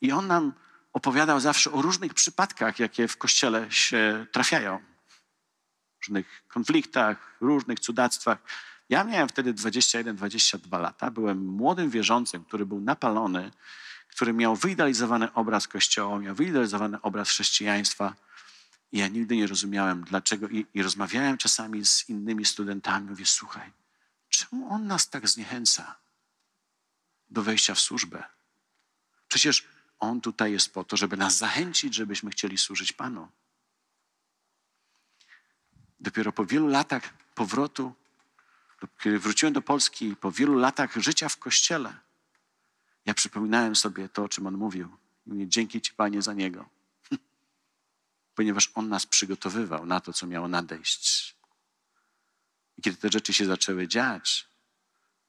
I 0.00 0.12
on 0.12 0.26
nam 0.26 0.52
opowiadał 0.92 1.40
zawsze 1.40 1.72
o 1.72 1.82
różnych 1.82 2.14
przypadkach, 2.14 2.78
jakie 2.78 3.08
w 3.08 3.16
kościele 3.16 3.70
się 3.70 4.26
trafiają. 4.32 4.80
Różnych 6.00 6.42
konfliktach, 6.48 7.36
różnych 7.40 7.80
cudactwach. 7.80 8.38
Ja 8.88 9.04
miałem 9.04 9.28
wtedy 9.28 9.54
21-22 9.54 10.80
lata. 10.80 11.10
Byłem 11.10 11.46
młodym 11.46 11.90
wierzącym, 11.90 12.44
który 12.44 12.66
był 12.66 12.80
napalony, 12.80 13.50
który 14.12 14.32
miał 14.32 14.56
wyidealizowany 14.56 15.32
obraz 15.32 15.68
Kościoła, 15.68 16.18
miał 16.18 16.34
wyidealizowany 16.34 17.00
obraz 17.00 17.28
chrześcijaństwa. 17.28 18.14
I 18.92 18.98
ja 18.98 19.08
nigdy 19.08 19.36
nie 19.36 19.46
rozumiałem, 19.46 20.04
dlaczego. 20.04 20.48
I, 20.48 20.66
I, 20.74 20.82
rozmawiałem 20.82 21.38
czasami 21.38 21.86
z 21.86 22.08
innymi 22.08 22.44
studentami. 22.44 23.10
Mówię, 23.10 23.26
słuchaj, 23.26 23.70
czemu 24.28 24.68
on 24.68 24.86
nas 24.86 25.08
tak 25.08 25.28
zniechęca 25.28 25.96
do 27.30 27.42
wejścia 27.42 27.74
w 27.74 27.80
służbę? 27.80 28.24
Przecież 29.28 29.68
on 29.98 30.20
tutaj 30.20 30.52
jest 30.52 30.74
po 30.74 30.84
to, 30.84 30.96
żeby 30.96 31.16
nas 31.16 31.36
zachęcić, 31.36 31.94
żebyśmy 31.94 32.30
chcieli 32.30 32.58
służyć 32.58 32.92
Panu. 32.92 33.28
Dopiero 36.00 36.32
po 36.32 36.46
wielu 36.46 36.68
latach 36.68 37.14
powrotu, 37.34 37.94
kiedy 38.98 39.18
wróciłem 39.18 39.52
do 39.52 39.62
Polski, 39.62 40.16
po 40.16 40.32
wielu 40.32 40.54
latach 40.54 40.96
życia 40.96 41.28
w 41.28 41.36
kościele, 41.36 41.94
ja 43.06 43.14
przypominałem 43.14 43.76
sobie 43.76 44.08
to, 44.08 44.24
o 44.24 44.28
czym 44.28 44.46
on 44.46 44.56
mówił. 44.56 44.88
Mówię, 45.26 45.48
dzięki 45.48 45.80
Ci, 45.80 45.92
Panie, 45.92 46.22
za 46.22 46.32
niego. 46.32 46.68
Ponieważ 48.36 48.70
on 48.74 48.88
nas 48.88 49.06
przygotowywał 49.06 49.86
na 49.86 50.00
to, 50.00 50.12
co 50.12 50.26
miało 50.26 50.48
nadejść. 50.48 51.36
I 52.78 52.82
kiedy 52.82 52.96
te 52.96 53.08
rzeczy 53.08 53.32
się 53.32 53.46
zaczęły 53.46 53.88
dziać, 53.88 54.48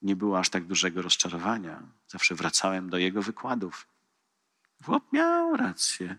nie 0.02 0.16
było 0.16 0.40
aż 0.40 0.50
tak 0.50 0.66
dużego 0.66 1.02
rozczarowania. 1.02 1.82
Zawsze 2.08 2.36
wracałem 2.36 2.90
do 2.90 2.98
jego 2.98 3.22
wykładów. 3.22 3.88
Chłop 4.86 5.14
miał 5.14 5.56
rację. 5.56 6.16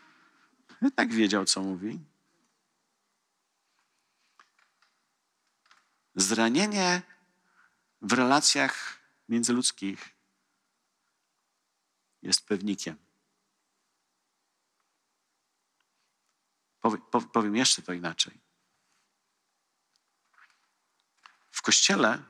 tak 0.96 1.12
wiedział, 1.12 1.44
co 1.44 1.62
mówi. 1.62 1.98
Zranienie 6.14 7.02
w 8.02 8.12
relacjach 8.12 8.98
międzyludzkich 9.28 10.17
jest 12.22 12.46
pewnikiem. 12.46 12.96
Powiem 17.32 17.56
jeszcze 17.56 17.82
to 17.82 17.92
inaczej. 17.92 18.40
W 21.50 21.62
kościele, 21.62 22.22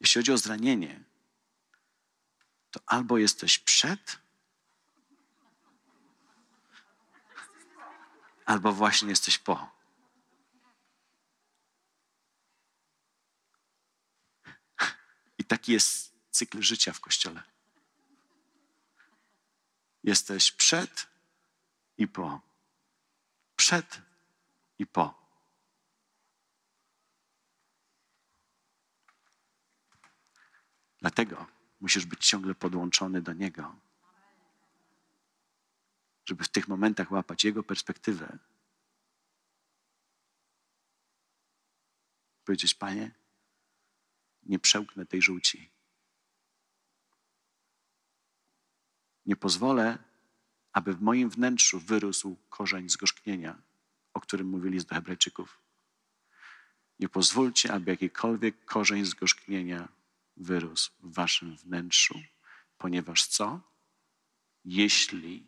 jeśli 0.00 0.18
chodzi 0.18 0.32
o 0.32 0.38
zranienie, 0.38 1.04
to 2.70 2.80
albo 2.86 3.18
jesteś 3.18 3.58
przed, 3.58 4.18
albo 8.44 8.72
właśnie 8.72 9.08
jesteś 9.08 9.38
po. 9.38 9.74
I 15.38 15.44
taki 15.44 15.72
jest 15.72 16.14
cykl 16.30 16.62
życia 16.62 16.92
w 16.92 17.00
kościele. 17.00 17.53
Jesteś 20.04 20.52
przed 20.52 21.06
i 21.98 22.08
po. 22.08 22.40
Przed 23.56 24.02
i 24.78 24.86
po. 24.86 25.24
Dlatego 30.98 31.46
musisz 31.80 32.06
być 32.06 32.26
ciągle 32.26 32.54
podłączony 32.54 33.22
do 33.22 33.32
Niego, 33.32 33.76
żeby 36.24 36.44
w 36.44 36.48
tych 36.48 36.68
momentach 36.68 37.10
łapać 37.10 37.44
Jego 37.44 37.62
perspektywę. 37.62 38.38
Powiedzieć, 42.44 42.74
Panie, 42.74 43.10
nie 44.42 44.58
przełknę 44.58 45.06
tej 45.06 45.22
żółci. 45.22 45.73
Nie 49.26 49.36
pozwolę, 49.36 49.98
aby 50.72 50.94
w 50.94 51.02
moim 51.02 51.30
wnętrzu 51.30 51.80
wyrósł 51.80 52.36
korzeń 52.50 52.88
zgorzknienia, 52.88 53.62
o 54.14 54.20
którym 54.20 54.48
mówili 54.48 54.80
z 54.80 54.88
Hebrajczyków. 54.88 55.60
Nie 56.98 57.08
pozwólcie, 57.08 57.72
aby 57.72 57.90
jakikolwiek 57.90 58.64
korzeń 58.64 59.04
zgorzknienia 59.04 59.88
wyrósł 60.36 60.90
w 61.00 61.14
waszym 61.14 61.56
wnętrzu, 61.56 62.22
ponieważ 62.78 63.26
co? 63.26 63.60
Jeśli 64.64 65.46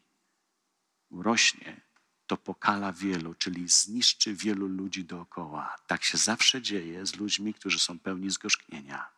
urośnie, 1.08 1.80
to 2.26 2.36
pokala 2.36 2.92
wielu, 2.92 3.34
czyli 3.34 3.68
zniszczy 3.68 4.34
wielu 4.34 4.68
ludzi 4.68 5.04
dookoła. 5.04 5.76
Tak 5.86 6.04
się 6.04 6.18
zawsze 6.18 6.62
dzieje 6.62 7.06
z 7.06 7.16
ludźmi, 7.16 7.54
którzy 7.54 7.78
są 7.78 7.98
pełni 7.98 8.30
zgorzknienia. 8.30 9.08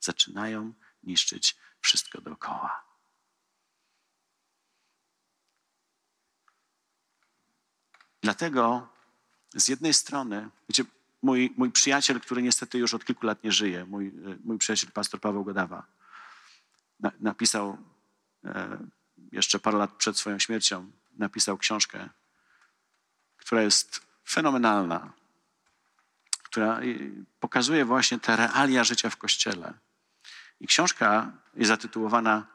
Zaczynają 0.00 0.72
niszczyć 1.02 1.56
wszystko 1.80 2.20
dookoła. 2.20 2.89
Dlatego 8.22 8.88
z 9.54 9.68
jednej 9.68 9.94
strony, 9.94 10.48
mój, 11.22 11.54
mój 11.56 11.70
przyjaciel, 11.70 12.20
który 12.20 12.42
niestety 12.42 12.78
już 12.78 12.94
od 12.94 13.04
kilku 13.04 13.26
lat 13.26 13.44
nie 13.44 13.52
żyje, 13.52 13.84
mój, 13.84 14.06
e, 14.06 14.12
mój 14.44 14.58
przyjaciel 14.58 14.90
pastor 14.90 15.20
Paweł 15.20 15.44
Godawa, 15.44 15.86
na, 17.00 17.12
napisał 17.20 17.78
e, 18.44 18.78
jeszcze 19.32 19.58
parę 19.58 19.78
lat 19.78 19.92
przed 19.92 20.18
swoją 20.18 20.38
śmiercią, 20.38 20.90
napisał 21.18 21.58
książkę, 21.58 22.08
która 23.36 23.62
jest 23.62 24.00
fenomenalna, 24.28 25.12
która 26.42 26.80
e, 26.80 26.84
pokazuje 27.40 27.84
właśnie 27.84 28.18
te 28.18 28.36
realia 28.36 28.84
życia 28.84 29.10
w 29.10 29.16
Kościele. 29.16 29.74
I 30.60 30.66
książka 30.66 31.32
jest 31.54 31.68
zatytułowana 31.68 32.46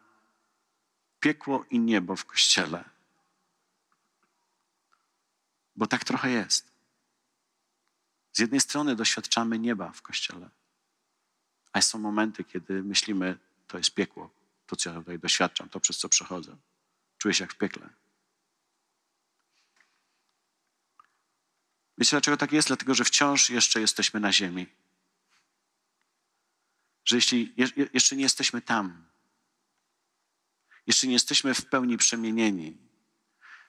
Piekło 1.20 1.66
i 1.70 1.80
niebo 1.80 2.16
w 2.16 2.26
Kościele. 2.26 2.95
Bo 5.76 5.88
tak 5.88 6.04
trochę 6.04 6.32
jest. 6.32 6.76
Z 8.34 8.40
jednej 8.40 8.62
strony 8.62 8.96
doświadczamy 8.96 9.60
nieba 9.60 9.92
w 9.92 10.02
kościele, 10.02 10.50
a 11.74 11.82
są 11.82 12.00
momenty, 12.00 12.44
kiedy 12.44 12.84
myślimy, 12.84 13.38
to 13.68 13.78
jest 13.78 13.94
piekło, 13.94 14.30
to 14.68 14.76
co 14.76 14.90
ja 14.90 14.96
tutaj 14.96 15.20
doświadczam, 15.20 15.70
to 15.70 15.80
przez 15.80 15.98
co 15.98 16.10
przechodzę. 16.10 16.58
Czuję 17.18 17.34
się 17.34 17.44
jak 17.44 17.54
w 17.54 17.58
piekle. 17.58 17.90
Wiecie 21.98 22.12
dlaczego 22.12 22.38
tak 22.38 22.52
jest? 22.52 22.68
Dlatego, 22.68 22.94
że 22.94 23.04
wciąż 23.04 23.50
jeszcze 23.50 23.82
jesteśmy 23.82 24.20
na 24.20 24.34
ziemi. 24.34 24.68
Że 27.06 27.16
jeśli 27.16 27.54
je, 27.58 27.68
jeszcze 27.94 28.16
nie 28.16 28.24
jesteśmy 28.24 28.62
tam, 28.62 29.06
jeszcze 30.88 31.08
nie 31.08 31.14
jesteśmy 31.14 31.54
w 31.54 31.66
pełni 31.66 31.98
przemienieni, 31.98 32.78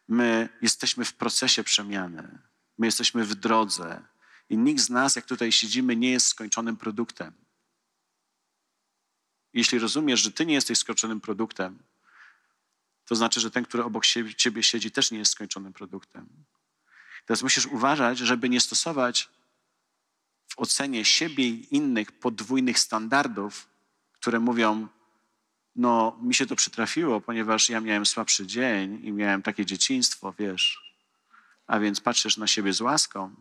my 0.08 0.48
jesteśmy 0.62 1.04
w 1.04 1.14
procesie 1.14 1.64
przemiany, 1.64 2.38
my 2.78 2.86
jesteśmy 2.86 3.24
w 3.24 3.34
drodze 3.34 4.02
i 4.48 4.58
nikt 4.58 4.80
z 4.80 4.90
nas, 4.90 5.16
jak 5.16 5.24
tutaj 5.26 5.52
siedzimy, 5.52 5.96
nie 5.96 6.10
jest 6.10 6.26
skończonym 6.26 6.76
produktem. 6.76 7.32
Jeśli 9.52 9.78
rozumiesz, 9.78 10.20
że 10.20 10.32
ty 10.32 10.46
nie 10.46 10.54
jesteś 10.54 10.78
skończonym 10.78 11.20
produktem, 11.20 11.78
to 13.04 13.14
znaczy, 13.14 13.40
że 13.40 13.50
ten, 13.50 13.64
który 13.64 13.84
obok 13.84 14.06
ciebie 14.36 14.62
siedzi, 14.62 14.90
też 14.90 15.10
nie 15.10 15.18
jest 15.18 15.32
skończonym 15.32 15.72
produktem. 15.72 16.28
Teraz 17.26 17.42
musisz 17.42 17.66
uważać, 17.66 18.18
żeby 18.18 18.48
nie 18.48 18.60
stosować 18.60 19.28
w 20.48 20.58
ocenie 20.58 21.04
siebie 21.04 21.48
i 21.48 21.76
innych 21.76 22.12
podwójnych 22.12 22.78
standardów, 22.78 23.68
które 24.12 24.40
mówią, 24.40 24.88
no 25.76 26.18
mi 26.22 26.34
się 26.34 26.46
to 26.46 26.56
przytrafiło, 26.56 27.20
ponieważ 27.20 27.68
ja 27.68 27.80
miałem 27.80 28.06
słabszy 28.06 28.46
dzień 28.46 29.00
i 29.04 29.12
miałem 29.12 29.42
takie 29.42 29.66
dzieciństwo, 29.66 30.34
wiesz. 30.38 30.94
A 31.66 31.80
więc 31.80 32.00
patrzysz 32.00 32.36
na 32.36 32.46
siebie 32.46 32.72
z 32.72 32.80
łaską, 32.80 33.34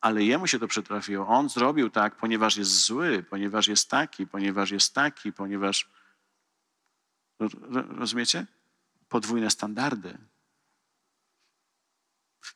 ale 0.00 0.24
jemu 0.24 0.46
się 0.46 0.58
to 0.58 0.68
przytrafiło. 0.68 1.26
On 1.26 1.48
zrobił 1.48 1.90
tak, 1.90 2.16
ponieważ 2.16 2.56
jest 2.56 2.84
zły, 2.84 3.24
ponieważ 3.30 3.66
jest 3.66 3.90
taki, 3.90 4.26
ponieważ 4.26 4.70
jest 4.70 4.94
taki, 4.94 5.32
ponieważ. 5.32 5.90
Rozumiecie? 7.98 8.46
Podwójne 9.08 9.50
standardy. 9.50 10.18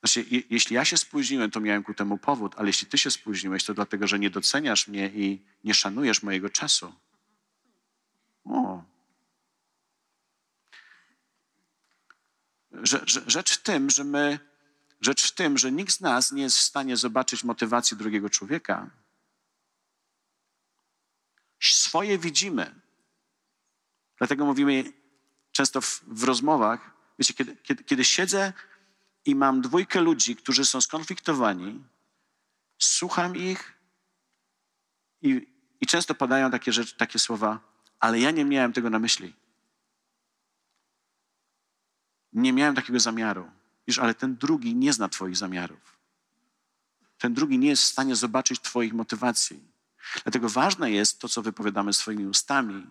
Znaczy, 0.01 0.25
jeśli 0.51 0.77
ja 0.77 0.85
się 0.85 0.97
spóźniłem, 0.97 1.51
to 1.51 1.61
miałem 1.61 1.83
ku 1.83 1.95
temu 1.95 2.19
powód, 2.19 2.55
ale 2.57 2.69
jeśli 2.69 2.89
ty 2.89 2.99
się 2.99 3.11
spóźniłeś, 3.11 3.65
to 3.65 3.75
dlatego, 3.75 4.07
że 4.07 4.19
nie 4.19 4.31
doceniasz 4.31 4.89
mnie 4.89 5.11
i 5.15 5.45
nie 5.65 5.75
szanujesz 5.75 6.23
mojego 6.23 6.51
czasu. 6.51 6.93
O. 8.49 8.83
Rzecz 13.27 13.59
w 13.59 13.63
tym, 13.63 13.91
że 13.91 14.05
my, 14.05 14.39
rzecz 15.01 15.33
w 15.33 15.35
tym, 15.35 15.59
że 15.59 15.73
nikt 15.73 15.93
z 15.93 16.01
nas 16.01 16.33
nie 16.33 16.43
jest 16.43 16.59
w 16.59 16.63
stanie 16.63 16.97
zobaczyć 16.97 17.45
motywacji 17.45 17.97
drugiego 17.97 18.31
człowieka. 18.31 18.91
Swoje 21.61 22.19
widzimy. 22.19 22.81
Dlatego 24.19 24.47
mówimy 24.47 24.93
często 25.53 25.81
w, 25.81 26.03
w 26.07 26.25
rozmowach, 26.25 26.91
wiecie, 27.19 27.35
kiedy, 27.35 27.57
kiedy, 27.57 27.85
kiedy 27.85 28.05
siedzę 28.05 28.53
i 29.25 29.35
mam 29.35 29.61
dwójkę 29.61 30.01
ludzi, 30.01 30.37
którzy 30.37 30.65
są 30.65 30.81
skonfliktowani, 30.81 31.85
słucham 32.79 33.37
ich 33.37 33.73
i, 35.23 35.55
i 35.81 35.87
często 35.87 36.15
padają 36.15 36.51
takie, 36.51 36.73
rzeczy, 36.73 36.97
takie 36.97 37.19
słowa, 37.19 37.61
ale 38.07 38.19
ja 38.21 38.31
nie 38.31 38.45
miałem 38.45 38.73
tego 38.73 38.91
na 38.91 38.99
myśli. 38.99 39.35
Nie 42.33 42.53
miałem 42.53 42.75
takiego 42.75 43.01
zamiaru. 43.01 43.51
Wiesz, 43.87 43.99
ale 43.99 44.15
ten 44.15 44.37
drugi 44.37 44.75
nie 44.75 44.93
zna 44.93 45.09
Twoich 45.09 45.37
zamiarów. 45.37 45.99
Ten 47.19 47.35
drugi 47.35 47.59
nie 47.59 47.69
jest 47.69 47.83
w 47.83 47.87
stanie 47.87 48.17
zobaczyć 48.17 48.61
Twoich 48.61 48.93
motywacji. 48.93 49.61
Dlatego 50.23 50.49
ważne 50.49 50.91
jest 50.91 51.19
to, 51.19 51.29
co 51.29 51.43
wypowiadamy 51.43 51.93
swoimi 51.93 52.27
ustami. 52.27 52.87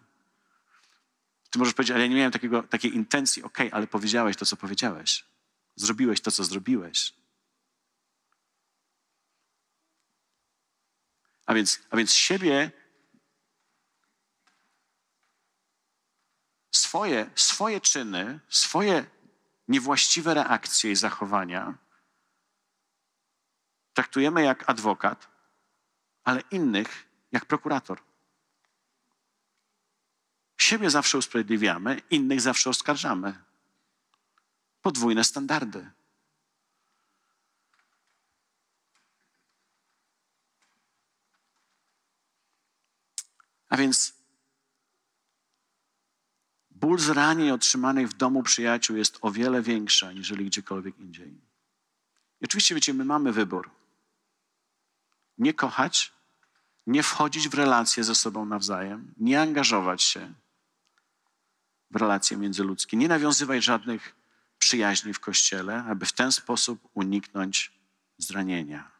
Ty 1.50 1.60
możesz 1.60 1.74
powiedzieć, 1.74 1.92
ale 1.92 2.04
ja 2.04 2.10
nie 2.10 2.16
miałem 2.16 2.32
takiego, 2.32 2.64
takiej 2.64 2.96
intencji. 2.96 3.44
Okay, 3.44 3.74
ale 3.74 3.88
powiedziałeś 3.88 4.38
to, 4.38 4.46
co 4.46 4.56
powiedziałeś. 4.58 5.26
Zrobiłeś 5.76 6.22
to, 6.22 6.32
co 6.32 6.44
zrobiłeś. 6.44 7.14
A 11.46 11.54
więc, 11.54 11.82
a 11.90 11.98
więc 11.98 12.14
siebie, 12.14 12.72
swoje, 16.77 17.30
swoje 17.35 17.81
czyny, 17.81 18.39
swoje 18.49 19.06
niewłaściwe 19.68 20.34
reakcje 20.34 20.91
i 20.91 20.95
zachowania 20.95 21.77
traktujemy 23.95 24.43
jak 24.43 24.69
adwokat, 24.69 25.27
ale 26.23 26.41
innych 26.52 27.07
jak 27.31 27.45
prokurator. 27.45 28.02
Siebie 30.57 30.89
zawsze 30.89 31.18
usprawiedliwiamy, 31.18 32.02
innych 32.10 32.41
zawsze 32.41 32.69
oskarżamy 32.69 33.43
podwójne 34.81 35.23
standardy. 35.23 35.91
A 43.69 43.77
więc 43.77 44.15
ból 46.86 46.99
zranień 46.99 47.52
otrzymanych 47.52 48.10
w 48.10 48.14
domu 48.14 48.44
przyjaciół 48.44 48.98
jest 48.98 49.18
o 49.22 49.32
wiele 49.32 49.62
większa 49.62 50.12
niż 50.12 50.34
gdziekolwiek 50.34 50.99
indziej. 50.99 51.28
I 52.41 52.45
oczywiście, 52.45 52.76
wiecie, 52.76 52.94
my 52.94 53.06
mamy 53.06 53.32
wybór. 53.32 53.72
Nie 55.38 55.53
kochać, 55.53 56.14
nie 56.88 57.03
wchodzić 57.03 57.49
w 57.49 57.53
relacje 57.53 58.03
ze 58.03 58.16
sobą 58.16 58.45
nawzajem, 58.45 59.14
nie 59.18 59.41
angażować 59.41 60.03
się 60.03 60.34
w 61.91 61.95
relacje 61.95 62.38
międzyludzkie, 62.38 62.98
nie 62.98 63.07
nawiązywać 63.07 63.64
żadnych 63.64 64.16
przyjaźni 64.60 65.14
w 65.14 65.20
kościele, 65.20 65.84
aby 65.84 66.06
w 66.06 66.14
ten 66.14 66.32
sposób 66.32 66.90
uniknąć 66.94 67.72
zranienia. 68.18 68.91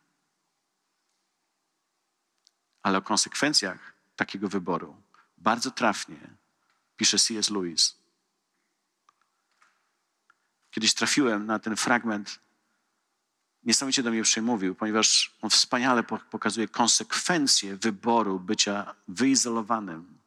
Ale 2.82 2.98
o 2.98 3.02
konsekwencjach 3.02 3.94
takiego 4.16 4.50
wyboru 4.50 5.02
bardzo 5.38 5.72
trafnie 5.72 6.45
pisze 6.98 7.18
C.S. 7.18 7.50
Lewis. 7.50 7.96
Kiedyś 10.72 10.94
trafiłem 10.94 11.46
na 11.46 11.60
ten 11.60 11.76
fragment, 11.76 12.40
niesamowicie 13.64 14.04
do 14.04 14.12
mnie 14.12 14.24
przemówił, 14.24 14.76
ponieważ 14.76 15.36
on 15.42 15.50
wspaniale 15.50 16.04
pokazuje 16.04 16.68
konsekwencje 16.68 17.78
wyboru 17.78 18.40
bycia 18.40 18.96
wyizolowanym 19.08 20.18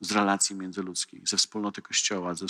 z 0.00 0.12
relacji 0.12 0.56
międzyludzkich, 0.56 1.28
ze 1.28 1.36
wspólnoty 1.36 1.82
Kościoła, 1.82 2.34
ze, 2.34 2.48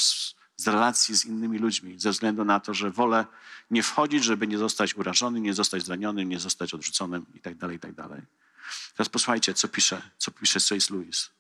z 0.57 0.67
relacji 0.67 1.17
z 1.17 1.25
innymi 1.25 1.59
ludźmi, 1.59 2.01
ze 2.01 2.11
względu 2.11 2.45
na 2.45 2.61
to, 2.61 2.75
że 2.75 2.91
wolę 2.91 3.27
nie 3.71 3.83
wchodzić, 3.83 4.25
żeby 4.25 4.47
nie 4.47 4.59
zostać 4.59 4.95
urażonym, 4.95 5.43
nie 5.43 5.55
zostać 5.55 5.85
zranionym, 5.85 6.29
nie 6.29 6.41
zostać 6.41 6.75
odrzuconym 6.75 7.27
itd., 7.35 7.61
tak 7.61 7.73
itd. 7.73 8.03
Tak 8.09 8.21
Teraz 8.97 9.09
posłuchajcie, 9.09 9.55
co 9.55 9.69
pisze, 9.69 10.03
co 10.19 10.31
pisze 10.31 10.61
C.S. 10.61 10.91
Lewis. 10.91 11.31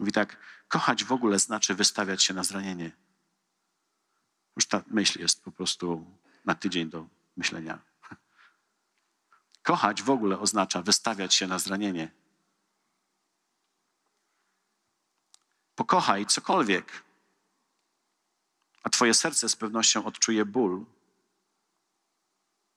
Mówi 0.00 0.12
tak, 0.12 0.36
kochać 0.68 1.04
w 1.04 1.12
ogóle 1.12 1.38
znaczy 1.38 1.74
wystawiać 1.74 2.22
się 2.22 2.34
na 2.34 2.44
zranienie. 2.44 2.92
Już 4.56 4.66
ta 4.66 4.82
myśl 4.86 5.20
jest 5.20 5.44
po 5.44 5.52
prostu 5.52 6.06
na 6.44 6.54
tydzień 6.54 6.90
do 6.90 7.06
myślenia. 7.36 7.78
Kochać 9.62 10.02
w 10.02 10.10
ogóle 10.10 10.38
oznacza 10.38 10.82
wystawiać 10.82 11.34
się 11.34 11.46
na 11.46 11.58
zranienie. 11.58 12.10
Pokochaj 15.74 16.26
cokolwiek, 16.26 17.02
a 18.82 18.90
Twoje 18.90 19.14
serce 19.14 19.48
z 19.48 19.56
pewnością 19.56 20.04
odczuje 20.04 20.44
ból, 20.44 20.84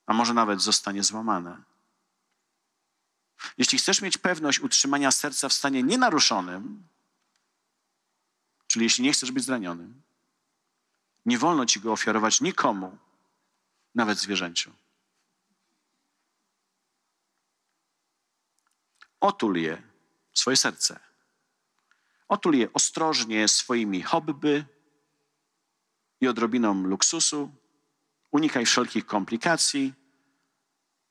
a 0.06 0.12
może 0.12 0.34
nawet 0.34 0.60
zostanie 0.60 1.04
złamane. 1.04 1.62
Jeśli 3.58 3.78
chcesz 3.78 4.02
mieć 4.02 4.18
pewność 4.18 4.60
utrzymania 4.60 5.10
serca 5.10 5.48
w 5.48 5.52
stanie 5.52 5.82
nienaruszonym, 5.82 6.82
czyli 8.70 8.84
jeśli 8.84 9.04
nie 9.04 9.12
chcesz 9.12 9.32
być 9.32 9.44
zranionym, 9.44 10.02
nie 11.26 11.38
wolno 11.38 11.66
ci 11.66 11.80
go 11.80 11.92
ofiarować 11.92 12.40
nikomu, 12.40 12.98
nawet 13.94 14.18
zwierzęciu. 14.18 14.72
Otul 19.20 19.56
je, 19.56 19.82
swoje 20.32 20.56
serce. 20.56 21.00
Otul 22.28 22.54
je 22.54 22.72
ostrożnie 22.72 23.48
swoimi 23.48 24.02
hobby, 24.02 24.64
i 26.20 26.28
odrobiną 26.28 26.84
luksusu, 26.84 27.50
unikaj 28.30 28.66
wszelkich 28.66 29.06
komplikacji, 29.06 29.94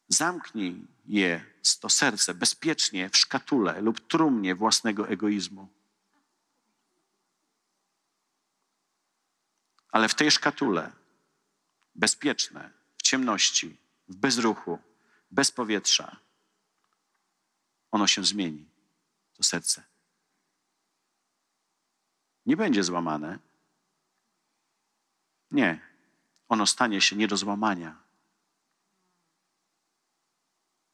zamknij 0.07 0.88
je, 1.06 1.45
to 1.80 1.90
serce, 1.90 2.34
bezpiecznie 2.34 3.10
w 3.10 3.18
szkatule 3.18 3.81
lub 3.81 4.07
trumnie 4.07 4.56
własnego 4.56 5.07
egoizmu. 5.07 5.68
Ale 9.91 10.10
w 10.10 10.16
tej 10.16 10.32
szkatule, 10.32 10.91
bezpieczne, 11.95 12.72
w 12.98 13.02
ciemności, 13.02 13.78
w 14.07 14.16
bezruchu, 14.16 14.80
bez 15.32 15.52
powietrza, 15.52 16.18
ono 17.91 18.07
się 18.07 18.24
zmieni, 18.24 18.70
to 19.34 19.44
serce. 19.44 19.84
Nie 22.45 22.57
będzie 22.57 22.84
złamane, 22.84 23.40
nie. 25.52 25.90
Ono 26.49 26.66
stanie 26.66 27.02
się 27.02 27.16
nie 27.16 27.28
do 27.28 27.38
złamania. 27.38 28.10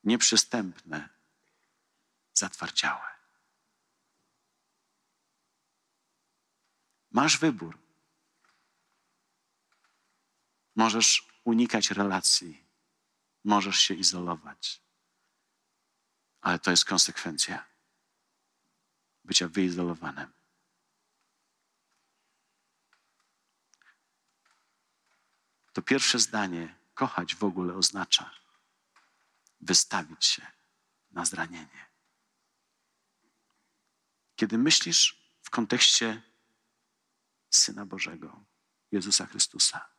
nieprzystępne, 0.05 1.09
zatwardziałe. 2.33 3.15
Masz 7.11 7.37
wybór. 7.37 7.84
Możesz 10.75 11.27
unikać 11.43 11.91
relacji, 11.91 12.65
możesz 13.43 13.79
się 13.79 13.93
izolować, 13.93 14.81
ale 16.41 16.59
to 16.59 16.71
jest 16.71 16.85
konsekwencja 16.85 17.65
bycia 19.23 19.47
wyizolowanym. 19.47 20.33
To 25.73 25.81
pierwsze 25.81 26.19
zdanie, 26.19 26.75
kochać 26.93 27.35
w 27.35 27.43
ogóle 27.43 27.73
oznacza 27.73 28.31
wystawić 29.61 30.25
się 30.25 30.47
na 31.11 31.25
zranienie. 31.25 31.85
Kiedy 34.35 34.57
myślisz 34.57 35.31
w 35.41 35.49
kontekście 35.49 36.21
Syna 37.49 37.85
Bożego, 37.85 38.43
Jezusa 38.91 39.25
Chrystusa, 39.25 39.94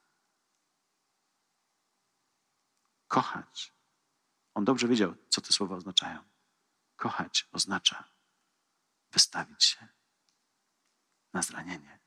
kochać, 3.08 3.72
on 4.54 4.64
dobrze 4.64 4.88
wiedział, 4.88 5.14
co 5.28 5.40
te 5.40 5.52
słowa 5.52 5.76
oznaczają. 5.76 6.24
Kochać 6.96 7.48
oznacza 7.52 8.04
wystawić 9.10 9.64
się 9.64 9.88
na 11.32 11.42
zranienie. 11.42 11.98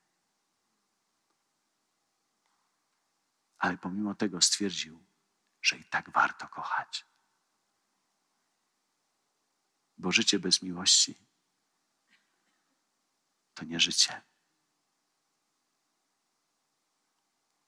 Ale 3.57 3.77
pomimo 3.77 4.15
tego 4.15 4.41
stwierdził, 4.41 5.05
że 5.61 5.77
i 5.77 5.83
tak 5.83 6.09
warto 6.09 6.47
kochać. 6.47 7.05
Bo 9.97 10.11
życie 10.11 10.39
bez 10.39 10.61
miłości 10.61 11.15
to 13.53 13.65
nie 13.65 13.79
życie. 13.79 14.21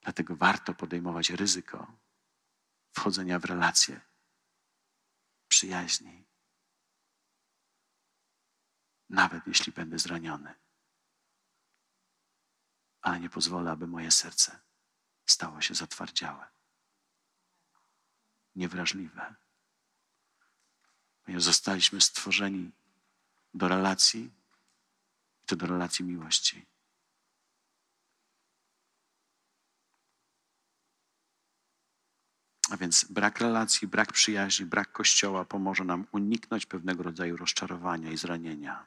Dlatego 0.00 0.36
warto 0.36 0.74
podejmować 0.74 1.30
ryzyko 1.30 2.01
wchodzenia 2.92 3.38
w 3.38 3.44
relacje 3.44 4.00
przyjaźni, 5.48 6.24
nawet 9.08 9.46
jeśli 9.46 9.72
będę 9.72 9.98
zraniony. 9.98 10.54
Ale 13.00 13.20
nie 13.20 13.30
pozwolę, 13.30 13.70
aby 13.70 13.86
moje 13.86 14.10
serce 14.10 14.60
stało 15.26 15.60
się 15.60 15.74
zatwardziałe, 15.74 16.48
niewrażliwe. 18.54 19.34
Ponieważ 21.22 21.42
zostaliśmy 21.44 22.00
stworzeni 22.00 22.72
do 23.54 23.68
relacji, 23.68 24.30
i 25.42 25.46
to 25.46 25.56
do 25.56 25.66
relacji 25.66 26.04
miłości. 26.04 26.66
A 32.72 32.76
więc 32.76 33.04
brak 33.04 33.38
relacji, 33.38 33.88
brak 33.88 34.12
przyjaźni, 34.12 34.66
brak 34.66 34.92
kościoła 34.92 35.44
pomoże 35.44 35.84
nam 35.84 36.06
uniknąć 36.12 36.66
pewnego 36.66 37.02
rodzaju 37.02 37.36
rozczarowania 37.36 38.12
i 38.12 38.16
zranienia. 38.16 38.86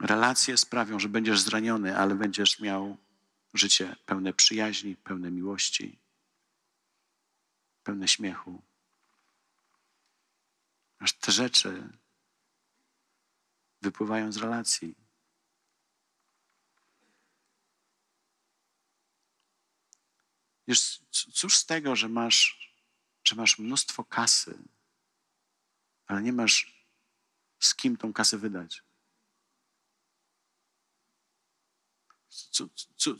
Relacje 0.00 0.56
sprawią, 0.56 0.98
że 0.98 1.08
będziesz 1.08 1.40
zraniony, 1.40 1.98
ale 1.98 2.14
będziesz 2.14 2.60
miał 2.60 2.96
życie 3.54 3.96
pełne 4.06 4.32
przyjaźni, 4.32 4.96
pełne 4.96 5.30
miłości, 5.30 5.98
pełne 7.82 8.08
śmiechu. 8.08 8.62
Aż 10.98 11.12
te 11.12 11.32
rzeczy 11.32 11.88
wypływają 13.86 14.32
z 14.32 14.36
relacji. 14.36 14.94
Wiesz, 20.68 21.00
cóż 21.10 21.56
z 21.56 21.66
tego, 21.66 21.96
że 21.96 22.08
masz, 22.08 22.72
że 23.24 23.34
masz 23.34 23.58
mnóstwo 23.58 24.04
kasy, 24.04 24.58
ale 26.06 26.22
nie 26.22 26.32
masz 26.32 26.86
z 27.58 27.74
kim 27.74 27.96
tą 27.96 28.12
kasę 28.12 28.38
wydać? 28.38 28.82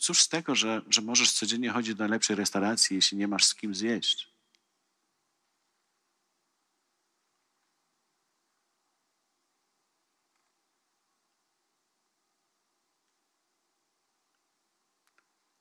Cóż 0.00 0.22
z 0.22 0.28
tego, 0.28 0.54
że, 0.54 0.82
że 0.88 1.02
możesz 1.02 1.32
codziennie 1.32 1.70
chodzić 1.70 1.94
do 1.94 2.04
najlepszej 2.04 2.36
restauracji, 2.36 2.96
jeśli 2.96 3.18
nie 3.18 3.28
masz 3.28 3.44
z 3.44 3.54
kim 3.54 3.74
zjeść? 3.74 4.35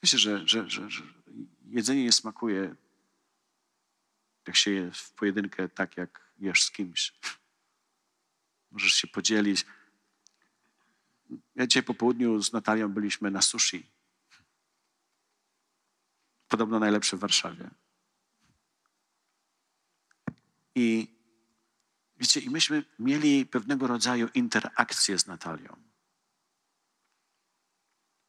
Myślę, 0.05 0.19
że, 0.19 0.47
że, 0.47 0.69
że, 0.69 0.89
że 0.89 1.03
jedzenie 1.67 2.03
nie 2.03 2.11
smakuje, 2.11 2.75
jak 4.47 4.55
się 4.55 4.71
je 4.71 4.91
w 4.91 5.11
pojedynkę, 5.11 5.69
tak 5.69 5.97
jak 5.97 6.33
jesz 6.37 6.63
z 6.63 6.71
kimś. 6.71 7.13
Możesz 8.71 8.93
się 8.93 9.07
podzielić. 9.07 9.65
Ja 11.55 11.67
dzisiaj 11.67 11.83
po 11.83 11.93
południu 11.93 12.41
z 12.41 12.53
Natalią 12.53 12.89
byliśmy 12.89 13.31
na 13.31 13.41
sushi. 13.41 13.91
Podobno 16.47 16.79
najlepsze 16.79 17.17
w 17.17 17.19
Warszawie. 17.19 17.69
I 20.75 21.07
wiecie, 22.17 22.39
i 22.39 22.49
myśmy 22.49 22.83
mieli 22.99 23.45
pewnego 23.45 23.87
rodzaju 23.87 24.29
interakcję 24.33 25.19
z 25.19 25.27
Natalią. 25.27 25.75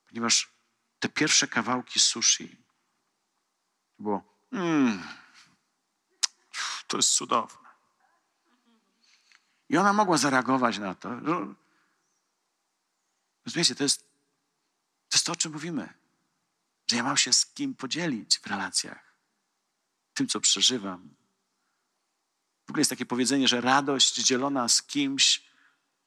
Ponieważ 0.09 0.56
te 0.99 1.09
pierwsze 1.09 1.49
kawałki 1.49 2.01
sushi 2.01 2.57
było 3.99 4.25
mm, 4.53 5.03
to 6.87 6.97
jest 6.97 7.15
cudowne. 7.15 7.67
I 9.69 9.77
ona 9.77 9.93
mogła 9.93 10.17
zareagować 10.17 10.79
na 10.79 10.95
to. 10.95 11.21
Rozumiecie, 13.47 13.75
to 13.75 13.83
jest, 13.83 14.01
to 15.09 15.17
jest 15.17 15.27
to, 15.27 15.33
o 15.33 15.37
czym 15.37 15.53
mówimy. 15.53 15.95
Że 16.87 16.97
ja 16.97 17.03
mam 17.03 17.17
się 17.17 17.33
z 17.33 17.47
kim 17.47 17.75
podzielić 17.75 18.39
w 18.39 18.47
relacjach. 18.47 19.17
Tym, 20.15 20.27
co 20.27 20.41
przeżywam. 20.41 21.15
W 22.67 22.71
ogóle 22.71 22.81
jest 22.81 22.91
takie 22.91 23.07
powiedzenie, 23.07 23.49
że 23.49 23.61
radość 23.61 24.15
dzielona 24.15 24.69
z 24.69 24.83
kimś 24.83 25.47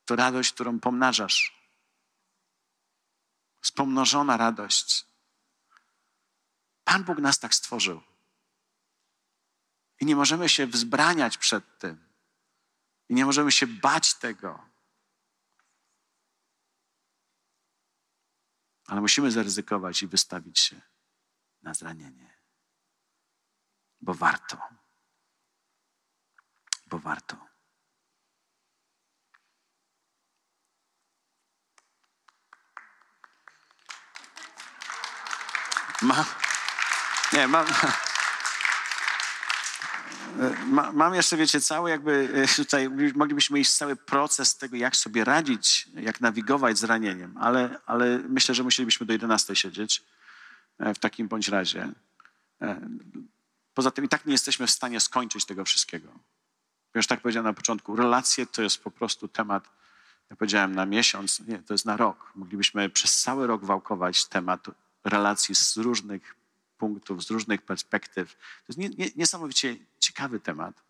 to 0.06 0.16
radość, 0.16 0.54
którą 0.54 0.80
pomnażasz. 0.80 1.59
Spomnożona 3.62 4.38
radość. 4.38 5.06
Pan 6.84 7.04
Bóg 7.04 7.20
nas 7.20 7.40
tak 7.40 7.56
stworzył. 7.56 8.02
I 10.00 10.06
nie 10.06 10.16
możemy 10.16 10.50
się 10.50 10.68
wzbraniać 10.68 11.38
przed 11.38 11.80
tym. 11.80 12.10
I 13.10 13.14
nie 13.14 13.26
możemy 13.26 13.52
się 13.52 13.68
bać 13.68 14.14
tego. 14.14 14.70
Ale 18.86 19.02
musimy 19.02 19.32
zaryzykować 19.32 20.02
i 20.04 20.08
wystawić 20.08 20.60
się 20.60 20.82
na 21.62 21.74
zranienie. 21.74 22.38
Bo 24.02 24.14
warto. 24.14 24.58
Bo 26.86 27.00
warto. 27.00 27.49
Mam, 36.02 36.26
nie, 37.34 37.48
mam, 37.48 37.66
ma, 40.66 40.92
mam 40.92 41.16
jeszcze, 41.16 41.38
wiecie, 41.38 41.62
cały 41.62 41.90
jakby 41.90 42.30
e, 42.34 42.48
tutaj 42.56 42.90
moglibyśmy 43.16 43.60
iść 43.60 43.72
cały 43.72 43.96
proces 43.96 44.58
tego, 44.58 44.76
jak 44.76 44.96
sobie 44.96 45.24
radzić, 45.24 45.88
jak 45.94 46.22
nawigować 46.22 46.78
z 46.78 46.84
ranieniem, 46.84 47.38
ale, 47.38 47.80
ale 47.86 48.20
myślę, 48.30 48.56
że 48.56 48.64
musielibyśmy 48.64 49.06
do 49.06 49.14
11 49.14 49.56
siedzieć 49.56 50.04
e, 50.80 50.94
w 50.94 51.00
takim 51.00 51.28
bądź 51.28 51.48
razie. 51.48 51.90
E, 52.62 52.82
poza 53.74 53.92
tym 53.92 54.06
i 54.06 54.10
tak 54.10 54.26
nie 54.26 54.32
jesteśmy 54.32 54.68
w 54.68 54.72
stanie 54.72 55.00
skończyć 55.00 55.46
tego 55.46 55.66
wszystkiego. 55.66 56.10
Już 56.96 57.08
tak 57.08 57.22
powiedziałem 57.22 57.46
na 57.46 57.54
początku, 57.54 57.96
relacje 57.96 58.46
to 58.46 58.62
jest 58.62 58.84
po 58.84 58.92
prostu 58.92 59.28
temat, 59.28 59.70
ja 60.30 60.36
powiedziałem 60.36 60.76
na 60.76 60.86
miesiąc, 60.86 61.40
nie, 61.40 61.60
to 61.60 61.74
jest 61.74 61.86
na 61.86 61.98
rok. 61.98 62.32
Moglibyśmy 62.36 62.90
przez 62.90 63.22
cały 63.22 63.48
rok 63.48 63.66
wałkować 63.66 64.26
temat 64.26 64.68
relacji 65.10 65.56
z 65.56 65.78
różnych 65.78 66.36
punktów, 66.78 67.24
z 67.24 67.30
różnych 67.30 67.62
perspektyw. 67.62 68.34
To 68.68 68.74
jest 68.74 69.16
niesamowicie 69.16 69.76
ciekawy 70.00 70.40
temat, 70.40 70.82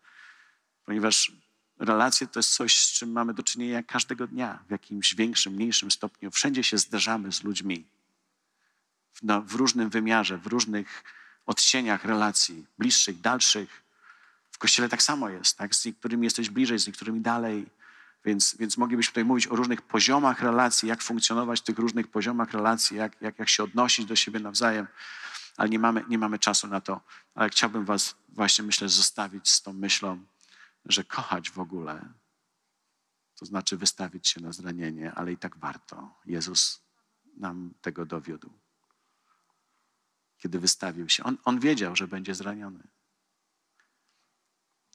ponieważ 0.84 1.32
relacje 1.78 2.26
to 2.26 2.38
jest 2.38 2.54
coś, 2.54 2.78
z 2.78 2.92
czym 2.92 3.12
mamy 3.12 3.34
do 3.34 3.42
czynienia 3.42 3.82
każdego 3.82 4.26
dnia, 4.26 4.58
w 4.68 4.70
jakimś 4.70 5.14
większym, 5.14 5.52
mniejszym 5.52 5.90
stopniu. 5.90 6.30
Wszędzie 6.30 6.64
się 6.64 6.78
zderzamy 6.78 7.32
z 7.32 7.42
ludźmi. 7.42 7.84
W, 9.12 9.22
no, 9.22 9.42
w 9.42 9.54
różnym 9.54 9.90
wymiarze, 9.90 10.38
w 10.38 10.46
różnych 10.46 11.04
odcieniach 11.46 12.04
relacji, 12.04 12.66
bliższych, 12.78 13.20
dalszych. 13.20 13.82
W 14.50 14.58
kościele 14.58 14.88
tak 14.88 15.02
samo 15.02 15.28
jest, 15.28 15.58
tak? 15.58 15.74
Z 15.74 15.84
niektórymi 15.84 16.26
jesteś 16.26 16.50
bliżej, 16.50 16.78
z 16.78 16.86
niektórymi 16.86 17.20
dalej. 17.20 17.66
Więc, 18.24 18.56
więc 18.58 18.76
moglibyśmy 18.76 19.10
tutaj 19.10 19.24
mówić 19.24 19.46
o 19.46 19.56
różnych 19.56 19.82
poziomach 19.82 20.40
relacji, 20.42 20.88
jak 20.88 21.02
funkcjonować 21.02 21.60
w 21.60 21.64
tych 21.64 21.78
różnych 21.78 22.08
poziomach 22.08 22.52
relacji, 22.52 22.96
jak, 22.96 23.20
jak, 23.20 23.38
jak 23.38 23.48
się 23.48 23.62
odnosić 23.62 24.06
do 24.06 24.16
siebie 24.16 24.40
nawzajem, 24.40 24.86
ale 25.56 25.68
nie 25.68 25.78
mamy, 25.78 26.04
nie 26.08 26.18
mamy 26.18 26.38
czasu 26.38 26.66
na 26.66 26.80
to. 26.80 27.00
Ale 27.34 27.48
chciałbym 27.48 27.84
Was 27.84 28.14
właśnie, 28.28 28.64
myślę, 28.64 28.88
zostawić 28.88 29.48
z 29.50 29.62
tą 29.62 29.72
myślą, 29.72 30.24
że 30.84 31.04
kochać 31.04 31.50
w 31.50 31.58
ogóle 31.58 32.08
to 33.40 33.46
znaczy 33.46 33.76
wystawić 33.76 34.28
się 34.28 34.40
na 34.40 34.52
zranienie, 34.52 35.12
ale 35.12 35.32
i 35.32 35.36
tak 35.36 35.56
warto. 35.56 36.14
Jezus 36.26 36.82
nam 37.36 37.74
tego 37.80 38.06
dowiódł. 38.06 38.50
Kiedy 40.38 40.58
wystawił 40.58 41.08
się, 41.08 41.24
on, 41.24 41.36
on 41.44 41.60
wiedział, 41.60 41.96
że 41.96 42.08
będzie 42.08 42.34
zraniony. 42.34 42.88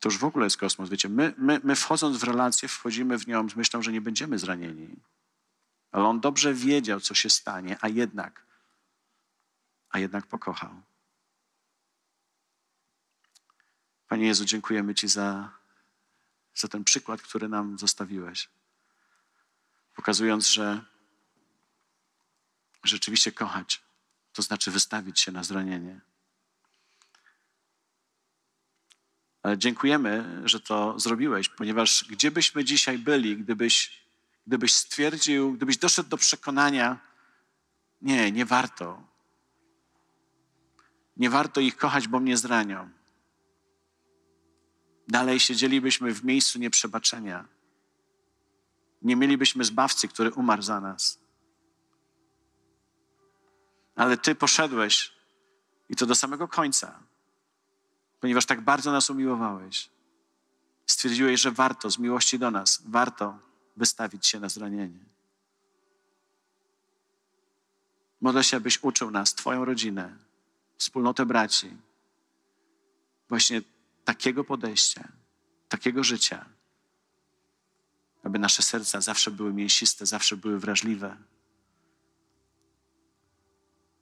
To 0.06 0.10
już 0.10 0.18
w 0.18 0.24
ogóle 0.24 0.46
jest 0.46 0.58
kosmos. 0.58 0.90
Wiecie, 0.90 1.10
my, 1.10 1.34
my, 1.38 1.62
my 1.64 1.76
wchodząc 1.76 2.18
w 2.18 2.24
relację, 2.24 2.70
wchodzimy 2.70 3.18
w 3.18 3.28
nią 3.28 3.50
z 3.50 3.56
myślą, 3.56 3.82
że 3.82 3.92
nie 3.92 4.02
będziemy 4.02 4.40
zranieni. 4.40 4.96
Ale 5.92 6.08
on 6.08 6.20
dobrze 6.20 6.54
wiedział, 6.54 7.00
co 7.00 7.16
się 7.16 7.30
stanie, 7.30 7.78
a 7.82 7.88
jednak, 7.88 8.46
a 9.90 10.00
jednak 10.00 10.28
pokochał. 10.28 10.82
Panie 14.08 14.28
Jezu, 14.28 14.46
dziękujemy 14.46 14.96
Ci 14.96 15.08
za, 15.08 15.52
za 16.56 16.68
ten 16.68 16.84
przykład, 16.84 17.22
który 17.22 17.50
nam 17.50 17.80
zostawiłeś. 17.80 18.50
Pokazując, 19.96 20.48
że 20.48 20.86
rzeczywiście 22.84 23.32
kochać, 23.32 23.82
to 24.34 24.42
znaczy 24.42 24.72
wystawić 24.72 25.20
się 25.20 25.32
na 25.32 25.44
zranienie. 25.44 25.92
Ale 25.92 26.16
dziękujemy, 29.58 30.42
że 30.46 30.60
to 30.60 31.00
zrobiłeś, 31.00 31.50
ponieważ 31.50 32.06
gdzie 32.10 32.32
byśmy 32.32 32.64
dzisiaj 32.64 32.98
byli, 32.98 33.38
gdybyś, 33.38 34.06
gdybyś 34.48 34.74
stwierdził, 34.74 35.54
gdybyś 35.54 35.78
doszedł 35.78 36.10
do 36.10 36.18
przekonania, 36.18 37.00
nie, 38.02 38.32
nie 38.32 38.46
warto. 38.46 39.04
Nie 41.18 41.30
warto 41.30 41.62
ich 41.62 41.78
kochać, 41.78 42.08
bo 42.08 42.20
mnie 42.20 42.38
zranią. 42.38 42.90
Dalej 45.08 45.40
siedzielibyśmy 45.40 46.14
w 46.14 46.24
miejscu 46.24 46.60
nieprzebaczenia. 46.60 47.46
Nie 49.02 49.16
mielibyśmy 49.16 49.64
zbawcy, 49.64 50.08
który 50.08 50.32
umarł 50.32 50.62
za 50.62 50.82
nas. 50.82 51.20
Ale 53.96 54.18
Ty 54.18 54.36
poszedłeś 54.36 55.14
i 55.90 55.96
to 55.96 56.06
do 56.06 56.16
samego 56.16 56.48
końca 56.48 57.05
ponieważ 58.20 58.46
tak 58.46 58.62
bardzo 58.62 58.92
nas 58.92 59.10
umiłowałeś. 59.10 59.90
Stwierdziłeś, 60.86 61.42
że 61.42 61.52
warto 61.52 61.90
z 61.90 62.00
miłości 62.00 62.40
do 62.40 62.52
nas, 62.52 62.82
warto 62.86 63.40
wystawić 63.78 64.28
się 64.28 64.40
na 64.40 64.50
zranienie. 64.50 65.00
Modlę 68.22 68.44
się, 68.44 68.58
abyś 68.58 68.84
uczył 68.84 69.12
nas, 69.12 69.36
Twoją 69.36 69.66
rodzinę, 69.66 70.18
wspólnotę 70.78 71.26
braci, 71.26 71.78
właśnie 73.30 73.62
takiego 74.06 74.44
podejścia, 74.44 75.08
takiego 75.70 76.04
życia, 76.04 76.46
aby 78.24 78.40
nasze 78.40 78.64
serca 78.64 79.02
zawsze 79.02 79.32
były 79.32 79.54
mięsiste, 79.54 80.06
zawsze 80.06 80.38
były 80.38 80.60
wrażliwe. 80.60 81.18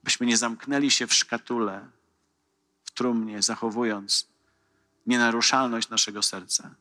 Byśmy 0.04 0.26
nie 0.26 0.38
zamknęli 0.38 0.92
się 0.92 1.08
w 1.08 1.14
szkatule, 1.14 1.90
trumnie, 2.94 3.42
zachowując 3.42 4.28
nienaruszalność 5.06 5.90
naszego 5.90 6.24
serca, 6.24 6.76